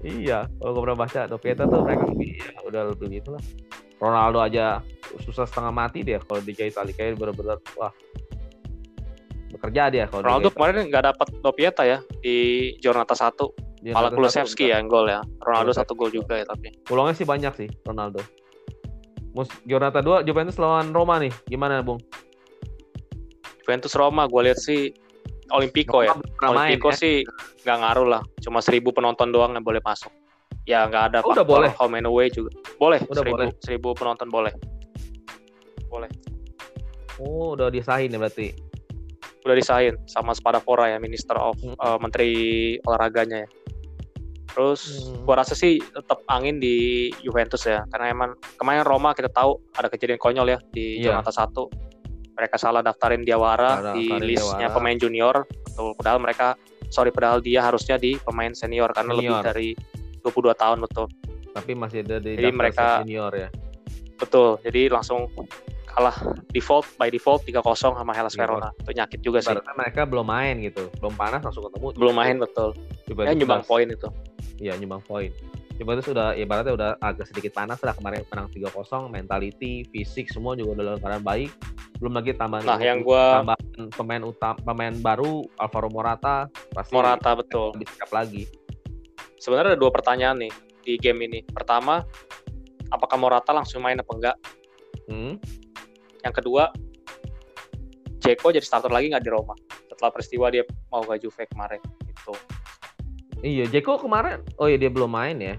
Iya, 0.00 0.48
kalau 0.60 0.70
gue 0.72 0.82
pernah 0.88 0.98
baca 1.04 1.20
Dopieta 1.28 1.68
tuh 1.68 1.84
mereka 1.84 2.04
lebih 2.08 2.30
ya, 2.40 2.56
udah 2.64 2.82
lebih 2.92 3.08
itulah. 3.20 3.42
Ronaldo 4.00 4.40
aja 4.40 4.80
susah 5.20 5.44
setengah 5.44 5.72
mati 5.76 6.00
dia 6.00 6.16
kalau 6.24 6.40
di 6.40 6.56
Italia 6.56 6.94
kayak 6.96 7.20
bener-bener 7.20 7.60
wah 7.76 7.92
bekerja 9.50 9.90
dia 9.90 10.04
kalau 10.06 10.22
Ronaldo 10.22 10.48
di 10.48 10.54
kemarin 10.54 10.74
nggak 10.88 11.04
dapat 11.10 11.26
Dopieta 11.42 11.82
ya 11.82 11.98
di 12.22 12.70
Giornata 12.78 13.18
1 13.18 13.34
Dia 13.80 13.96
malah 13.96 14.12
Kulusevski 14.12 14.68
ya 14.68 14.76
yang 14.76 14.92
gol 14.92 15.08
ya. 15.08 15.24
Ronaldo 15.40 15.72
satu 15.72 15.96
gol 15.96 16.12
juga 16.12 16.36
ya 16.36 16.44
tapi. 16.44 16.68
Peluangnya 16.84 17.16
sih 17.16 17.24
banyak 17.24 17.52
sih 17.56 17.68
Ronaldo. 17.88 18.20
Mus 19.32 19.48
Giornata 19.64 20.04
2 20.04 20.20
Juventus 20.28 20.60
lawan 20.60 20.92
Roma 20.92 21.16
nih. 21.16 21.32
Gimana, 21.48 21.80
Bung? 21.80 21.96
Juventus 23.64 23.96
Roma 23.96 24.28
gue 24.28 24.52
lihat 24.52 24.60
sih 24.60 24.92
Olimpico 25.48 26.04
ya. 26.04 26.12
Roma 26.12 26.28
pernah 26.36 26.52
main, 26.52 26.76
Olimpico 26.76 26.92
ya. 26.92 26.98
sih 27.00 27.14
nggak 27.64 27.78
ngaruh 27.80 28.08
lah. 28.18 28.22
Cuma 28.44 28.60
seribu 28.60 28.92
penonton 28.92 29.32
doang 29.32 29.56
yang 29.56 29.64
boleh 29.64 29.80
masuk. 29.80 30.12
Ya 30.68 30.84
nggak 30.84 31.16
ada 31.16 31.18
Oh, 31.24 31.32
udah 31.32 31.46
boleh? 31.48 31.72
home 31.80 31.96
and 31.96 32.04
away 32.04 32.28
juga. 32.28 32.52
Boleh. 32.76 33.00
Udah 33.08 33.24
seribu, 33.24 33.36
boleh. 33.40 33.48
seribu 33.64 33.88
penonton 33.96 34.28
boleh. 34.28 34.52
Oh, 37.20 37.52
udah 37.52 37.68
disahin 37.68 38.12
ya 38.12 38.20
berarti. 38.20 38.69
Udah 39.40 39.56
disahin 39.56 39.96
sama 40.04 40.32
Spadafora 40.32 40.88
ya, 40.88 40.98
Minister 40.98 41.34
of 41.34 41.56
Hmm. 41.56 41.74
eh, 41.74 41.98
Menteri 41.98 42.30
olahraganya 42.82 43.44
ya. 43.44 43.48
Terus 44.46 45.06
Hmm. 45.06 45.22
gua 45.22 45.40
rasa 45.40 45.54
sih 45.54 45.78
tetap 45.78 46.26
angin 46.26 46.58
di 46.58 47.08
Juventus 47.20 47.62
ya, 47.62 47.86
karena 47.86 48.10
emang 48.10 48.30
kemarin 48.56 48.82
Roma 48.82 49.14
kita 49.14 49.30
tahu 49.30 49.62
ada 49.72 49.86
kejadian 49.86 50.18
konyol 50.18 50.48
ya 50.48 50.58
di 50.68 50.98
Iya. 50.98 51.14
Giornata 51.14 51.30
1. 51.30 51.70
Mereka 52.34 52.56
salah 52.56 52.80
daftarin 52.80 53.22
Diawara 53.22 53.70
Salah 53.78 53.94
di 53.94 54.08
listnya 54.18 54.68
pemain 54.70 54.96
junior, 54.96 55.44
betul. 55.46 55.92
Padahal 55.94 56.18
mereka 56.18 56.56
sorry 56.88 57.08
padahal 57.08 57.38
dia 57.38 57.62
harusnya 57.62 57.94
di 57.94 58.18
pemain 58.18 58.50
senior 58.50 58.90
karena 58.90 59.12
lebih 59.12 59.30
Senior. 59.30 59.44
dari 59.44 59.68
22 60.18 60.54
tahun 60.54 60.78
betul. 60.80 61.06
Tapi 61.50 61.72
masih 61.72 62.02
ada 62.02 62.18
di 62.18 62.34
Jadi 62.34 62.50
mereka- 62.50 63.00
senior 63.04 63.32
ya. 63.32 63.48
Betul. 64.16 64.58
Jadi 64.60 64.88
langsung 64.88 65.30
kalah 65.90 66.16
default 66.54 66.86
by 66.96 67.10
default 67.10 67.42
3-0 67.46 67.62
sama 67.76 68.12
Hellas 68.14 68.34
Verona. 68.38 68.70
Itu 68.78 68.90
nyakit 68.94 69.20
juga 69.20 69.42
sih. 69.42 69.52
Ibaratnya 69.52 69.74
mereka 69.76 70.00
belum 70.06 70.26
main 70.26 70.54
gitu. 70.62 70.90
Belum 71.02 71.14
panas 71.18 71.42
langsung 71.42 71.66
ketemu. 71.66 71.86
Belum 71.98 72.14
main 72.14 72.36
betul. 72.38 72.70
Juventus 73.10 73.30
Ya 73.30 73.38
nyumbang 73.38 73.64
poin 73.66 73.86
itu. 73.90 74.08
Iya 74.60 74.72
nyumbang 74.78 75.02
poin. 75.04 75.30
Juventus 75.80 76.12
sudah 76.12 76.36
ibaratnya 76.36 76.76
udah 76.76 76.90
agak 77.00 77.24
sedikit 77.32 77.56
panas 77.56 77.80
lah 77.80 77.96
kemarin 77.96 78.20
menang 78.28 78.52
3-0, 78.52 79.08
mentality, 79.08 79.88
fisik 79.88 80.28
semua 80.28 80.52
juga 80.52 80.76
udah 80.76 80.84
dalam 80.92 81.00
keadaan 81.00 81.24
baik. 81.24 81.50
Belum 81.96 82.12
lagi 82.12 82.36
tambahan 82.36 82.68
Nah, 82.68 82.80
yang 82.80 83.00
gua 83.00 83.40
tambahan 83.40 83.88
pemain 83.96 84.22
utama 84.28 84.56
pemain 84.60 84.94
baru 85.00 85.48
Alvaro 85.56 85.88
Morata 85.88 86.52
pasti 86.76 86.92
Morata 86.92 87.32
betul. 87.32 87.72
lebih 87.76 87.88
siap 87.96 88.12
lagi. 88.12 88.44
sebenarnya 89.40 89.72
ada 89.72 89.80
dua 89.80 89.88
pertanyaan 89.88 90.36
nih 90.36 90.52
di 90.84 91.00
game 91.00 91.24
ini. 91.24 91.40
Pertama, 91.48 92.04
apakah 92.92 93.16
Morata 93.16 93.56
langsung 93.56 93.80
main 93.80 93.96
apa 93.96 94.12
enggak? 94.12 94.36
Hmm? 95.08 95.40
Yang 96.24 96.34
kedua, 96.44 96.68
Ceko 98.20 98.52
jadi 98.52 98.64
starter 98.64 98.92
lagi 98.92 99.08
nggak 99.08 99.24
di 99.24 99.32
Roma 99.32 99.56
setelah 99.88 100.12
peristiwa 100.12 100.46
dia 100.52 100.64
mau 100.92 101.00
ke 101.04 101.16
Juve 101.20 101.48
kemarin 101.48 101.80
gitu. 102.04 102.32
Iya, 103.40 103.64
Jeko 103.72 103.96
kemarin 103.96 104.44
oh 104.60 104.68
iya 104.68 104.76
dia 104.76 104.92
belum 104.92 105.08
main 105.08 105.40
ya. 105.40 105.56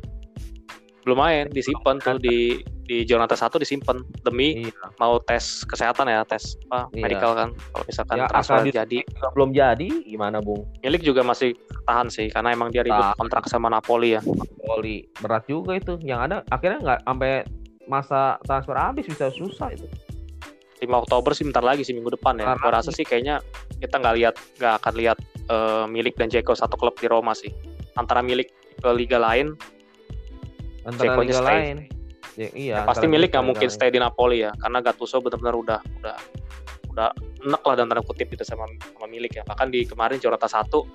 Belum 1.02 1.17
main, 1.17 1.50
disimpan 1.50 1.97
tuh 1.97 2.21
di 2.21 2.62
di 2.86 3.08
Jonathan 3.08 3.50
1 3.50 3.58
disimpan 3.58 4.04
demi 4.21 4.67
Iya. 4.67 4.74
mau 5.02 5.17
tes 5.24 5.65
kesehatan 5.65 6.06
ya, 6.06 6.21
tes 6.28 6.54
apa 6.69 6.91
Iya. 6.93 7.02
medical 7.02 7.32
kan. 7.34 7.50
Kalau 7.58 7.86
misalkan 7.89 8.15
Ya, 8.21 8.28
transfer 8.30 8.62
jadi, 8.69 9.00
belum 9.34 9.50
jadi 9.56 9.89
gimana 10.06 10.38
Bung? 10.43 10.67
milik 10.86 11.02
juga 11.02 11.26
masih 11.26 11.58
tahan 11.89 12.13
sih 12.13 12.30
karena 12.30 12.54
emang 12.54 12.69
dia 12.69 12.86
ribut 12.86 13.17
kontrak 13.17 13.50
sama 13.50 13.71
Napoli 13.74 14.19
ya. 14.19 14.21
Poli 14.62 15.08
berat 15.17 15.50
juga 15.50 15.73
itu. 15.73 15.98
Yang 16.06 16.19
ada 16.29 16.38
akhirnya 16.54 16.79
nggak 16.86 17.00
sampai 17.02 17.31
masa 17.90 18.38
transfer 18.46 18.77
habis 18.77 19.10
bisa 19.10 19.33
susah 19.33 19.73
itu. 19.73 19.90
5 20.82 20.90
Oktober 20.90 21.32
sih 21.32 21.46
bentar 21.46 21.62
lagi 21.62 21.86
sih 21.86 21.94
minggu 21.94 22.17
depan 22.17 22.42
ya. 22.42 22.58
Lagi. 22.58 22.65
rasa 22.67 22.90
sih 22.90 23.06
kayaknya 23.06 23.38
kita 23.77 24.02
nggak 24.02 24.15
lihat 24.17 24.36
nggak 24.58 24.73
akan 24.82 24.94
lihat 24.98 25.17
eh, 25.46 25.86
milik 25.86 26.17
dan 26.17 26.27
Jeko 26.27 26.58
satu 26.58 26.73
klub 26.75 26.98
di 26.98 27.06
Roma 27.06 27.38
sih. 27.38 27.54
Antara 27.94 28.25
milik 28.25 28.50
ke 28.82 28.90
liga 28.92 29.21
lain, 29.21 29.54
Antara 30.82 31.13
Dzekonya 31.13 31.21
liga 31.29 31.38
stay. 31.38 31.54
lain. 31.54 31.77
Ya, 32.34 32.50
iya. 32.56 32.75
pasti 32.88 33.06
antara 33.06 33.13
milik 33.13 33.29
nggak 33.29 33.46
mungkin 33.46 33.69
lain. 33.69 33.75
stay 33.75 33.90
di 33.92 34.00
Napoli 34.00 34.42
ya, 34.42 34.52
karena 34.58 34.79
Gattuso 34.82 35.21
benar-benar 35.21 35.54
udah 35.54 35.79
udah 36.02 36.15
udah 36.90 37.10
enek 37.46 37.62
lah 37.62 37.75
dan 37.77 37.86
tanda 37.88 38.02
kutip 38.02 38.27
gitu 38.27 38.42
sama 38.42 38.65
sama 38.82 39.06
milik 39.06 39.38
ya. 39.38 39.44
Bahkan 39.46 39.67
di 39.69 39.86
kemarin 39.86 40.17
Jorata 40.17 40.50
satu 40.50 40.88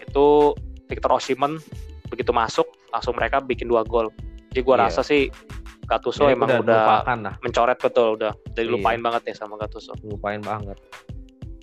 itu 0.00 0.56
Victor 0.88 1.12
Osimhen 1.12 1.60
begitu 2.08 2.32
masuk 2.32 2.64
langsung 2.88 3.12
mereka 3.12 3.44
bikin 3.44 3.68
dua 3.68 3.84
gol. 3.84 4.08
Jadi 4.48 4.60
gua 4.64 4.80
Iya. 4.80 4.84
rasa 4.88 5.04
sih 5.04 5.28
Gattuso 5.88 6.28
Ya, 6.28 6.36
emang 6.36 6.52
udah, 6.60 7.02
lah, 7.02 7.34
mencoret 7.40 7.80
betul 7.80 8.20
udah. 8.20 8.36
Jadi 8.52 8.68
Iya. 8.68 8.74
lupain 8.76 9.00
banget 9.00 9.32
ya 9.32 9.34
sama 9.40 9.56
Gattuso. 9.56 9.96
lupain 10.04 10.44
banget. 10.44 10.76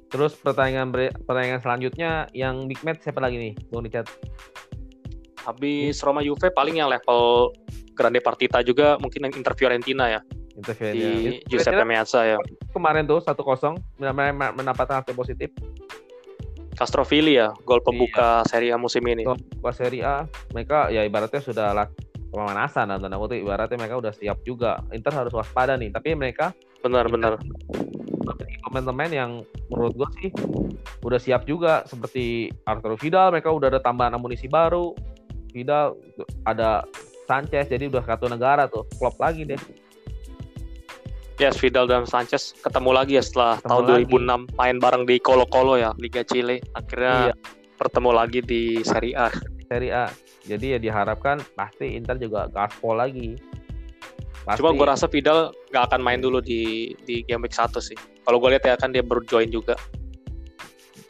Terus 0.09 0.33
pertandingan 0.41 0.89
pertandingan 1.25 1.61
selanjutnya 1.61 2.25
yang 2.33 2.65
big 2.65 2.81
match 2.81 3.05
siapa 3.05 3.21
lagi 3.21 3.37
nih, 3.37 3.53
Bung 3.69 3.85
Richard? 3.85 4.09
Habis 5.45 6.01
Roma 6.01 6.25
Juve 6.25 6.49
paling 6.49 6.81
yang 6.81 6.89
level 6.89 7.53
Grande 7.93 8.19
Partita 8.19 8.65
juga 8.65 8.97
mungkin 8.97 9.29
Inter 9.29 9.53
Fiorentina 9.53 10.09
ya. 10.09 10.19
Inter 10.57 10.73
Fiorentina. 10.73 11.15
Di 11.21 11.45
Giuseppe 11.45 11.83
Meazza 11.85 12.25
ya. 12.25 12.37
Kemarin 12.73 13.05
tuh 13.05 13.21
1-0 13.21 13.77
mendapatkan 14.57 15.05
hasil 15.05 15.13
positif. 15.13 15.53
Castrovilli 16.75 17.39
ya, 17.39 17.55
gol 17.63 17.79
pembuka 17.79 18.43
iya. 18.43 18.47
Serie 18.51 18.71
A 18.75 18.77
musim 18.79 18.99
ini. 19.07 19.23
Pembuka 19.23 19.71
Serie 19.71 20.03
A, 20.03 20.27
mereka 20.51 20.91
ya 20.91 21.07
ibaratnya 21.07 21.39
sudah 21.39 21.71
pemanasan 22.35 22.91
dan 22.91 22.99
tanda 22.99 23.15
kutip 23.15 23.39
ibaratnya 23.39 23.79
mereka 23.79 23.95
udah 23.95 24.11
siap 24.11 24.43
juga. 24.43 24.83
Inter 24.91 25.15
harus 25.15 25.31
waspada 25.31 25.79
nih, 25.79 25.95
tapi 25.95 26.11
mereka 26.13 26.51
benar-benar 26.83 27.39
pemain-pemain 28.67 29.13
yang 29.13 29.31
menurut 29.71 29.93
gue 29.95 30.09
sih 30.19 30.29
udah 31.01 31.19
siap 31.21 31.47
juga 31.47 31.87
seperti 31.87 32.51
Arturo 32.67 32.99
Vidal, 32.99 33.31
mereka 33.31 33.55
udah 33.55 33.71
ada 33.71 33.79
tambahan 33.79 34.19
amunisi 34.19 34.51
baru. 34.51 34.91
Vidal 35.55 35.95
ada 36.43 36.83
Sanchez 37.23 37.71
jadi 37.71 37.87
udah 37.87 38.03
satu 38.03 38.27
negara 38.27 38.67
tuh, 38.67 38.83
klop 38.99 39.15
lagi 39.17 39.47
deh. 39.47 39.61
Yes, 41.35 41.59
Vidal 41.59 41.87
dan 41.87 42.07
Sanchez 42.07 42.55
ketemu 42.63 42.95
lagi 42.95 43.19
ya 43.19 43.23
setelah 43.23 43.59
ketemu 43.59 43.71
tahun 43.71 43.83
lagi. 43.83 44.51
2006 44.51 44.59
main 44.59 44.77
bareng 44.79 45.03
di 45.03 45.15
Colo 45.19 45.43
Colo 45.47 45.75
ya 45.75 45.91
Liga 45.99 46.23
Chile. 46.23 46.63
Akhirnya 46.75 47.31
iya. 47.31 47.35
bertemu 47.75 48.09
lagi 48.15 48.39
di 48.39 48.79
Serie 48.87 49.15
A. 49.19 49.27
Serie 49.67 49.91
A. 49.91 50.05
Jadi 50.45 50.77
ya 50.77 50.79
diharapkan 50.79 51.41
pasti 51.57 51.97
Inter 51.97 52.21
juga 52.21 52.45
gaspol 52.53 53.01
lagi. 53.01 53.33
Pasti. 54.45 54.61
Cuma 54.61 54.77
gue 54.77 54.85
rasa 54.85 55.09
Vidal 55.09 55.49
gak 55.73 55.89
akan 55.89 56.01
main 56.05 56.21
dulu 56.21 56.37
di 56.37 56.93
di 57.09 57.25
game 57.25 57.49
week 57.49 57.55
1 57.57 57.73
sih. 57.81 57.97
Kalau 58.25 58.37
gue 58.37 58.53
lihat 58.53 58.65
ya 58.65 58.77
kan 58.77 58.93
dia 58.93 59.01
baru 59.01 59.25
join 59.25 59.49
juga. 59.49 59.73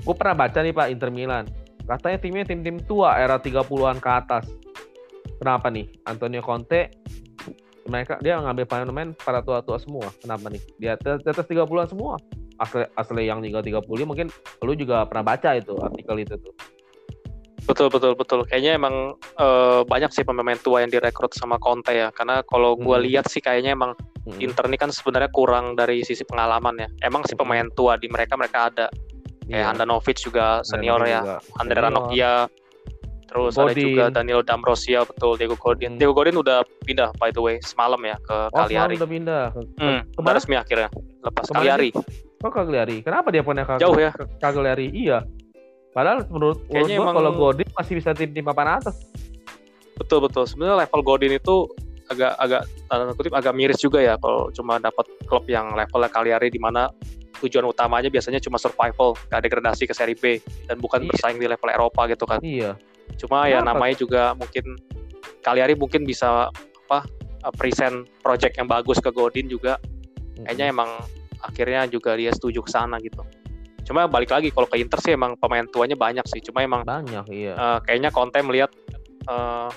Gue 0.08 0.16
pernah 0.16 0.48
baca 0.48 0.64
nih 0.64 0.72
Pak 0.72 0.88
Inter 0.88 1.12
Milan. 1.12 1.46
Katanya 1.86 2.18
timnya 2.18 2.46
tim-tim 2.48 2.80
tua 2.88 3.20
era 3.20 3.38
30-an 3.38 4.00
ke 4.00 4.10
atas. 4.10 4.48
Kenapa 5.38 5.68
nih? 5.68 5.86
Antonio 6.08 6.42
Conte 6.42 6.96
mereka 7.86 8.18
dia 8.18 8.42
ngambil 8.42 8.66
pemain-pemain 8.66 9.10
para 9.14 9.44
tua-tua 9.46 9.78
semua. 9.78 10.10
Kenapa 10.18 10.50
nih? 10.50 10.62
Di 10.80 10.88
atas, 10.90 11.22
di 11.22 11.30
atas 11.30 11.46
30-an 11.46 11.88
semua. 11.92 12.18
Asli, 12.56 12.88
asli 12.96 13.24
yang 13.28 13.44
tinggal 13.44 13.60
30 13.60 13.84
mungkin 14.08 14.32
lu 14.64 14.74
juga 14.80 15.04
pernah 15.04 15.36
baca 15.36 15.60
itu 15.60 15.76
artikel 15.84 16.24
itu 16.24 16.40
tuh. 16.40 16.56
Betul 17.66 17.90
betul 17.90 18.14
betul. 18.14 18.46
Kayaknya 18.46 18.78
emang 18.78 19.18
uh, 19.42 19.82
banyak 19.86 20.14
sih 20.14 20.22
pemain 20.22 20.58
tua 20.62 20.86
yang 20.86 20.94
direkrut 20.94 21.34
sama 21.34 21.58
Conte 21.58 21.94
ya. 21.98 22.14
Karena 22.14 22.46
kalau 22.46 22.78
gue 22.78 22.98
hmm. 22.98 23.06
lihat 23.10 23.26
sih 23.28 23.42
kayaknya 23.42 23.74
emang 23.74 23.98
hmm. 24.26 24.38
Inter 24.42 24.70
ini 24.70 24.78
kan 24.78 24.94
sebenarnya 24.94 25.34
kurang 25.34 25.74
dari 25.74 26.06
sisi 26.06 26.22
pengalaman 26.24 26.78
ya. 26.78 26.88
Emang 27.02 27.26
sih 27.26 27.34
pemain 27.34 27.66
tua 27.74 27.98
di 27.98 28.06
mereka 28.08 28.38
mereka 28.38 28.70
ada. 28.70 28.88
Kayak 29.46 29.62
yeah. 29.62 29.70
Handanovic 29.70 30.18
juga 30.18 30.62
senior 30.66 31.02
Handanovic 31.02 31.14
ya. 31.14 31.22
Juga. 31.22 31.38
Andre 31.62 31.80
Ranocchia 31.82 32.34
Terus 33.36 33.54
Godin. 33.58 33.68
ada 33.68 33.82
juga 33.82 34.06
Daniel 34.16 34.42
Damrosia 34.46 35.02
betul 35.04 35.36
Diego 35.36 35.60
Godin. 35.60 35.98
Hmm. 35.98 36.00
Diego 36.00 36.14
Godin 36.16 36.40
udah 36.40 36.64
pindah 36.88 37.12
by 37.20 37.36
the 37.36 37.42
way 37.44 37.60
semalam 37.60 38.00
ya 38.06 38.16
ke 38.22 38.38
oh, 38.48 38.64
Cagliari. 38.64 38.96
udah 38.96 39.10
pindah. 39.10 39.46
Hmm, 39.76 40.00
Kemarin 40.16 40.36
resmi 40.40 40.56
akhirnya 40.56 40.90
lepas 41.20 41.46
Cagliari. 41.52 41.90
Kok 42.40 42.52
Cagliari? 42.54 42.98
Kenapa 43.02 43.28
dia 43.34 43.44
punya 43.44 43.68
Cagliari? 43.68 43.84
Jauh 43.84 43.98
ya. 44.00 44.12
Cagliari. 44.40 44.88
Iya. 44.94 45.20
Padahal 45.96 46.28
menurut 46.28 46.60
Kayaknya 46.68 47.00
menurut 47.00 47.08
emang... 47.08 47.16
kalau 47.16 47.32
Godin 47.40 47.70
masih 47.72 47.94
bisa 47.96 48.12
tim-tim 48.12 48.44
papan 48.44 48.84
atas. 48.84 49.00
Betul 49.96 50.28
betul. 50.28 50.44
Sebenarnya 50.44 50.84
level 50.84 51.02
Godin 51.08 51.40
itu 51.40 51.72
agak 52.12 52.36
agak 52.38 52.62
tanda 52.86 53.16
kutip 53.18 53.34
agak 53.34 53.54
miris 53.58 53.82
juga 53.82 53.98
ya 53.98 54.14
kalau 54.22 54.54
cuma 54.54 54.78
dapat 54.78 55.10
klub 55.26 55.48
yang 55.50 55.74
levelnya 55.74 56.12
Cagliari 56.12 56.54
di 56.54 56.62
mana 56.62 56.86
tujuan 57.42 57.66
utamanya 57.66 58.12
biasanya 58.12 58.40
cuma 58.40 58.56
survival, 58.56 59.18
gak 59.28 59.44
degradasi 59.44 59.90
ke 59.90 59.94
seri 59.96 60.16
B 60.16 60.40
dan 60.70 60.80
bukan 60.80 61.04
iya. 61.04 61.08
bersaing 61.12 61.40
di 61.40 61.48
level 61.48 61.70
Eropa 61.72 62.08
gitu 62.08 62.24
kan. 62.28 62.40
Iya. 62.44 62.80
Cuma 63.20 63.48
ya 63.48 63.60
Kenapa? 63.60 63.72
ya 63.72 63.72
namanya 63.72 63.96
juga 63.96 64.22
mungkin 64.36 64.66
Kaliari 65.46 65.78
mungkin 65.78 66.10
bisa 66.10 66.50
apa 66.90 67.00
uh, 67.46 67.54
present 67.54 68.10
project 68.26 68.58
yang 68.58 68.66
bagus 68.66 68.98
ke 68.98 69.14
Godin 69.14 69.46
juga. 69.46 69.78
Kayaknya 70.42 70.74
emang 70.74 70.90
akhirnya 71.42 71.86
juga 71.86 72.18
dia 72.18 72.34
setuju 72.34 72.66
ke 72.66 72.70
sana 72.74 72.98
gitu. 72.98 73.22
Cuma 73.86 74.10
balik 74.10 74.34
lagi 74.34 74.50
kalau 74.50 74.66
ke 74.66 74.82
Inter 74.82 74.98
sih 74.98 75.14
emang 75.14 75.38
pemain 75.38 75.64
tuanya 75.70 75.94
banyak 75.94 76.26
sih. 76.26 76.42
Cuma 76.42 76.66
emang 76.66 76.82
banyak 76.82 77.26
iya. 77.30 77.54
Uh, 77.54 77.78
kayaknya 77.86 78.10
konten 78.10 78.42
melihat 78.50 78.74
uh, 79.30 79.70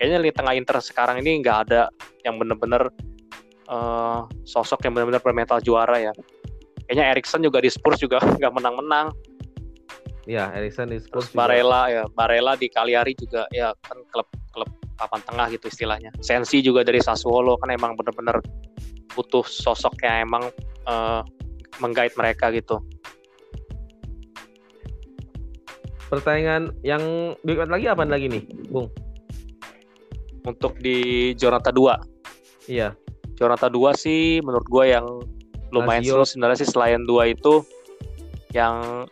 kayaknya 0.00 0.24
di 0.24 0.32
tengah 0.32 0.56
Inter 0.56 0.80
sekarang 0.80 1.20
ini 1.20 1.44
nggak 1.44 1.58
ada 1.68 1.92
yang 2.24 2.40
bener-bener 2.40 2.88
uh, 3.68 4.24
sosok 4.48 4.88
yang 4.88 4.96
benar-benar 4.96 5.20
bermental 5.20 5.60
juara 5.60 6.00
ya. 6.00 6.12
Kayaknya 6.88 7.04
Erikson 7.12 7.44
juga 7.44 7.60
di 7.60 7.68
Spurs 7.68 8.00
juga 8.00 8.24
nggak 8.40 8.52
menang-menang. 8.56 9.12
Iya, 10.24 10.48
Erikson 10.56 10.88
di 10.88 10.96
Spurs. 10.96 11.28
Terus 11.28 11.36
Barella 11.36 11.92
ya, 11.92 12.04
Barella 12.08 12.56
di 12.56 12.72
Cagliari 12.72 13.12
juga 13.12 13.44
ya 13.52 13.76
kan 13.84 14.00
klub 14.08 14.28
klub 14.54 14.70
papan 14.96 15.20
tengah 15.28 15.46
gitu 15.52 15.68
istilahnya. 15.68 16.08
Sensi 16.24 16.64
juga 16.64 16.80
dari 16.86 17.04
Sassuolo 17.04 17.60
kan 17.60 17.68
emang 17.68 18.00
bener-bener 18.00 18.40
butuh 19.12 19.44
sosok 19.44 20.00
yang 20.00 20.24
emang 20.24 20.44
uh, 20.88 21.20
menggait 21.82 22.14
mereka 22.16 22.48
gitu. 22.54 22.80
Pertandingan 26.12 26.76
yang 26.84 27.32
berikut 27.40 27.72
lagi 27.72 27.88
apa 27.88 28.04
lagi 28.04 28.28
nih, 28.28 28.44
Bung? 28.68 28.92
Untuk 30.44 30.76
di 30.76 31.32
Jornata 31.32 31.72
2. 31.72 32.68
Iya. 32.68 32.92
Jornata 33.40 33.72
2 33.72 33.96
sih 33.96 34.44
menurut 34.44 34.68
gue 34.68 34.92
yang 34.92 35.08
lumayan 35.72 36.04
seru 36.04 36.22
sebenarnya 36.28 36.58
sih 36.62 36.68
selain 36.68 37.02
dua 37.08 37.32
itu 37.32 37.64
yang 38.52 39.08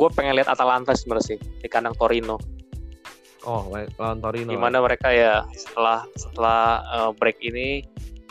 gue 0.00 0.08
pengen 0.16 0.32
lihat 0.32 0.48
Atalanta 0.48 0.96
sebenarnya 0.96 1.36
sih 1.36 1.38
di 1.38 1.68
kandang 1.68 1.92
Torino. 2.00 2.40
Oh, 3.44 3.68
lawan 4.00 4.24
Torino. 4.24 4.48
Gimana 4.48 4.80
mereka 4.80 5.12
ya 5.12 5.44
setelah 5.52 6.08
setelah 6.16 6.80
uh, 6.88 7.10
break 7.12 7.36
ini 7.44 7.84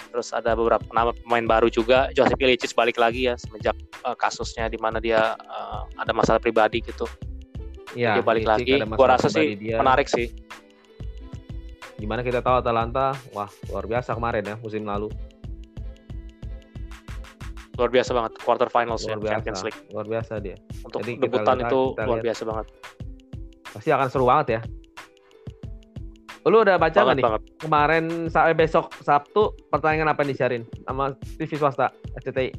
terus 0.09 0.33
ada 0.33 0.57
beberapa 0.57 0.81
nama 0.89 1.13
pemain 1.13 1.45
baru 1.45 1.69
juga 1.69 2.09
Joseph 2.17 2.41
Ilicic 2.41 2.73
balik 2.73 2.97
lagi 2.97 3.29
ya 3.29 3.37
semenjak 3.37 3.77
uh, 4.01 4.17
kasusnya 4.17 4.65
di 4.65 4.81
mana 4.81 4.97
dia 4.97 5.37
uh, 5.37 5.85
ada 6.01 6.09
masalah 6.09 6.41
pribadi 6.41 6.81
gitu. 6.81 7.05
Ya, 7.97 8.19
dia 8.19 8.23
balik 8.25 8.45
lagi. 8.45 8.77
Gue 8.85 9.07
rasa 9.07 9.27
sih 9.31 9.57
dia. 9.57 9.81
menarik 9.81 10.05
sih. 10.05 10.29
Gimana 11.99 12.23
kita 12.23 12.39
tahu 12.39 12.63
Atalanta, 12.63 13.11
wah 13.35 13.49
luar 13.67 13.85
biasa 13.89 14.15
kemarin 14.15 14.43
ya 14.45 14.55
musim 14.61 14.85
lalu. 14.85 15.11
Luar 17.75 17.91
biasa 17.91 18.11
banget 18.11 18.33
quarter 18.43 18.67
finals 18.71 19.07
luar 19.07 19.15
ya 19.15 19.19
biasa, 19.19 19.31
Champions 19.35 19.61
League. 19.67 19.81
luar 19.91 20.05
biasa 20.07 20.33
dia. 20.39 20.55
Untuk 20.83 20.99
Jadi 21.03 21.11
debutan 21.27 21.57
itu 21.63 21.81
luar 21.95 22.19
biasa 22.23 22.41
banget. 22.47 22.65
Pasti 23.71 23.89
akan 23.91 24.07
seru 24.11 24.25
banget 24.27 24.47
ya. 24.59 24.61
Lu 26.47 26.65
udah 26.65 26.81
baca 26.81 26.97
nggak 26.97 27.17
nih? 27.19 27.25
banget. 27.25 27.41
kemarin 27.61 28.05
sampai 28.31 28.55
besok 28.55 28.89
Sabtu 29.03 29.53
pertandingan 29.69 30.09
apa 30.09 30.25
nih 30.25 30.33
Syarin 30.33 30.63
sama 30.87 31.13
TV 31.37 31.51
swasta 31.59 31.93
SCTI 32.17 32.49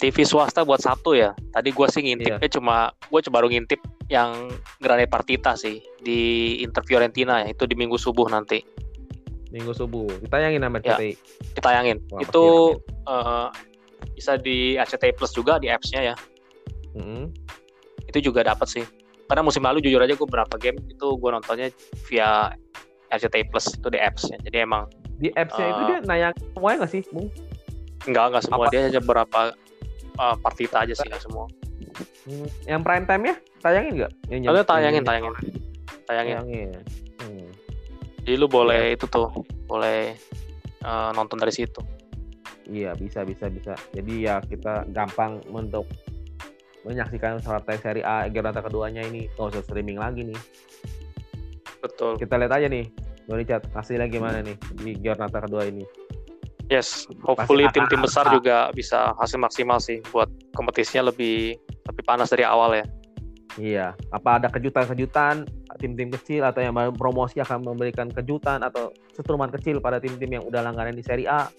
TV 0.00 0.16
swasta 0.24 0.64
buat 0.64 0.80
Sabtu 0.80 1.12
ya? 1.12 1.36
Tadi 1.52 1.68
gue 1.72 1.86
sih 1.92 2.00
ngintipnya 2.04 2.40
iya. 2.40 2.52
cuma 2.52 2.88
gue 3.10 3.20
coba 3.26 3.42
baru 3.42 3.52
ngintip 3.52 3.80
yang 4.10 4.50
Grande 4.82 5.06
Partita 5.06 5.54
sih 5.54 5.78
di 6.02 6.58
Inter 6.60 6.82
Fiorentina 6.82 7.46
ya 7.46 7.54
itu 7.54 7.64
di 7.64 7.78
minggu 7.78 7.94
subuh 7.94 8.26
nanti 8.26 8.60
minggu 9.50 9.70
subuh 9.74 10.06
ditayangin 10.22 10.62
sama 10.62 10.78
SCTI 10.82 11.10
ya, 11.10 11.18
ditayangin 11.58 11.98
Wah, 12.10 12.20
itu 12.22 12.44
uh, 13.06 13.48
bisa 14.14 14.38
di 14.38 14.78
RCTI 14.78 15.14
Plus 15.14 15.34
juga 15.34 15.58
di 15.62 15.70
apps-nya 15.70 16.14
ya 16.14 16.14
mm-hmm. 16.98 17.24
itu 18.10 18.18
juga 18.30 18.46
dapat 18.46 18.66
sih 18.66 18.84
karena 19.30 19.46
musim 19.46 19.62
lalu 19.62 19.78
jujur 19.82 20.02
aja 20.02 20.14
gue 20.14 20.28
berapa 20.28 20.54
game 20.58 20.78
itu 20.90 21.06
gue 21.14 21.30
nontonnya 21.30 21.70
via 22.10 22.50
RCTI 23.10 23.46
Plus 23.50 23.70
itu 23.74 23.88
di 23.90 23.98
apps-nya 23.98 24.38
jadi 24.42 24.66
emang 24.66 24.90
di 25.20 25.30
apps-nya 25.38 25.66
uh, 25.66 25.70
itu 25.70 25.82
dia 25.86 25.98
nayang 26.06 26.34
semuanya 26.56 26.76
nggak 26.82 26.92
sih 26.92 27.02
Bung? 27.12 27.28
Enggak, 28.08 28.24
enggak 28.32 28.42
semua. 28.48 28.64
Apa? 28.64 28.72
Dia 28.72 28.80
hanya 28.88 29.00
beberapa 29.04 29.40
uh, 30.16 30.36
partita 30.40 30.88
aja 30.88 30.94
sih, 30.96 31.04
enggak 31.04 31.22
semua. 31.24 31.44
Hmm, 32.24 32.48
yang 32.64 32.80
prime 32.80 33.04
time 33.04 33.24
ya? 33.28 33.36
Tayangin 33.60 33.92
nggak? 34.00 34.12
Yang 34.32 34.64
tayangin, 34.64 35.02
tayangin. 35.04 35.34
Tayangin. 36.08 36.36
tayangin. 36.40 36.70
Hmm. 37.20 37.48
Jadi 38.24 38.34
lu 38.36 38.46
boleh 38.48 38.92
ya. 38.92 38.94
itu 38.96 39.06
tuh, 39.08 39.28
boleh 39.68 40.16
uh, 40.84 41.12
nonton 41.12 41.36
dari 41.36 41.52
situ. 41.52 41.80
Iya 42.70 42.94
bisa 42.96 43.26
bisa 43.26 43.50
bisa. 43.50 43.74
Jadi 43.92 44.24
ya 44.24 44.40
kita 44.40 44.86
gampang 44.94 45.42
untuk 45.50 45.84
menyaksikan 46.86 47.44
partai 47.44 47.76
seri 47.76 48.00
A 48.00 48.30
Giornata 48.32 48.64
keduanya 48.64 49.04
ini 49.04 49.28
nggak 49.36 49.52
usah 49.52 49.62
streaming 49.66 50.00
lagi 50.00 50.24
nih. 50.24 50.40
Betul. 51.84 52.16
Kita 52.16 52.40
lihat 52.40 52.52
aja 52.56 52.68
nih, 52.68 52.88
Doni 53.28 53.44
Chat 53.44 53.68
hasilnya 53.76 54.08
gimana 54.08 54.40
nih 54.40 54.56
di 54.80 54.96
Giornata 55.00 55.44
kedua 55.44 55.68
ini. 55.68 55.84
Yes, 56.70 57.10
hopefully 57.26 57.66
tim-tim 57.74 57.98
besar 57.98 58.30
juga 58.30 58.70
bisa 58.70 59.10
hasil 59.18 59.42
maksimal 59.42 59.82
sih 59.82 59.98
buat 60.14 60.30
kompetisinya 60.54 61.10
lebih 61.10 61.58
lebih 61.90 62.02
panas 62.06 62.30
dari 62.30 62.46
awal 62.46 62.78
ya. 62.78 62.86
Iya, 63.58 63.98
apa 64.14 64.38
ada 64.38 64.46
kejutan-kejutan 64.46 65.42
tim-tim 65.82 66.12
kecil 66.14 66.46
atau 66.46 66.62
yang 66.62 66.74
promosi 66.94 67.42
akan 67.42 67.66
memberikan 67.66 68.06
kejutan 68.06 68.62
atau 68.62 68.94
setruman 69.10 69.50
kecil 69.50 69.82
pada 69.82 69.98
tim-tim 69.98 70.38
yang 70.38 70.44
udah 70.46 70.62
langganan 70.62 70.94
di 70.94 71.02
Serie 71.02 71.26
A 71.26 71.50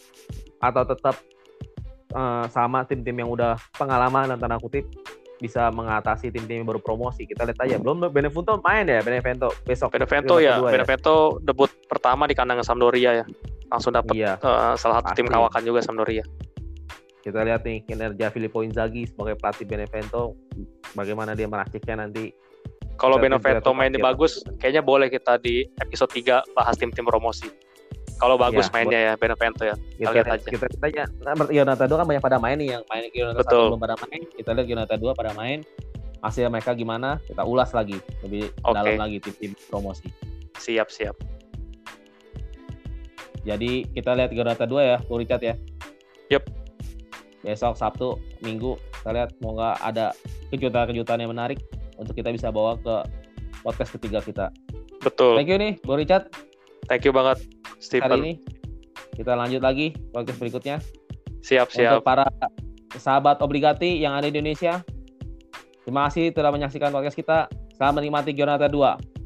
atau 0.64 0.84
tetap 0.88 1.20
uh, 2.16 2.46
sama 2.48 2.88
tim-tim 2.88 3.20
yang 3.20 3.28
udah 3.28 3.60
pengalaman 3.76 4.32
dan 4.32 4.38
tanda 4.40 4.56
kutip 4.62 4.88
bisa 5.42 5.74
mengatasi 5.74 6.30
tim-tim 6.30 6.62
yang 6.62 6.68
baru 6.70 6.78
promosi. 6.78 7.26
Kita 7.26 7.50
lihat 7.50 7.58
aja. 7.66 7.76
Belum 7.82 8.08
Benevento 8.14 8.62
main 8.62 8.86
ya, 8.86 9.02
Benevento 9.02 9.50
besok. 9.66 9.90
Benevento 9.90 10.38
ya, 10.38 10.62
kedua 10.62 10.70
Benevento 10.70 11.42
debut 11.42 11.72
pertama 11.90 12.30
di 12.30 12.38
kandang 12.38 12.62
Sampdoria 12.62 13.26
ya. 13.26 13.26
Langsung 13.74 13.90
dapat 13.90 14.14
Iya. 14.14 14.38
eh, 14.38 14.74
salah 14.78 15.02
satu 15.02 15.18
tim 15.18 15.26
Pasti. 15.26 15.34
kawakan 15.34 15.62
juga 15.66 15.80
Sampdoria. 15.82 16.24
Kita 17.22 17.46
lihat 17.46 17.62
nih 17.62 17.86
kinerja 17.86 18.34
Filippo 18.34 18.66
Inzaghi 18.66 19.06
sebagai 19.06 19.38
pelatih 19.38 19.70
Benevento 19.70 20.34
bagaimana 20.98 21.38
dia 21.38 21.46
meraciknya 21.46 22.06
nanti. 22.06 22.34
Kalau 22.98 23.18
Kita 23.18 23.26
Benevento 23.30 23.70
mainnya 23.74 23.98
terakhir. 23.98 24.14
bagus, 24.14 24.34
kayaknya 24.62 24.84
boleh 24.86 25.08
kita 25.10 25.38
di 25.42 25.66
episode 25.82 26.12
3 26.14 26.42
bahas 26.54 26.78
tim-tim 26.78 27.06
promosi. 27.06 27.50
Kalau 28.22 28.38
bagus 28.38 28.70
Iya, 28.70 28.74
mainnya 28.74 29.00
ya 29.02 29.14
Benevento 29.18 29.66
ya. 29.66 29.74
Kita 29.98 30.14
lihat 30.14 30.26
lihat 30.30 30.38
aja. 30.38 30.50
kita 30.54 30.66
lihat 30.70 30.84
aja. 30.86 31.04
Nah, 31.26 31.34
Yonata 31.50 31.86
2 31.90 31.98
kan 31.98 32.06
banyak 32.06 32.22
pada 32.22 32.38
main 32.38 32.58
nih 32.62 32.78
yang 32.78 32.84
main 32.86 33.10
Yonata 33.10 33.42
Betul. 33.42 33.66
1 33.66 33.70
belum 33.74 33.82
pada 33.82 33.96
main. 34.06 34.22
Kita 34.30 34.50
lihat 34.54 34.68
Yonata 34.70 34.96
2 34.98 35.18
pada 35.18 35.32
main. 35.34 35.60
Hasil 36.22 36.46
mereka 36.54 36.78
gimana? 36.78 37.18
Kita 37.26 37.42
ulas 37.42 37.74
lagi 37.74 37.98
lebih 38.22 38.54
Oke. 38.62 38.78
dalam 38.78 38.94
lagi 39.02 39.18
tim-tim 39.18 39.58
promosi. 39.74 40.06
Siap, 40.62 40.94
siap. 40.94 41.18
Jadi 43.42 43.90
kita 43.90 44.14
lihat 44.14 44.30
Yonata 44.30 44.70
2 44.70 44.86
ya, 44.86 44.98
Richard 45.10 45.42
ya. 45.42 45.56
Yep. 46.30 46.61
Besok 47.42 47.74
Sabtu, 47.78 48.18
Minggu 48.46 48.78
kita 49.02 49.10
lihat 49.18 49.30
semoga 49.42 49.74
ada 49.82 50.14
kejutan-kejutan 50.54 51.18
yang 51.26 51.34
menarik 51.34 51.58
untuk 51.98 52.14
kita 52.14 52.30
bisa 52.30 52.54
bawa 52.54 52.78
ke 52.78 52.96
podcast 53.66 53.98
ketiga 53.98 54.22
kita. 54.22 54.54
Betul. 55.02 55.42
Thank 55.42 55.50
you 55.50 55.58
nih, 55.58 55.74
Bung 55.82 55.98
Richard. 55.98 56.30
Thank 56.86 57.10
you 57.10 57.14
banget 57.14 57.42
hari 57.42 57.82
Stephen. 57.82 58.20
ini. 58.22 58.34
Kita 59.18 59.34
lanjut 59.34 59.62
lagi 59.62 59.98
podcast 60.14 60.38
berikutnya. 60.38 60.78
Siap, 61.42 61.74
siap. 61.74 61.98
Untuk 61.98 62.06
para 62.06 62.30
sahabat 62.94 63.42
obligati 63.42 63.98
yang 63.98 64.14
ada 64.14 64.30
di 64.30 64.38
Indonesia, 64.38 64.86
terima 65.82 66.06
kasih 66.10 66.30
telah 66.34 66.54
menyaksikan 66.54 66.94
podcast 66.94 67.18
kita. 67.18 67.50
Selamat 67.74 68.06
menikmati 68.06 68.38
Giornata 68.38 68.70
2. 68.70 69.21